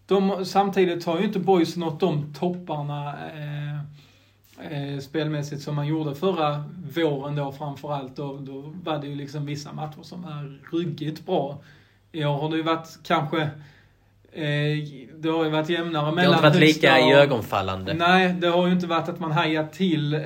de, 0.05 0.45
samtidigt 0.45 1.05
har 1.05 1.19
ju 1.19 1.25
inte 1.25 1.39
Boys 1.39 1.77
nått 1.77 1.99
de 1.99 2.33
topparna 2.33 3.09
eh, 3.09 3.90
eh, 4.71 4.99
spelmässigt 4.99 5.61
som 5.61 5.75
man 5.75 5.87
gjorde 5.87 6.15
förra 6.15 6.63
våren 6.95 7.35
då 7.35 7.51
framförallt. 7.51 8.15
Då, 8.15 8.37
då 8.37 8.73
var 8.83 8.97
det 8.99 9.07
ju 9.07 9.15
liksom 9.15 9.45
vissa 9.45 9.73
matcher 9.73 10.01
som 10.01 10.21
var 10.21 10.59
ruggigt 10.71 11.25
bra. 11.25 11.61
I 12.11 12.25
år 12.25 12.37
har 12.37 12.49
det 12.49 12.57
ju 12.57 12.63
varit 12.63 12.99
kanske 13.03 13.49
Eh, 14.33 14.77
det 15.19 15.29
har 15.29 15.43
ju 15.43 15.49
varit 15.49 15.69
jämnare 15.69 15.91
Det 16.03 16.05
har 16.05 16.15
mellan 16.15 16.33
inte 16.33 16.49
varit 16.49 16.59
lika 16.59 16.93
och- 17.03 17.09
iögonfallande. 17.11 17.93
Nej, 17.93 18.33
det 18.33 18.47
har 18.47 18.67
ju 18.67 18.73
inte 18.73 18.87
varit 18.87 19.09
att 19.09 19.19
man 19.19 19.31
hajat 19.31 19.73
till 19.73 20.13
eh, 20.13 20.19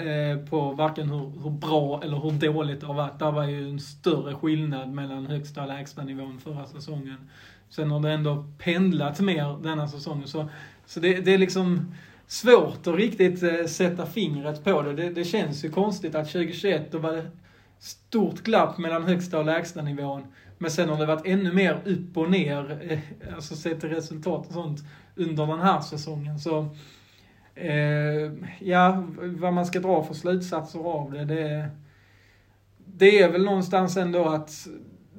på 0.49 0.71
varken 0.71 1.09
hur, 1.09 1.31
hur 1.43 1.49
bra 1.49 2.01
eller 2.03 2.17
hur 2.17 2.31
dåligt 2.31 2.81
det 2.81 2.87
har 2.87 2.93
varit. 2.93 3.19
Det 3.19 3.31
var 3.31 3.43
ju 3.43 3.69
en 3.69 3.79
större 3.79 4.35
skillnad 4.35 4.89
mellan 4.89 5.25
högsta 5.25 5.61
och 5.61 5.67
lägsta 5.67 6.03
nivån 6.03 6.39
förra 6.39 6.65
säsongen. 6.65 7.29
Sen 7.69 7.91
har 7.91 7.99
det 7.99 8.11
ändå 8.11 8.45
pendlat 8.57 9.19
mer 9.19 9.57
denna 9.63 9.87
säsongen. 9.87 10.27
Så, 10.27 10.49
så 10.85 10.99
det, 10.99 11.13
det 11.21 11.33
är 11.33 11.37
liksom 11.37 11.95
svårt 12.27 12.87
att 12.87 12.95
riktigt 12.95 13.43
eh, 13.43 13.65
sätta 13.65 14.05
fingret 14.05 14.63
på 14.63 14.81
det. 14.81 14.93
det. 14.93 15.09
Det 15.09 15.23
känns 15.23 15.65
ju 15.65 15.69
konstigt 15.69 16.15
att 16.15 16.31
2021, 16.31 16.91
då 16.91 16.97
var 16.97 17.11
det 17.11 17.31
stort 17.79 18.43
glapp 18.43 18.77
mellan 18.77 19.03
högsta 19.03 19.39
och 19.39 19.45
lägsta 19.45 19.81
nivån. 19.81 20.23
Men 20.57 20.71
sen 20.71 20.89
har 20.89 20.97
det 20.97 21.05
varit 21.05 21.25
ännu 21.25 21.53
mer 21.53 21.81
upp 21.85 22.17
och 22.17 22.31
ner, 22.31 22.91
eh, 22.91 23.35
alltså 23.35 23.55
sett 23.55 23.79
till 23.79 23.89
resultat 23.89 24.47
och 24.47 24.53
sånt, 24.53 24.79
under 25.15 25.47
den 25.47 25.61
här 25.61 25.81
säsongen. 25.81 26.39
Så 26.39 26.75
Eh, 27.55 28.31
ja, 28.59 29.03
vad 29.17 29.53
man 29.53 29.65
ska 29.65 29.79
dra 29.79 30.03
för 30.03 30.13
slutsatser 30.13 30.79
av 30.79 31.11
det, 31.11 31.25
det, 31.25 31.69
det 32.85 33.21
är 33.21 33.31
väl 33.31 33.43
någonstans 33.43 33.97
ändå 33.97 34.25
att 34.25 34.67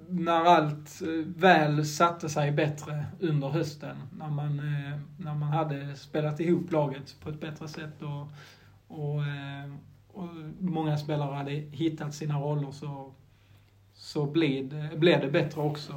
när 0.08 0.44
allt 0.44 1.02
eh, 1.02 1.08
väl 1.36 1.86
satte 1.86 2.28
sig 2.28 2.52
bättre 2.52 3.06
under 3.20 3.48
hösten, 3.48 3.96
när 4.18 4.28
man, 4.28 4.58
eh, 4.58 4.98
när 5.18 5.34
man 5.34 5.48
hade 5.48 5.96
spelat 5.96 6.40
ihop 6.40 6.72
laget 6.72 7.16
på 7.20 7.30
ett 7.30 7.40
bättre 7.40 7.68
sätt 7.68 8.02
och, 8.02 8.28
och, 8.98 9.22
eh, 9.22 9.72
och 10.12 10.28
många 10.60 10.98
spelare 10.98 11.34
hade 11.34 11.50
hittat 11.50 12.14
sina 12.14 12.40
roller 12.40 12.70
så, 12.70 13.12
så 13.94 14.26
blev 14.26 14.68
det, 14.68 14.96
blev 14.96 15.20
det 15.20 15.28
bättre 15.28 15.60
också. 15.60 15.94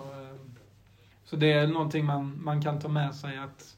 Så 1.26 1.36
det 1.36 1.52
är 1.52 1.68
någonting 1.68 2.06
man, 2.06 2.44
man 2.44 2.62
kan 2.62 2.80
ta 2.80 2.88
med 2.88 3.16
sig 3.16 3.38
att 3.38 3.78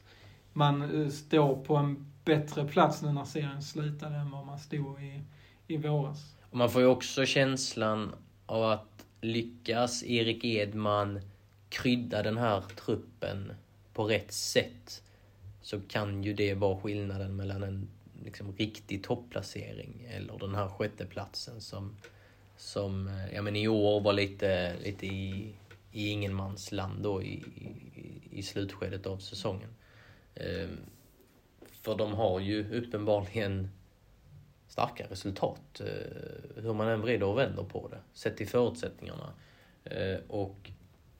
man 0.52 1.10
står 1.10 1.56
på 1.56 1.76
en 1.76 2.12
bättre 2.24 2.64
plats 2.64 3.02
nu 3.02 3.12
när 3.12 3.24
serien 3.24 3.62
slutade 3.62 4.16
än 4.16 4.30
vad 4.30 4.46
man 4.46 4.58
stod 4.58 5.02
i, 5.02 5.22
i 5.66 5.76
våras. 5.76 6.36
Och 6.50 6.56
man 6.56 6.70
får 6.70 6.82
ju 6.82 6.88
också 6.88 7.24
känslan 7.24 8.12
av 8.46 8.64
att 8.64 8.91
lyckas 9.22 10.02
Erik 10.02 10.44
Edman 10.44 11.20
krydda 11.68 12.22
den 12.22 12.38
här 12.38 12.60
truppen 12.60 13.52
på 13.92 14.04
rätt 14.04 14.32
sätt 14.32 15.02
så 15.62 15.80
kan 15.80 16.22
ju 16.24 16.34
det 16.34 16.54
vara 16.54 16.80
skillnaden 16.80 17.36
mellan 17.36 17.62
en 17.62 17.88
liksom, 18.24 18.56
riktig 18.56 19.04
topplacering 19.04 20.06
eller 20.10 20.38
den 20.38 20.54
här 20.54 20.68
sjätteplatsen 20.68 21.60
som, 21.60 21.96
som 22.56 23.08
eh, 23.08 23.34
ja, 23.34 23.42
men 23.42 23.56
i 23.56 23.68
år 23.68 24.00
var 24.00 24.12
lite, 24.12 24.76
lite 24.84 25.06
i, 25.06 25.54
i 25.92 26.08
ingenmansland 26.08 27.02
då 27.02 27.22
i, 27.22 27.34
i, 27.34 28.38
i 28.38 28.42
slutskedet 28.42 29.06
av 29.06 29.18
säsongen. 29.18 29.70
Ehm, 30.34 30.78
för 31.82 31.96
de 31.96 32.12
har 32.12 32.40
ju 32.40 32.78
uppenbarligen 32.78 33.70
starka 34.72 35.06
resultat. 35.10 35.80
eh, 35.80 36.62
Hur 36.62 36.74
man 36.74 36.88
än 36.88 37.00
vrider 37.00 37.26
och 37.26 37.38
vänder 37.38 37.62
på 37.62 37.88
det. 37.88 37.98
Sett 38.12 38.36
till 38.36 38.48
förutsättningarna. 38.48 39.32
Eh, 39.84 40.16
Och 40.28 40.70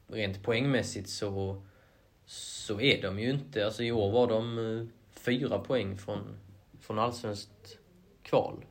rent 0.09 0.43
poängmässigt 0.43 1.09
så, 1.09 1.63
så 2.27 2.81
är 2.81 3.03
de 3.03 3.19
ju 3.19 3.31
inte, 3.31 3.65
alltså 3.65 3.83
i 3.83 3.93
år 3.93 4.11
var 4.13 4.27
de 4.27 4.59
eh, 4.81 4.87
fyra 5.11 5.59
poäng 5.59 5.99
från, 5.99 6.37
från 6.81 6.99
allsvenskt 6.99 7.79
kval. 8.23 8.65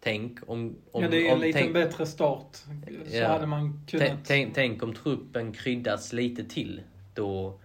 Tänk 0.00 0.38
om... 0.50 0.76
om 0.92 1.02
ja, 1.02 1.08
det 1.08 1.16
är 1.16 1.26
en 1.28 1.34
om, 1.34 1.40
lite 1.40 1.58
tänk, 1.58 1.72
bättre 1.74 2.06
start. 2.06 2.56
Så 2.56 3.16
Ja. 3.16 3.28
hade 3.28 3.46
man 3.46 3.86
kunnat... 3.88 4.18
tänk, 4.24 4.54
tänk, 4.54 4.82
om 4.82 4.94
truppen 4.94 5.52
kryddas 5.52 6.12
lite 6.12 6.44
till. 6.44 6.82
Då, 7.14 7.60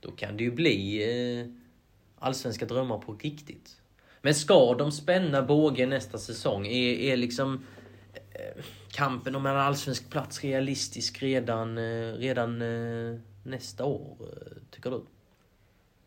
då 0.00 0.10
kan 0.10 0.36
det 0.36 0.44
ju 0.44 0.50
bli 0.50 1.52
allsvenska 2.18 2.66
drömmar 2.66 2.98
på 2.98 3.14
riktigt. 3.14 3.81
Men 4.22 4.34
ska 4.34 4.74
de 4.74 4.92
spänna 4.92 5.42
bågen 5.42 5.90
nästa 5.90 6.18
säsong? 6.18 6.66
Är, 6.66 6.94
är 6.94 7.16
liksom 7.16 7.64
eh, 8.14 8.64
kampen 8.92 9.36
om 9.36 9.46
en 9.46 9.56
allsvensk 9.56 10.10
plats 10.10 10.44
realistisk 10.44 11.22
redan, 11.22 11.78
eh, 11.78 12.12
redan 12.12 12.62
eh, 12.62 13.18
nästa 13.42 13.84
år? 13.84 14.16
Tycker 14.70 14.90
du? 14.90 15.00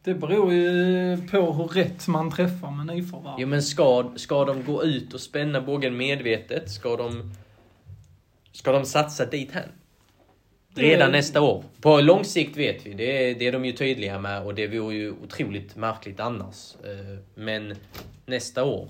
Det 0.04 0.14
beror 0.14 0.54
ju 0.54 1.18
på 1.32 1.54
hur 1.54 1.68
rätt 1.68 2.08
man 2.08 2.32
träffar 2.32 2.72
med 2.72 2.96
nyförvärv. 2.96 3.36
Jo 3.38 3.48
men 3.48 3.64
ska, 3.64 4.14
ska 4.16 4.46
de 4.46 4.64
gå 4.64 4.84
ut 4.84 5.14
och 5.14 5.22
spänna 5.22 5.62
bågen 5.62 5.98
medvetet? 5.98 6.72
Ska 6.72 6.96
de, 6.96 7.34
ska 8.52 8.72
de 8.72 8.86
satsa 8.86 9.26
dit 9.26 9.52
här? 9.52 9.72
Redan 10.76 11.12
Det- 11.12 11.18
nästa 11.18 11.42
år. 11.42 11.64
På 11.82 12.02
lång 12.02 12.24
sikt 12.24 12.58
vet 12.58 12.86
vi, 12.86 12.94
det, 12.94 13.30
är- 13.32 13.36
det 13.40 13.48
är 13.48 13.52
de 13.52 13.66
ju 13.66 13.72
tydliga 13.72 14.20
med 14.20 14.44
och 14.46 14.56
det 14.56 14.68
vore 14.68 14.96
ju 14.96 15.12
otroligt 15.24 15.76
märkligt 15.76 16.20
annars. 16.20 16.76
Eh, 16.84 17.18
Men 17.36 17.76
nästa 18.26 18.64
år. 18.64 18.90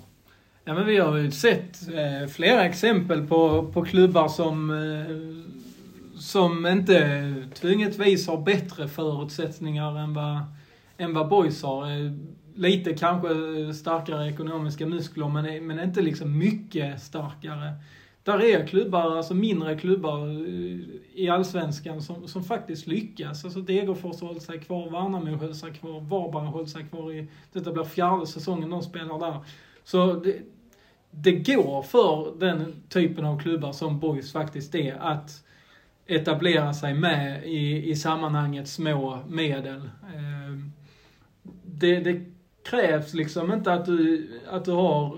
Ja, 0.66 0.74
men 0.74 0.86
vi 0.86 0.98
har 0.98 1.18
ju 1.18 1.32
sett 1.32 1.78
eh, 1.94 2.28
flera 2.30 2.66
exempel 2.66 3.28
på, 3.28 3.72
på 3.74 3.86
klubbar 3.86 4.28
som, 4.28 4.70
eh, 4.70 6.20
som 6.20 6.66
inte 6.66 7.36
tvungetvis 7.54 8.28
har 8.28 8.38
bättre 8.38 8.88
förutsättningar 8.88 10.00
än 10.00 10.14
vad, 10.14 10.40
än 10.98 11.14
vad 11.14 11.28
Boys 11.30 11.64
har. 11.64 11.86
Eh, 11.92 12.12
lite 12.56 12.94
kanske 12.94 13.30
starkare 13.74 14.30
ekonomiska 14.30 14.86
muskler, 14.86 15.28
men, 15.30 15.68
men 15.68 15.80
inte 15.80 16.02
liksom 16.02 16.38
mycket 16.38 17.02
starkare. 17.02 17.74
Där 18.26 18.42
är 18.42 18.68
klubbar, 18.68 19.18
alltså 19.18 19.34
mindre 19.34 19.76
klubbar 19.76 20.28
eh, 20.28 20.80
i 21.14 21.30
Allsvenskan 21.30 22.02
som, 22.02 22.28
som 22.28 22.44
faktiskt 22.44 22.88
lyckas. 22.88 23.46
Alltså 23.46 23.62
Degerfors 23.62 24.22
har 24.22 24.28
hållit 24.28 24.44
sig 24.44 24.60
kvar, 24.60 24.90
Värnamo 24.90 25.38
höll 25.38 25.56
sig 25.56 25.74
kvar, 25.74 26.02
Varberg 26.02 26.46
har 26.46 26.52
hållit 26.52 26.70
sig 26.70 26.84
kvar 26.84 27.14
i, 27.14 27.28
detta 27.54 27.72
blir 27.72 27.84
fjärde 27.84 28.28
säsongen 28.28 28.70
de 28.70 28.82
spelar 28.82 29.20
där. 29.20 29.40
Så 29.84 30.14
det, 30.14 30.36
det 31.12 31.32
går 31.32 31.82
för 31.82 32.40
den 32.40 32.84
typen 32.90 33.26
av 33.26 33.40
klubbar 33.40 33.72
som 33.72 34.00
Boys 34.00 34.32
faktiskt 34.32 34.76
är 34.76 34.96
att 34.96 35.44
etablera 36.08 36.74
sig 36.74 36.94
med 36.94 37.48
i, 37.48 37.90
i 37.90 37.96
sammanhanget 37.96 38.68
små 38.68 39.20
medel. 39.28 39.82
Eh, 40.04 40.60
det, 41.64 42.00
det 42.00 42.26
krävs 42.64 43.14
liksom 43.14 43.54
inte 43.54 43.74
att 43.74 43.86
du, 43.86 44.30
att 44.50 44.66
du 44.66 44.72
har 44.72 45.18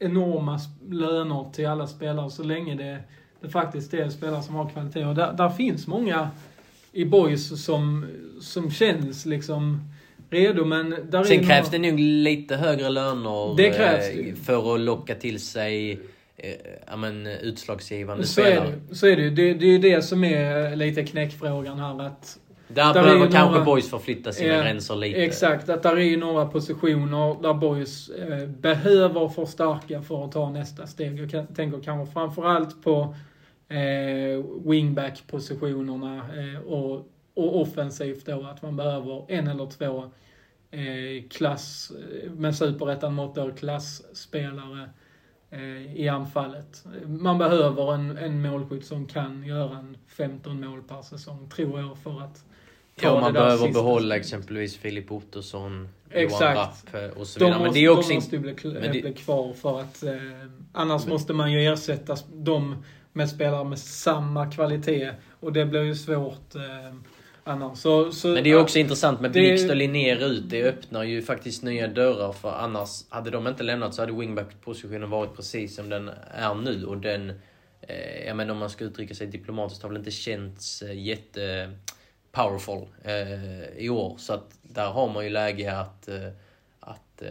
enorma 0.00 0.60
löner 0.90 1.46
till 1.52 1.66
alla 1.66 1.86
spelare 1.86 2.30
så 2.30 2.42
länge 2.42 2.74
det, 2.74 2.98
det 3.40 3.48
faktiskt 3.48 3.94
är 3.94 4.08
spelare 4.10 4.42
som 4.42 4.54
har 4.54 4.68
kvalitet. 4.68 5.04
Och 5.04 5.14
där, 5.14 5.32
där 5.32 5.48
finns 5.50 5.86
många 5.86 6.30
i 6.92 7.04
Boys 7.04 7.64
som, 7.64 8.06
som 8.40 8.70
känns 8.70 9.26
liksom 9.26 9.80
redo, 10.30 10.64
men 10.64 10.90
där 11.10 11.24
Sen 11.24 11.40
är 11.40 11.44
krävs 11.44 11.72
några- 11.72 11.78
det 11.84 11.90
nog 11.90 12.00
lite 12.00 12.56
högre 12.56 12.88
löner 12.88 13.56
Det 13.56 13.70
krävs. 13.70 14.08
eh, 14.08 14.34
för 14.34 14.74
att 14.74 14.80
locka 14.80 15.14
till 15.14 15.40
sig 15.40 15.92
eh, 16.36 16.50
ja, 16.86 16.96
men, 16.96 17.26
utslagsgivande 17.26 18.24
Så 18.26 18.40
är, 18.40 18.44
spelare. 18.44 18.72
det, 18.88 18.94
så 18.94 19.06
är 19.06 19.16
det 19.16 19.22
ju. 19.22 19.30
Det, 19.30 19.54
det 19.54 19.66
är 19.66 19.70
ju 19.70 19.78
det 19.78 20.02
som 20.02 20.24
är 20.24 20.76
lite 20.76 21.04
knäckfrågan 21.04 21.78
här. 21.78 22.02
Att, 22.02 22.38
Där, 22.68 22.94
Där 22.94 23.00
är 23.00 23.04
behöver 23.04 23.30
kanske 23.30 23.50
några- 23.52 23.64
Boys 23.64 23.90
förflytta 23.90 24.32
sina 24.32 24.54
Ja, 24.54 24.62
gränser 24.62 24.96
lite. 24.96 25.24
Exakt, 25.24 25.68
att 25.68 25.82
där 25.82 25.98
är 25.98 26.16
några 26.16 26.46
positioner 26.46 27.42
där 27.42 27.54
Boys 27.54 28.08
eh, 28.08 28.46
behöver 28.48 29.28
förstärka 29.28 30.02
för 30.02 30.24
att 30.24 30.32
ta 30.32 30.50
nästa 30.50 30.86
steg. 30.86 31.18
Jag 31.20 31.30
kan, 31.30 31.46
tänker 31.46 31.80
kanske 31.80 32.12
framförallt 32.12 32.82
på 32.82 33.14
eh, 33.68 34.44
wingback-positionerna 34.64 36.16
eh, 36.16 36.60
och, 36.60 37.08
och 37.34 37.60
offensivt 37.60 38.26
då, 38.26 38.42
att 38.46 38.62
man 38.62 38.76
behöver 38.76 39.24
en 39.28 39.46
eller 39.48 39.66
två 39.66 40.02
eh, 40.70 41.28
klass, 41.30 41.92
eh, 42.24 42.30
med 42.30 42.56
superettan-mått 42.56 43.34
då, 43.34 43.50
klassspelare 43.50 44.90
eh, 45.50 45.96
i 45.96 46.08
anfallet. 46.08 46.84
Man 47.06 47.38
behöver 47.38 47.94
en, 47.94 48.16
en 48.18 48.42
målskytt 48.42 48.86
som 48.86 49.06
kan 49.06 49.44
göra 49.44 49.78
en 49.78 49.96
15 50.06 50.60
mål 50.66 50.82
per 50.82 51.02
säsong, 51.02 51.48
tror 51.48 51.80
jag, 51.80 51.98
för 51.98 52.20
att 52.20 52.44
Ja, 53.02 53.20
man 53.20 53.32
behöver 53.32 53.72
behålla 53.72 54.16
exempelvis 54.16 54.76
Filip 54.76 55.12
Ottosson, 55.12 55.88
Exakt. 56.10 56.40
Johan 56.42 56.54
Rapp 56.56 56.94
eh, 56.94 57.20
och 57.20 57.26
så 57.26 57.38
De 57.38 57.44
vidare. 57.44 57.58
måste, 57.58 57.64
Men 57.64 57.72
det 57.72 57.84
är 57.84 57.88
också... 57.88 58.08
de 58.08 58.14
måste 58.14 58.36
ju 58.36 58.42
bli, 58.42 58.54
men 58.80 58.90
bli 58.90 59.12
kvar 59.12 59.52
för 59.52 59.80
att 59.80 60.02
eh, 60.02 60.12
annars 60.72 61.06
måste 61.06 61.32
man 61.32 61.52
ju 61.52 61.72
ersätta 61.72 62.16
dem 62.32 62.84
med 63.12 63.30
spelare 63.30 63.64
med 63.64 63.78
samma 63.78 64.50
kvalitet 64.50 65.10
och 65.40 65.52
det 65.52 65.66
blir 65.66 65.82
ju 65.82 65.94
svårt 65.94 66.54
eh, 66.54 66.94
annars. 67.44 67.78
Så, 67.78 68.12
så, 68.12 68.28
Men 68.28 68.44
det 68.44 68.50
är 68.50 68.60
också 68.60 68.78
intressant 68.78 69.20
med 69.20 69.32
Blixt 69.32 69.70
och 69.70 69.76
Linnér 69.76 70.24
ut. 70.24 70.50
Det 70.50 70.62
öppnar 70.62 71.02
ju 71.02 71.22
faktiskt 71.22 71.62
nya 71.62 71.88
dörrar 71.88 72.32
för 72.32 72.50
annars 72.52 73.04
hade 73.08 73.30
de 73.30 73.46
inte 73.46 73.62
lämnat 73.62 73.94
så 73.94 74.02
hade 74.02 74.12
wingback-positionen 74.12 75.10
varit 75.10 75.36
precis 75.36 75.76
som 75.76 75.88
den 75.88 76.10
är 76.34 76.54
nu 76.54 76.84
och 76.84 76.96
den 76.98 77.30
eh, 77.80 78.26
jag 78.26 78.36
menar 78.36 78.52
om 78.52 78.58
man 78.58 78.70
ska 78.70 78.84
uttrycka 78.84 79.14
sig 79.14 79.26
diplomatiskt 79.26 79.82
har 79.82 79.90
väl 79.90 79.98
inte 79.98 80.10
känts 80.10 80.82
eh, 80.82 80.98
jätte 81.02 81.70
powerful 82.32 82.86
eh, 83.04 83.84
i 83.84 83.88
år. 83.90 84.14
Så 84.18 84.32
att 84.32 84.58
där 84.62 84.90
har 84.90 85.08
man 85.12 85.24
ju 85.24 85.30
läge 85.30 85.76
att, 85.76 86.08
eh, 86.08 86.28
att 86.80 87.22
eh, 87.22 87.28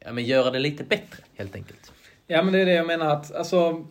ja, 0.00 0.12
men 0.12 0.24
göra 0.24 0.50
det 0.50 0.58
lite 0.58 0.84
bättre 0.84 1.22
helt 1.34 1.54
enkelt. 1.54 1.92
Ja, 2.26 2.42
men 2.42 2.52
det 2.52 2.58
är 2.58 2.66
det 2.66 2.74
jag 2.74 2.86
menar 2.86 3.06
att, 3.06 3.34
alltså, 3.34 3.86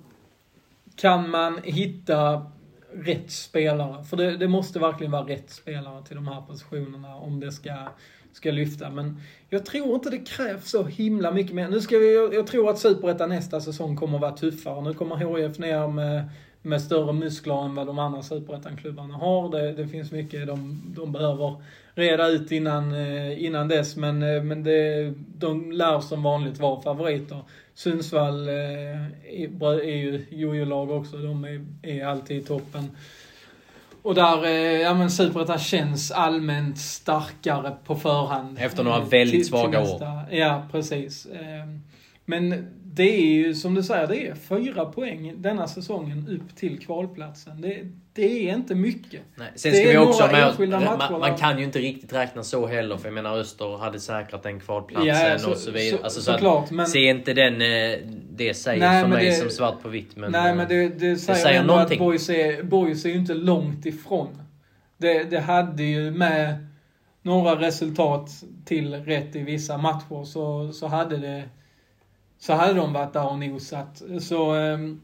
kan 0.95 1.30
man 1.30 1.60
hitta 1.64 2.52
rätt 2.93 3.32
spelare? 3.32 4.04
För 4.04 4.18
det, 4.18 4.38
det 4.38 4.48
måste 4.48 4.80
verkligen 4.80 5.12
vara 5.12 5.28
rätt 5.28 5.50
spelare 5.50 6.04
till 6.04 6.16
de 6.16 6.28
här 6.28 6.41
positionerna 6.41 7.16
om 7.16 7.39
det 7.39 7.52
ska, 7.52 7.88
ska 8.34 8.52
lyfta. 8.52 8.89
Men 8.89 9.22
jag 9.50 9.66
tror 9.66 9.95
inte 9.95 10.10
det 10.10 10.18
krävs 10.18 10.70
så 10.70 10.84
himla 10.84 11.32
mycket 11.32 11.56
mer. 11.56 11.68
Nu 11.68 11.82
ska 11.82 11.98
vi, 11.98 12.16
jag, 12.16 12.34
jag 12.34 12.48
tror 12.48 12.70
att 12.70 12.80
Superettan 12.80 13.30
nästa 13.30 13.62
säsong 13.62 13.95
kommer 13.95 14.16
att 14.16 14.22
vara 14.22 14.38
tuffare. 14.38 14.82
Nu 14.82 14.93
kommer 14.93 15.38
HIF 15.38 15.58
ner 15.58 15.88
med, 15.88 16.30
med 16.68 16.82
större 16.82 17.13
muskler 17.13 17.65
än 17.65 17.76
vad 17.76 17.88
de 17.88 17.99
andra 17.99 18.22
Superettan-klubbarna 18.22 19.13
har. 19.13 19.49
Det, 19.49 19.74
det 19.74 19.88
finns 19.88 20.11
mycket 20.11 20.47
de, 20.47 20.82
de 20.95 21.11
behöver 21.11 21.55
reda 21.95 22.28
ut 22.28 22.51
innan, 22.51 22.93
eh, 22.93 23.43
innan 23.45 23.68
dess. 23.68 23.95
Men, 23.95 24.24
eh, 24.24 24.43
men 24.43 24.63
det, 24.63 25.13
de 25.38 25.72
lär 25.72 25.99
som 25.99 26.24
vanligt 26.24 26.59
vara 26.59 26.82
favoriter. 26.82 27.38
Sundsvall 27.74 28.47
eh, 28.47 28.55
är, 28.55 29.82
är 29.84 29.95
ju 29.95 30.26
jojo-lag 30.30 30.91
också. 30.91 31.18
De 31.18 31.43
är, 31.43 31.65
är 31.84 32.05
alltid 32.05 32.38
i 32.38 32.41
toppen. 32.41 32.91
Och 34.01 34.15
där, 34.15 34.47
ja 34.80 34.93
men 34.93 35.11
Superettan 35.11 35.59
känns 35.59 36.11
allmänt 36.11 36.78
starkare 36.78 37.76
på 37.86 37.95
förhand. 37.95 38.57
Efter 38.61 38.84
några 38.84 38.99
väldigt 38.99 39.22
till- 39.32 39.32
till 39.39 39.45
svaga 39.47 39.80
år. 39.80 39.84
nästa- 39.84 40.36
Ja, 40.36 40.63
precis. 40.72 41.28
Men 42.26 42.68
det 42.98 43.04
är 43.04 43.26
ju 43.34 43.54
som 43.56 43.74
du 43.76 43.84
säger, 43.84 44.08
det 44.08 44.28
är 44.28 44.36
fyra 44.36 44.86
poäng 44.86 45.34
denna 45.38 45.68
säsongen 45.68 46.28
upp 46.30 46.56
till 46.56 46.80
kvalplatsen. 46.80 47.62
Det, 47.62 47.82
det 48.14 48.50
är 48.50 48.54
inte 48.56 48.76
mycket. 48.76 49.22
Nej, 49.36 49.48
sen 49.56 49.72
Det 49.72 49.78
ska 49.78 49.88
är 49.88 49.91
vi 49.91 49.98
också 49.98 50.28
med 50.28 50.82
man, 51.00 51.20
man 51.20 51.38
kan 51.38 51.58
ju 51.58 51.64
inte 51.64 51.80
riktigt 51.80 52.14
räkna 52.14 52.43
så 52.43 52.68
heller, 52.68 52.98
för 52.98 53.06
jag 53.08 53.14
menar 53.14 53.38
Öster 53.38 53.78
hade 53.78 54.00
säkrat 54.00 54.43
den 54.43 54.60
kvalplatsen 54.60 55.08
Ja, 55.32 55.39
så- 55.39 55.52
och 55.52 55.58
så 55.58 55.72
vidare. 55.72 55.98
så- 55.98 56.04
alltså, 56.04 56.22
så 56.22 56.32
såklart, 56.32 56.72
men- 56.72 56.88
Se 56.88 57.00
inte 57.00 57.34
den, 57.34 57.54
eh, 57.62 57.98
det 58.32 58.54
säger 58.54 58.80
Nej, 58.80 59.02
för 59.04 59.10
mig 59.10 59.26
det- 59.26 59.34
som 59.36 59.50
svart 59.50 59.82
på 59.82 59.89
vitt. 59.89 60.16
Men, 60.16 60.32
Nej, 60.32 60.50
eh, 60.50 60.56
men 60.56 60.68
det, 60.68 60.88
det 60.89 61.16
säger, 61.18 61.39
säger 61.39 61.60
ändå 61.60 61.74
någonting. 61.74 61.95
att 62.00 62.06
Boys 62.06 62.30
är, 62.30 62.64
Boys 62.64 63.06
är 63.06 63.10
ju 63.10 63.16
inte 63.16 63.34
långt 63.34 63.86
ifrån. 63.86 64.41
Det, 64.98 65.24
det 65.24 65.39
hade 65.39 65.84
ju 65.84 66.12
med 66.12 66.68
några 67.22 67.56
resultat 67.56 68.30
till 68.66 68.93
rätt 68.95 69.36
i 69.36 69.39
vissa 69.43 69.78
matcher 69.78 70.24
så, 70.26 70.72
så 70.74 70.88
hade 70.88 71.18
det 71.18 71.43
så 72.39 72.53
hade 72.53 72.73
de 72.73 72.93
varit 72.93 73.13
där 73.13 73.29
och 73.29 73.39
nosat. 73.39 74.01
Så 74.21 74.53
ehm, 74.53 75.01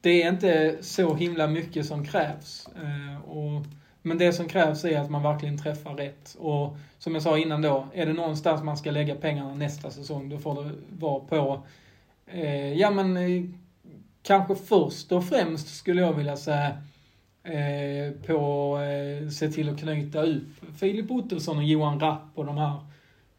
det 0.00 0.22
är 0.22 0.28
inte 0.28 0.76
så 0.80 1.14
himla 1.14 1.46
mycket 1.46 1.86
som 1.86 2.04
krävs. 2.04 2.68
Eh, 2.76 3.30
och, 3.30 3.64
men 4.02 4.18
det 4.18 4.32
som 4.32 4.48
krävs 4.48 4.84
är 4.84 5.00
att 5.00 5.10
man 5.10 5.22
verkligen 5.22 5.58
träffar 5.58 5.94
rätt. 5.94 6.36
Och 6.38 6.76
som 6.98 7.14
jag 7.14 7.22
sa 7.22 7.38
innan 7.38 7.62
då, 7.62 7.86
är 7.94 8.06
det 8.06 8.12
någonstans 8.12 8.62
man 8.62 8.76
ska 8.76 8.90
lägga 8.90 9.14
pengarna 9.14 9.54
nästa 9.54 9.90
säsong, 9.90 10.28
då 10.28 10.38
får 10.38 10.64
det 10.64 10.70
vara 10.98 11.20
på, 11.20 11.62
eh, 12.26 12.72
ja 12.72 12.90
men 12.90 13.16
eh, 13.16 13.44
kanske 14.22 14.54
först 14.54 15.12
och 15.12 15.24
främst 15.24 15.76
skulle 15.76 16.00
jag 16.00 16.12
vilja 16.12 16.36
säga 16.36 16.68
eh, 17.42 18.12
på 18.26 18.78
eh, 18.78 19.28
se 19.28 19.48
till 19.48 19.68
att 19.68 19.80
knyta 19.80 20.22
upp 20.22 20.48
Filip 20.76 21.10
Ottosson 21.10 21.56
och 21.56 21.64
Johan 21.64 22.00
Rapp 22.00 22.30
och 22.34 22.46
de 22.46 22.56
här 22.56 22.80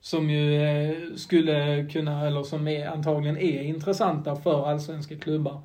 som 0.08 0.30
ju 0.30 0.62
eh, 0.62 1.16
skulle 1.16 1.86
kunna, 1.86 2.28
eller 2.28 2.43
som 2.43 2.68
är, 2.68 2.88
antagligen 2.88 3.38
är 3.38 3.62
intressanta 3.62 4.36
för 4.36 4.68
allsvenska 4.68 5.16
klubbar. 5.16 5.62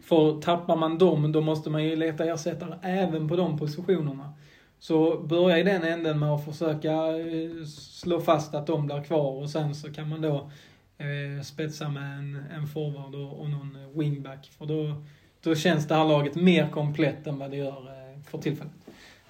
För 0.00 0.40
tappar 0.40 0.76
man 0.76 0.98
dem, 0.98 1.32
då 1.32 1.40
måste 1.40 1.70
man 1.70 1.84
ju 1.84 1.96
leta 1.96 2.24
ersättare 2.24 2.74
även 2.82 3.28
på 3.28 3.36
de 3.36 3.58
positionerna. 3.58 4.32
Så 4.78 5.18
börja 5.18 5.58
i 5.58 5.62
den 5.62 5.82
änden 5.82 6.18
med 6.18 6.28
att 6.28 6.44
försöka 6.44 6.92
eh, 6.92 7.64
slå 7.78 8.20
fast 8.20 8.54
att 8.54 8.66
de 8.66 8.86
blir 8.86 9.04
kvar 9.04 9.42
och 9.42 9.50
sen 9.50 9.74
så 9.74 9.92
kan 9.92 10.08
man 10.08 10.20
då 10.20 10.50
eh, 10.98 11.42
spetsa 11.42 11.88
med 11.88 12.18
en, 12.18 12.44
en 12.54 12.66
forward 12.66 13.14
och, 13.14 13.40
och 13.40 13.50
någon 13.50 13.78
wingback. 13.94 14.50
För 14.58 14.66
då, 14.66 15.02
då 15.42 15.54
känns 15.54 15.88
det 15.88 15.94
här 15.94 16.04
laget 16.04 16.34
mer 16.34 16.68
komplett 16.68 17.26
än 17.26 17.38
vad 17.38 17.50
det 17.50 17.56
gör 17.56 17.86
eh, 17.88 18.22
för 18.30 18.38
tillfället. 18.38 18.74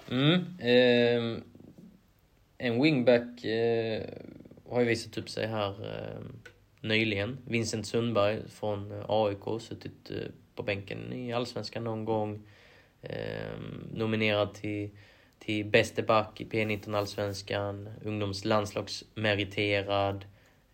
Mm, 0.09 0.33
eh, 0.59 1.41
en 2.57 2.81
wingback 2.81 3.43
eh, 3.43 4.03
har 4.69 4.79
ju 4.79 4.85
visat 4.87 5.17
upp 5.17 5.29
sig 5.29 5.47
här 5.47 5.69
eh, 5.69 6.21
nyligen. 6.81 7.37
Vincent 7.45 7.87
Sundberg 7.87 8.49
från 8.49 8.91
eh, 8.91 9.05
AIK, 9.07 9.61
suttit 9.61 10.11
eh, 10.11 10.17
på 10.55 10.63
bänken 10.63 11.13
i 11.13 11.33
Allsvenskan 11.33 11.83
någon 11.83 12.05
gång. 12.05 12.41
Eh, 13.01 13.51
nominerad 13.91 14.53
till, 14.53 14.89
till 15.39 15.65
bäste 15.65 16.03
back 16.03 16.41
i 16.41 16.45
P19 16.45 16.97
Allsvenskan, 16.97 17.89
ungdomslandslagsmeriterad. 18.03 20.25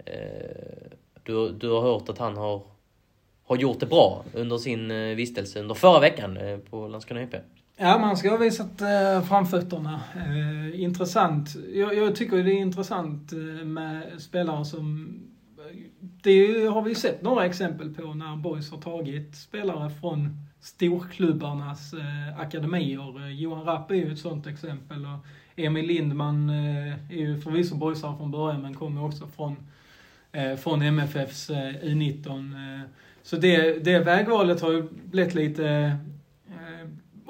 Eh, 0.05 0.91
du, 1.23 1.51
du 1.51 1.69
har 1.69 1.81
hört 1.81 2.09
att 2.09 2.17
han 2.17 2.37
har, 2.37 2.63
har 3.43 3.57
gjort 3.57 3.79
det 3.79 3.85
bra 3.85 4.25
under 4.33 4.57
sin 4.57 4.91
eh, 4.91 5.15
vistelse 5.15 5.59
under 5.59 5.75
förra 5.75 5.99
veckan 5.99 6.37
eh, 6.37 6.57
på 6.57 6.87
Landskrona 6.87 7.23
IP. 7.23 7.35
Ja, 7.83 7.97
man 7.97 8.17
ska 8.17 8.29
ha 8.29 8.37
visat 8.37 8.81
eh, 8.81 9.23
framfötterna. 9.23 10.01
Eh, 10.15 10.81
intressant. 10.81 11.55
Jag, 11.73 11.95
jag, 11.95 12.15
tycker 12.15 12.43
det 12.43 12.51
är 12.51 12.61
intressant 12.61 13.33
eh, 13.33 13.65
med 13.65 14.21
spelare 14.21 14.65
som... 14.65 15.15
Eh, 15.57 15.77
det 16.23 16.65
har 16.65 16.81
vi 16.81 16.95
sett 16.95 17.21
några 17.21 17.45
exempel 17.45 17.93
på 17.93 18.13
när 18.13 18.35
Boys 18.35 18.71
har 18.71 18.77
tagit 18.77 19.35
spelare 19.35 19.89
från 19.89 20.47
storklubbarnas 20.59 21.93
eh, 21.93 22.39
akademier. 22.39 23.25
Eh, 23.25 23.41
Johan 23.41 23.65
Rapp 23.65 23.91
är 23.91 23.95
ju 23.95 24.11
ett 24.11 24.19
sånt 24.19 24.47
exempel. 24.47 25.05
Och 25.05 25.25
Emil 25.55 25.85
Lindman 25.85 26.49
eh, 26.49 26.93
är 26.93 27.17
ju 27.17 27.41
förvisso 27.41 27.75
boysare 27.75 28.17
från 28.17 28.31
början 28.31 28.61
men 28.61 28.73
kommer 28.73 29.05
också 29.05 29.27
från, 29.27 29.55
eh, 30.31 30.55
från 30.55 30.81
MFFs 30.81 31.49
eh, 31.49 31.73
U19. 31.83 32.53
Eh, 32.53 32.89
så 33.23 33.35
det, 33.35 33.83
det 33.83 33.99
vägvalet 33.99 34.61
har 34.61 34.71
ju 34.71 34.87
blivit 34.91 35.35
lite 35.35 35.97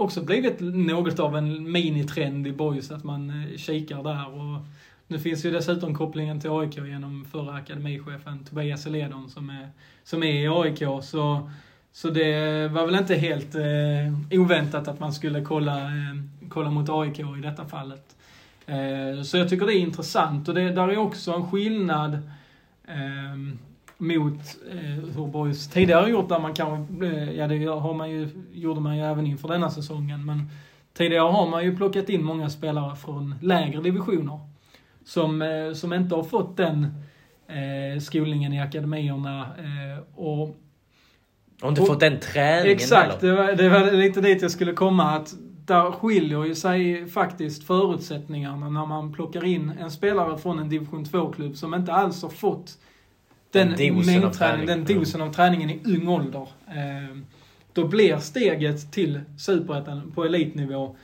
också 0.01 0.21
blivit 0.21 0.59
något 0.59 1.19
av 1.19 1.37
en 1.37 1.71
minitrend 1.71 2.47
i 2.47 2.51
boys 2.51 2.91
att 2.91 3.03
man 3.03 3.29
eh, 3.29 3.57
kikar 3.57 4.03
där. 4.03 4.27
Och 4.27 4.65
nu 5.07 5.19
finns 5.19 5.45
ju 5.45 5.51
dessutom 5.51 5.95
kopplingen 5.95 6.39
till 6.39 6.49
AIK 6.49 6.77
genom 6.77 7.25
förra 7.31 7.53
akademichefen 7.53 8.45
Tobias 8.45 8.85
Eledon 8.85 9.29
som 9.29 9.49
är, 9.49 9.69
som 10.03 10.23
är 10.23 10.43
i 10.43 10.47
AIK. 10.47 11.03
Så, 11.03 11.49
så 11.91 12.09
det 12.09 12.67
var 12.67 12.85
väl 12.85 12.95
inte 12.95 13.15
helt 13.15 13.55
eh, 13.55 14.39
oväntat 14.39 14.87
att 14.87 14.99
man 14.99 15.13
skulle 15.13 15.41
kolla, 15.41 15.77
eh, 15.77 16.15
kolla 16.49 16.69
mot 16.71 16.89
AIK 16.89 17.19
i 17.19 17.41
detta 17.43 17.65
fallet. 17.65 18.15
Eh, 18.65 19.23
så 19.23 19.37
jag 19.37 19.49
tycker 19.49 19.65
det 19.65 19.75
är 19.75 19.79
intressant 19.79 20.47
och 20.47 20.55
det, 20.55 20.71
där 20.71 20.87
är 20.87 20.97
också 20.97 21.31
en 21.31 21.51
skillnad 21.51 22.13
eh, 22.87 23.55
mot 24.01 24.39
eh, 24.71 25.15
hur 25.15 25.27
Boys 25.27 25.67
tidigare 25.67 26.09
gjort 26.09 26.29
där 26.29 26.39
man 26.39 26.53
kanske, 26.53 27.05
eh, 27.05 27.31
ja 27.31 27.47
det 27.47 27.65
har 27.65 27.93
man 27.93 28.09
ju, 28.09 28.29
gjorde 28.51 28.81
man 28.81 28.97
ju 28.97 29.03
även 29.03 29.27
inför 29.27 29.47
denna 29.47 29.69
säsongen, 29.69 30.25
men 30.25 30.49
tidigare 30.93 31.31
har 31.31 31.49
man 31.49 31.63
ju 31.63 31.77
plockat 31.77 32.09
in 32.09 32.23
många 32.23 32.49
spelare 32.49 32.95
från 32.95 33.35
lägre 33.41 33.81
divisioner. 33.81 34.39
Som, 35.05 35.41
eh, 35.41 35.73
som 35.73 35.93
inte 35.93 36.15
har 36.15 36.23
fått 36.23 36.57
den 36.57 36.83
eh, 37.47 37.99
skolningen 37.99 38.53
i 38.53 38.61
akademierna 38.61 39.41
eh, 39.41 40.03
och 40.15 40.57
och 41.61 41.69
inte 41.69 41.81
fått 41.81 41.99
den 41.99 42.19
träningen 42.19 42.71
Exakt, 42.71 43.21
det 43.21 43.35
var, 43.35 43.53
det 43.53 43.69
var 43.69 43.91
lite 43.91 44.21
dit 44.21 44.41
jag 44.41 44.51
skulle 44.51 44.73
komma. 44.73 45.03
Att 45.03 45.33
där 45.65 45.91
skiljer 45.91 46.45
ju 46.45 46.55
sig 46.55 47.07
faktiskt 47.07 47.63
förutsättningarna 47.63 48.69
när 48.69 48.85
man 48.85 49.13
plockar 49.13 49.45
in 49.45 49.71
en 49.79 49.91
spelare 49.91 50.37
från 50.37 50.59
en 50.59 50.69
division 50.69 51.05
2-klubb 51.05 51.57
som 51.57 51.73
inte 51.73 51.93
alls 51.93 52.21
har 52.21 52.29
fått 52.29 52.77
den, 53.51 53.69
mängdträningen, 54.05 54.85
den 54.85 54.97
dosen 54.97 55.21
av 55.21 55.33
träningen 55.33 55.69
i 55.69 55.81
ung 55.85 56.07
ålder. 56.07 56.47
Eh, 56.67 57.17
då 57.73 57.87
blir 57.87 58.17
steget 58.17 58.91
till 58.91 59.19
superettan 59.37 60.11
på 60.15 60.25
elitnivå 60.25 60.95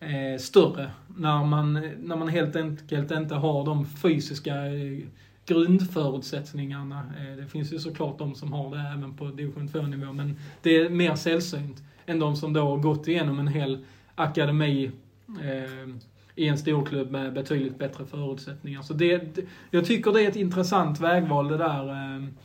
eh, 0.00 0.38
större. 0.38 0.90
När 1.16 1.44
man, 1.44 1.72
när 1.98 2.16
man 2.16 2.28
helt 2.28 2.56
enkelt 2.56 3.10
inte 3.10 3.34
har 3.34 3.64
de 3.64 3.86
fysiska 3.86 4.66
eh, 4.66 4.98
grundförutsättningarna. 5.46 7.02
Eh, 7.18 7.36
det 7.36 7.46
finns 7.46 7.72
ju 7.72 7.78
såklart 7.78 8.18
de 8.18 8.34
som 8.34 8.52
har 8.52 8.76
det 8.76 8.82
även 8.96 9.16
på 9.16 9.24
division 9.24 9.68
2-nivå, 9.68 10.12
men 10.12 10.36
det 10.62 10.76
är 10.76 10.88
mer 10.88 11.14
sällsynt 11.14 11.82
än 12.06 12.18
de 12.18 12.36
som 12.36 12.52
då 12.52 12.60
har 12.60 12.76
gått 12.76 13.08
igenom 13.08 13.38
en 13.38 13.48
hel 13.48 13.84
akademi 14.14 14.90
eh, 15.28 15.94
i 16.36 16.48
en 16.48 16.58
storklubb 16.58 17.10
med 17.10 17.32
betydligt 17.32 17.78
bättre 17.78 18.06
förutsättningar. 18.06 18.82
Så 18.82 18.94
det, 18.94 19.38
jag 19.70 19.86
tycker 19.86 20.12
det 20.12 20.24
är 20.24 20.28
ett 20.28 20.36
intressant 20.36 21.00
vägval 21.00 21.48
det 21.48 21.56
där. 21.56 21.88
Ehm, 21.90 22.36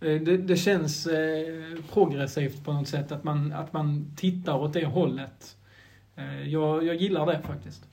eh, 0.00 0.22
det, 0.22 0.36
det 0.36 0.56
känns 0.56 1.06
eh, 1.06 1.78
progressivt 1.92 2.64
på 2.64 2.72
något 2.72 2.88
sätt, 2.88 3.12
att 3.12 3.24
man, 3.24 3.52
att 3.52 3.72
man 3.72 4.14
tittar 4.16 4.56
åt 4.58 4.72
det 4.72 4.86
hållet. 4.86 5.56
Eh, 6.16 6.48
jag, 6.48 6.84
jag 6.84 6.96
gillar 6.96 7.26
det 7.26 7.40
faktiskt. 7.46 7.84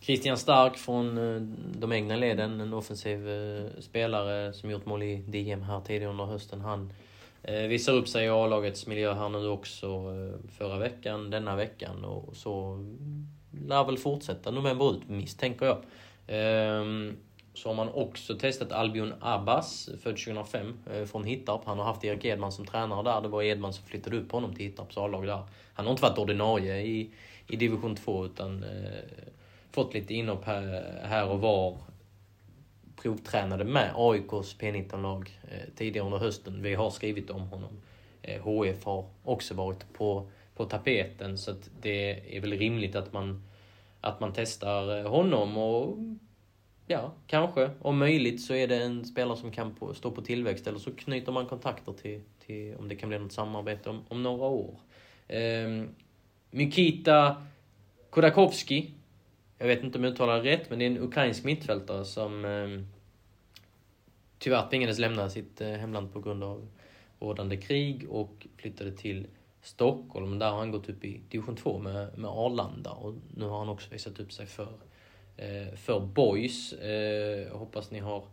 Christian 0.00 0.36
Stark 0.36 0.76
från 0.76 1.16
de 1.78 1.92
egna 1.92 2.16
leden, 2.16 2.60
en 2.60 2.72
offensiv 2.72 3.28
spelare 3.80 4.52
som 4.52 4.70
gjort 4.70 4.86
mål 4.86 5.02
i 5.02 5.16
DM 5.16 5.62
här 5.62 5.80
tidigare 5.80 6.10
under 6.10 6.24
hösten. 6.24 6.60
Han 6.60 6.92
visar 7.68 7.92
upp 7.92 8.08
sig 8.08 8.24
i 8.26 8.28
A-lagets 8.28 8.86
miljö 8.86 9.14
här 9.14 9.28
nu 9.28 9.48
också 9.48 9.86
förra 10.58 10.78
veckan, 10.78 11.30
denna 11.30 11.56
veckan 11.56 12.04
och 12.04 12.36
så 12.36 12.78
lär 13.66 13.84
väl 13.84 13.98
fortsätta 13.98 14.50
november 14.50 14.92
ut, 14.92 15.08
misstänker 15.08 15.66
jag. 15.66 15.78
Ehm, 16.26 17.16
så 17.54 17.68
har 17.68 17.74
man 17.74 17.88
också 17.88 18.34
testat 18.34 18.72
Albion 18.72 19.14
Abbas, 19.20 19.90
född 20.02 20.16
2005, 20.16 20.74
eh, 20.92 21.04
från 21.04 21.24
Hittarp. 21.24 21.60
Han 21.64 21.78
har 21.78 21.84
haft 21.84 22.04
Erik 22.04 22.24
Edman 22.24 22.52
som 22.52 22.66
tränare 22.66 23.02
där. 23.02 23.20
Det 23.20 23.28
var 23.28 23.42
Edman 23.42 23.72
som 23.72 23.84
flyttade 23.84 24.16
upp 24.16 24.32
honom 24.32 24.54
till 24.54 24.66
Hittarps 24.66 24.98
A-lag 24.98 25.26
där. 25.26 25.42
Han 25.74 25.86
har 25.86 25.90
inte 25.90 26.02
varit 26.02 26.18
ordinarie 26.18 26.76
i, 26.76 27.10
i 27.46 27.56
division 27.56 27.96
2 27.96 28.24
utan 28.24 28.62
eh, 28.62 28.70
fått 29.72 29.94
lite 29.94 30.14
inhopp 30.14 30.44
här, 30.44 30.84
här 31.04 31.28
och 31.28 31.40
var. 31.40 31.76
Provtränade 32.96 33.64
med 33.64 33.92
AIKs 33.94 34.56
P19-lag 34.58 35.38
eh, 35.50 35.74
tidigare 35.76 36.06
under 36.06 36.18
hösten. 36.18 36.62
Vi 36.62 36.74
har 36.74 36.90
skrivit 36.90 37.30
om 37.30 37.48
honom. 37.48 37.80
Eh, 38.22 38.42
HF 38.42 38.84
har 38.84 39.04
också 39.24 39.54
varit 39.54 39.92
på 39.92 40.30
på 40.54 40.64
tapeten. 40.64 41.38
Så 41.38 41.50
att 41.50 41.70
det 41.80 42.36
är 42.36 42.40
väl 42.40 42.52
rimligt 42.52 42.96
att 42.96 43.12
man, 43.12 43.42
att 44.00 44.20
man 44.20 44.32
testar 44.34 44.98
eh, 44.98 45.10
honom 45.10 45.56
och 45.56 45.98
ja, 46.86 47.12
kanske 47.26 47.70
om 47.80 47.98
möjligt 47.98 48.42
så 48.42 48.54
är 48.54 48.68
det 48.68 48.82
en 48.82 49.04
spelare 49.04 49.36
som 49.36 49.50
kan 49.50 49.74
på, 49.74 49.94
stå 49.94 50.10
på 50.10 50.22
tillväxt 50.22 50.66
eller 50.66 50.78
så 50.78 50.92
knyter 50.92 51.32
man 51.32 51.46
kontakter 51.46 51.92
till, 51.92 52.20
till 52.46 52.74
om 52.76 52.88
det 52.88 52.96
kan 52.96 53.08
bli 53.08 53.18
något 53.18 53.32
samarbete 53.32 53.90
om, 53.90 54.00
om 54.08 54.22
några 54.22 54.46
år. 54.46 54.80
Ehm, 55.28 55.80
um, 55.80 55.88
Mykita 56.50 57.46
Kodakovski. 58.10 58.90
Jag 59.58 59.66
vet 59.66 59.82
inte 59.84 59.98
om 59.98 60.04
jag 60.04 60.12
uttalar 60.12 60.40
rätt, 60.40 60.70
men 60.70 60.78
det 60.78 60.84
är 60.84 60.90
en 60.90 60.98
ukrainsk 60.98 61.44
mittfältare 61.44 62.04
som 62.04 62.44
um, 62.44 62.86
tyvärr 64.38 64.68
tvingades 64.70 64.98
lämna 64.98 65.30
sitt 65.30 65.60
eh, 65.60 65.68
hemland 65.68 66.12
på 66.12 66.20
grund 66.20 66.44
av 66.44 66.68
rådande 67.20 67.56
krig 67.56 68.06
och 68.10 68.46
flyttade 68.56 68.92
till 68.92 69.26
Stockholm. 69.62 70.38
Där 70.38 70.50
har 70.50 70.58
han 70.58 70.70
gått 70.70 70.88
upp 70.88 71.04
i 71.04 71.20
division 71.28 71.56
2 71.56 71.78
med, 71.78 72.18
med 72.18 72.30
Arlanda 72.30 72.90
och 72.90 73.14
nu 73.36 73.44
har 73.44 73.58
han 73.58 73.68
också 73.68 73.90
visat 73.90 74.20
upp 74.20 74.32
sig 74.32 74.46
för, 74.46 74.72
eh, 75.36 75.74
för 75.76 76.00
Boys. 76.00 76.72
Eh, 76.72 77.56
hoppas 77.56 77.90
ni 77.90 77.98
har 77.98 78.24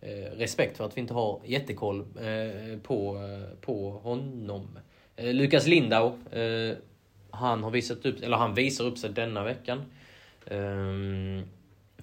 eh, 0.00 0.30
respekt 0.36 0.76
för 0.76 0.84
att 0.84 0.96
vi 0.96 1.00
inte 1.00 1.14
har 1.14 1.40
jättekoll 1.44 2.00
eh, 2.00 2.78
på, 2.78 3.16
eh, 3.16 3.58
på 3.60 3.90
honom. 3.90 4.78
Eh, 5.16 5.34
Lukas 5.34 5.66
Lindau, 5.66 6.06
eh, 6.32 6.76
han 7.30 7.62
har 7.62 7.70
visat 7.70 8.06
upp, 8.06 8.22
eller 8.22 8.36
han 8.36 8.54
visar 8.54 8.84
upp 8.84 8.98
sig 8.98 9.10
denna 9.10 9.44
veckan. 9.44 9.78
Eh, 10.46 11.44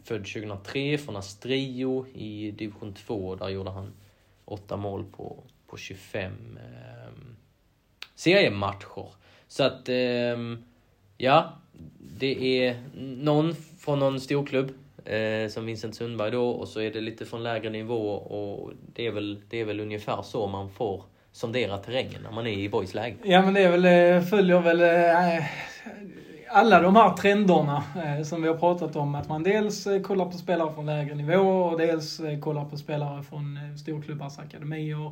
född 0.04 0.26
2003 0.26 0.98
från 0.98 1.16
Astrio 1.16 2.06
i 2.14 2.52
division 2.52 2.94
2. 2.94 3.36
Där 3.36 3.50
gjorde 3.50 3.70
han 3.70 3.94
åtta 4.46 4.78
mål 4.78 5.06
på, 5.12 5.44
på 5.68 5.78
25 5.78 6.60
seriematcher. 8.16 9.08
Så 9.48 9.64
att, 9.64 9.90
eh, 9.90 10.38
ja, 11.18 11.54
det 12.20 12.60
är 12.66 12.78
någon 13.18 13.56
från 13.80 14.00
någon 14.00 14.20
storklubb, 14.20 14.72
eh, 15.06 15.50
som 15.50 15.66
Vincent 15.66 15.96
Sundberg 15.96 16.32
då, 16.32 16.50
och 16.50 16.68
så 16.68 16.82
är 16.82 16.92
det 16.92 17.02
lite 17.02 17.26
från 17.26 17.44
lägre 17.44 17.70
nivå 17.70 18.10
och 18.12 18.72
det 18.94 19.08
är 19.08 19.12
väl, 19.12 19.42
det 19.50 19.62
är 19.62 19.66
väl 19.66 19.80
ungefär 19.80 20.22
så 20.22 20.48
man 20.48 20.70
får 20.70 21.04
sondera 21.32 21.78
terrängen 21.78 22.22
när 22.24 22.32
man 22.32 22.48
är 22.48 22.52
i 22.52 22.70
boys 22.70 22.94
läge. 22.94 23.16
Ja 23.24 23.42
men 23.42 23.54
det 23.54 23.62
är 23.62 23.72
väl, 23.72 23.86
eh, 23.86 24.30
följer 24.30 24.60
väl 24.60 24.82
äh, 24.82 25.46
alla 26.50 26.82
de 26.82 26.96
här 26.96 27.14
trenderna 27.14 27.84
äh, 27.96 28.24
som 28.24 28.42
vi 28.42 28.48
har 28.48 28.58
pratat 28.58 28.96
om. 28.96 29.16
Att 29.16 29.30
man 29.30 29.44
dels 29.44 29.88
kollar 30.04 30.26
på 30.26 30.38
spelare 30.38 30.74
från 30.74 30.86
lägre 30.86 31.16
nivå 31.16 31.64
och 31.64 31.78
dels 31.78 32.22
kollar 32.42 32.66
på 32.66 32.78
spelare 32.78 33.24
från 33.24 33.60
storklubbars 33.78 34.40
akademier 34.40 35.12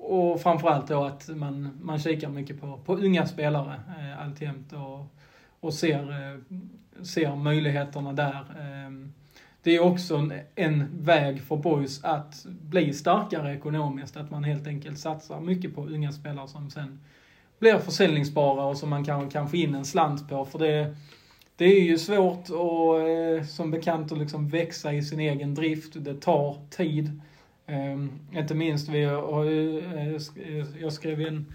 och 0.00 0.40
framförallt 0.40 0.88
då 0.88 1.04
att 1.04 1.28
man, 1.28 1.78
man 1.82 1.98
kikar 1.98 2.28
mycket 2.28 2.60
på, 2.60 2.78
på 2.84 2.96
unga 2.96 3.26
spelare 3.26 3.74
eh, 3.98 4.22
alltjämt. 4.22 4.72
Och, 4.72 5.06
och 5.60 5.74
ser, 5.74 6.10
eh, 6.10 6.40
ser 7.04 7.36
möjligheterna 7.36 8.12
där. 8.12 8.34
Eh, 8.34 9.10
det 9.62 9.76
är 9.76 9.80
också 9.80 10.16
en, 10.16 10.32
en 10.54 10.88
väg 10.92 11.42
för 11.42 11.56
boys 11.56 12.04
att 12.04 12.46
bli 12.46 12.92
starkare 12.92 13.54
ekonomiskt, 13.54 14.16
att 14.16 14.30
man 14.30 14.44
helt 14.44 14.66
enkelt 14.66 14.98
satsar 14.98 15.40
mycket 15.40 15.74
på 15.74 15.86
unga 15.86 16.12
spelare 16.12 16.48
som 16.48 16.70
sen 16.70 17.00
blir 17.58 17.78
försäljningsbara 17.78 18.64
och 18.64 18.76
som 18.76 18.90
man 18.90 19.04
kan, 19.04 19.30
kan 19.30 19.48
få 19.48 19.56
in 19.56 19.74
en 19.74 19.84
slant 19.84 20.28
på. 20.28 20.44
För 20.44 20.58
det, 20.58 20.96
det 21.56 21.64
är 21.64 21.80
ju 21.80 21.98
svårt 21.98 22.44
att, 22.44 23.40
eh, 23.40 23.46
som 23.46 23.70
bekant 23.70 24.12
att 24.12 24.18
liksom 24.18 24.48
växa 24.48 24.92
i 24.92 25.02
sin 25.02 25.20
egen 25.20 25.54
drift. 25.54 25.92
Det 25.94 26.14
tar 26.14 26.56
tid. 26.70 27.20
Ehm, 27.70 28.10
inte 28.32 28.54
minst, 28.54 28.88
vi 28.88 29.04
har 29.04 29.44
ju, 29.44 29.78
eh, 29.78 30.08
eh, 30.08 30.66
jag 30.80 30.92
skrev 30.92 31.20
en 31.20 31.46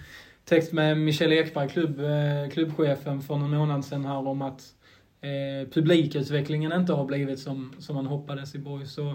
text 0.46 0.74
med 0.74 0.98
Michel 0.98 1.34
Ekberg, 1.34 1.70
klubb, 1.70 2.00
eh, 2.00 2.50
klubbchefen, 2.52 3.22
för 3.22 3.38
någon 3.38 3.58
månad 3.58 3.86
sedan 3.86 4.06
här 4.06 4.28
om 4.28 4.42
att 4.42 4.74
eh, 5.22 5.70
publikutvecklingen 5.70 6.74
inte 6.74 6.94
har 6.94 7.06
blivit 7.06 7.40
som, 7.40 7.74
som 7.80 7.96
man 7.96 8.06
hoppades 8.06 8.56
i 8.56 8.60
Borg. 8.60 8.86
Så, 8.86 9.10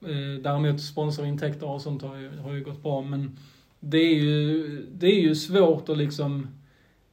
eh, 0.00 0.40
däremot 0.42 0.80
sponsorintäkter 0.80 1.68
och 1.68 1.82
sånt 1.82 2.02
har 2.02 2.16
ju, 2.16 2.38
har 2.38 2.52
ju 2.52 2.64
gått 2.64 2.82
bra, 2.82 3.02
men 3.02 3.38
det 3.80 3.98
är 3.98 4.14
ju, 4.14 4.86
det 4.92 5.06
är 5.06 5.20
ju 5.20 5.34
svårt 5.34 5.88
att 5.88 5.98
liksom 5.98 6.48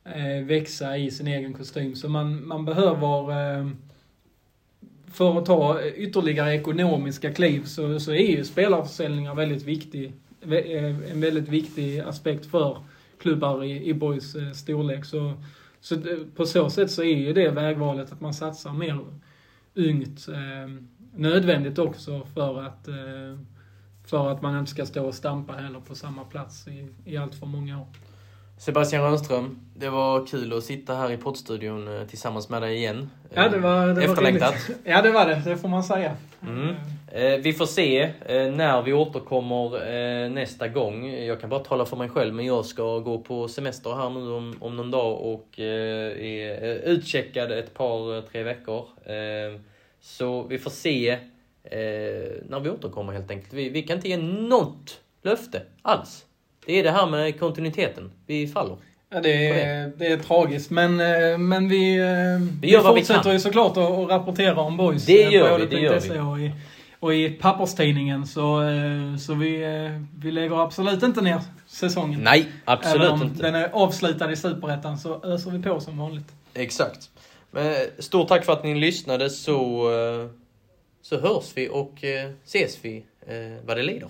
eh, 0.03 0.45
växa 0.45 0.97
i 0.97 1.11
sin 1.11 1.27
egen 1.27 1.53
kostym. 1.53 1.95
Så 1.95 2.09
man, 2.09 2.47
man 2.47 2.65
behöver 2.65 3.31
eh, 3.31 3.69
för 5.11 5.37
att 5.37 5.45
ta 5.45 5.83
ytterligare 5.83 6.55
ekonomiska 6.55 7.33
kliv 7.33 7.63
så, 7.63 7.99
så 7.99 8.11
är 8.11 8.37
ju 8.37 8.43
spelarförsäljningar 8.43 9.35
väldigt 9.35 9.63
viktig, 9.63 10.13
eh, 10.41 11.11
en 11.11 11.21
väldigt 11.21 11.49
viktig 11.49 11.99
aspekt 11.99 12.45
för 12.45 12.77
klubbar 13.21 13.63
i, 13.63 13.89
i 13.89 13.93
Boys 13.93 14.35
eh, 14.35 14.51
storlek. 14.51 15.05
Så, 15.05 15.33
så 15.79 15.97
på 16.35 16.45
så 16.45 16.69
sätt 16.69 16.91
så 16.91 17.03
är 17.03 17.17
ju 17.17 17.33
det 17.33 17.51
vägvalet 17.51 18.11
att 18.11 18.21
man 18.21 18.33
satsar 18.33 18.73
mer 18.73 18.99
ungt 19.75 20.27
eh, 20.27 20.83
nödvändigt 21.15 21.79
också 21.79 22.25
för 22.33 22.61
att, 22.61 22.87
eh, 22.87 23.39
för 24.05 24.31
att 24.31 24.41
man 24.41 24.59
inte 24.59 24.71
ska 24.71 24.85
stå 24.85 25.05
och 25.05 25.15
stampa 25.15 25.53
heller 25.53 25.79
på 25.79 25.95
samma 25.95 26.23
plats 26.23 26.67
i, 26.67 26.87
i 27.05 27.17
allt 27.17 27.35
för 27.35 27.45
många 27.45 27.81
år. 27.81 27.87
Sebastian 28.61 29.03
Rönnström, 29.03 29.59
det 29.75 29.89
var 29.89 30.25
kul 30.25 30.53
att 30.53 30.63
sitta 30.63 30.95
här 30.95 31.11
i 31.11 31.17
poddstudion 31.17 31.97
eh, 31.97 32.07
tillsammans 32.07 32.49
med 32.49 32.61
dig 32.61 32.75
igen. 32.75 33.09
Ja, 33.33 33.49
det 33.49 33.57
var, 33.57 33.87
det 33.87 34.03
Efterlängtat. 34.03 34.69
Var 34.69 34.91
ja, 34.91 35.01
det 35.01 35.11
var 35.11 35.25
det. 35.25 35.41
Det 35.45 35.57
får 35.57 35.67
man 35.67 35.83
säga. 35.83 36.17
Mm. 36.41 36.75
Eh, 37.11 37.41
vi 37.43 37.53
får 37.53 37.65
se 37.65 38.01
eh, 38.01 38.51
när 38.51 38.81
vi 38.81 38.93
återkommer 38.93 40.29
nästa 40.29 40.67
gång. 40.67 41.09
Jag 41.09 41.41
kan 41.41 41.49
bara 41.49 41.59
tala 41.59 41.85
för 41.85 41.97
mig 41.97 42.09
själv, 42.09 42.33
men 42.33 42.45
jag 42.45 42.65
ska 42.65 42.99
gå 42.99 43.19
på 43.19 43.47
semester 43.47 43.95
här 43.95 44.09
nu 44.09 44.31
om, 44.31 44.55
om 44.59 44.77
någon 44.77 44.91
dag 44.91 45.21
och 45.21 45.59
är 45.59 46.89
utcheckad 46.89 47.51
ett 47.51 47.73
par, 47.73 48.21
tre 48.21 48.43
veckor. 48.43 48.85
Så 50.01 50.43
vi 50.43 50.59
får 50.59 50.71
se 50.71 51.17
när 52.43 52.59
vi 52.59 52.69
återkommer 52.69 53.13
helt 53.13 53.31
enkelt. 53.31 53.53
Vi, 53.53 53.69
vi 53.69 53.81
kan 53.81 53.95
inte 53.95 54.09
ge 54.09 54.17
något 54.17 54.99
löfte 55.21 55.61
alls. 55.81 56.25
Det 56.65 56.79
är 56.79 56.83
det 56.83 56.91
här 56.91 57.07
med 57.07 57.39
kontinuiteten. 57.39 58.11
Vi 58.25 58.47
faller. 58.47 58.77
Ja, 59.13 59.21
det 59.21 59.47
är, 59.47 59.85
det. 59.85 59.91
det 59.97 60.07
är 60.07 60.17
tragiskt. 60.17 60.71
Men, 60.71 60.99
eh, 60.99 61.37
men 61.37 61.69
vi, 61.69 61.99
eh, 61.99 62.05
vi, 62.61 62.75
vi 62.75 62.77
fortsätter 62.77 63.29
vi 63.29 63.31
ju 63.31 63.39
såklart 63.39 63.77
att 63.77 64.09
rapportera 64.09 64.61
om 64.61 64.77
boys. 64.77 65.05
Det 65.05 65.23
eh, 65.23 65.31
gör 65.31 65.59
vi. 65.59 65.65
Det 65.65 65.79
gör 65.79 65.99
vi. 65.99 66.19
Och 66.19 66.39
i, 66.39 66.51
och 66.99 67.13
i 67.13 67.29
papperstidningen. 67.29 68.27
Så, 68.27 68.61
så 69.19 69.33
vi, 69.33 69.65
vi 70.19 70.31
lägger 70.31 70.63
absolut 70.63 71.03
inte 71.03 71.21
ner 71.21 71.41
säsongen. 71.67 72.19
Nej, 72.23 72.45
absolut 72.65 73.01
Även 73.01 73.11
om 73.11 73.23
inte. 73.23 73.43
den 73.43 73.55
är 73.55 73.69
avslutad 73.73 74.31
i 74.31 74.35
Superettan 74.35 74.97
så 74.97 75.23
öser 75.23 75.51
vi 75.51 75.63
på 75.63 75.79
som 75.79 75.97
vanligt. 75.97 76.27
Exakt. 76.53 77.09
Men 77.51 77.75
stort 77.99 78.27
tack 78.27 78.45
för 78.45 78.53
att 78.53 78.63
ni 78.63 78.75
lyssnade 78.75 79.29
så, 79.29 79.87
så 81.01 81.19
hörs 81.19 81.51
vi 81.55 81.69
och 81.69 82.03
ses 82.45 82.77
vi 82.81 83.05
vad 83.65 83.77
det 83.77 83.83
lider. 83.83 84.09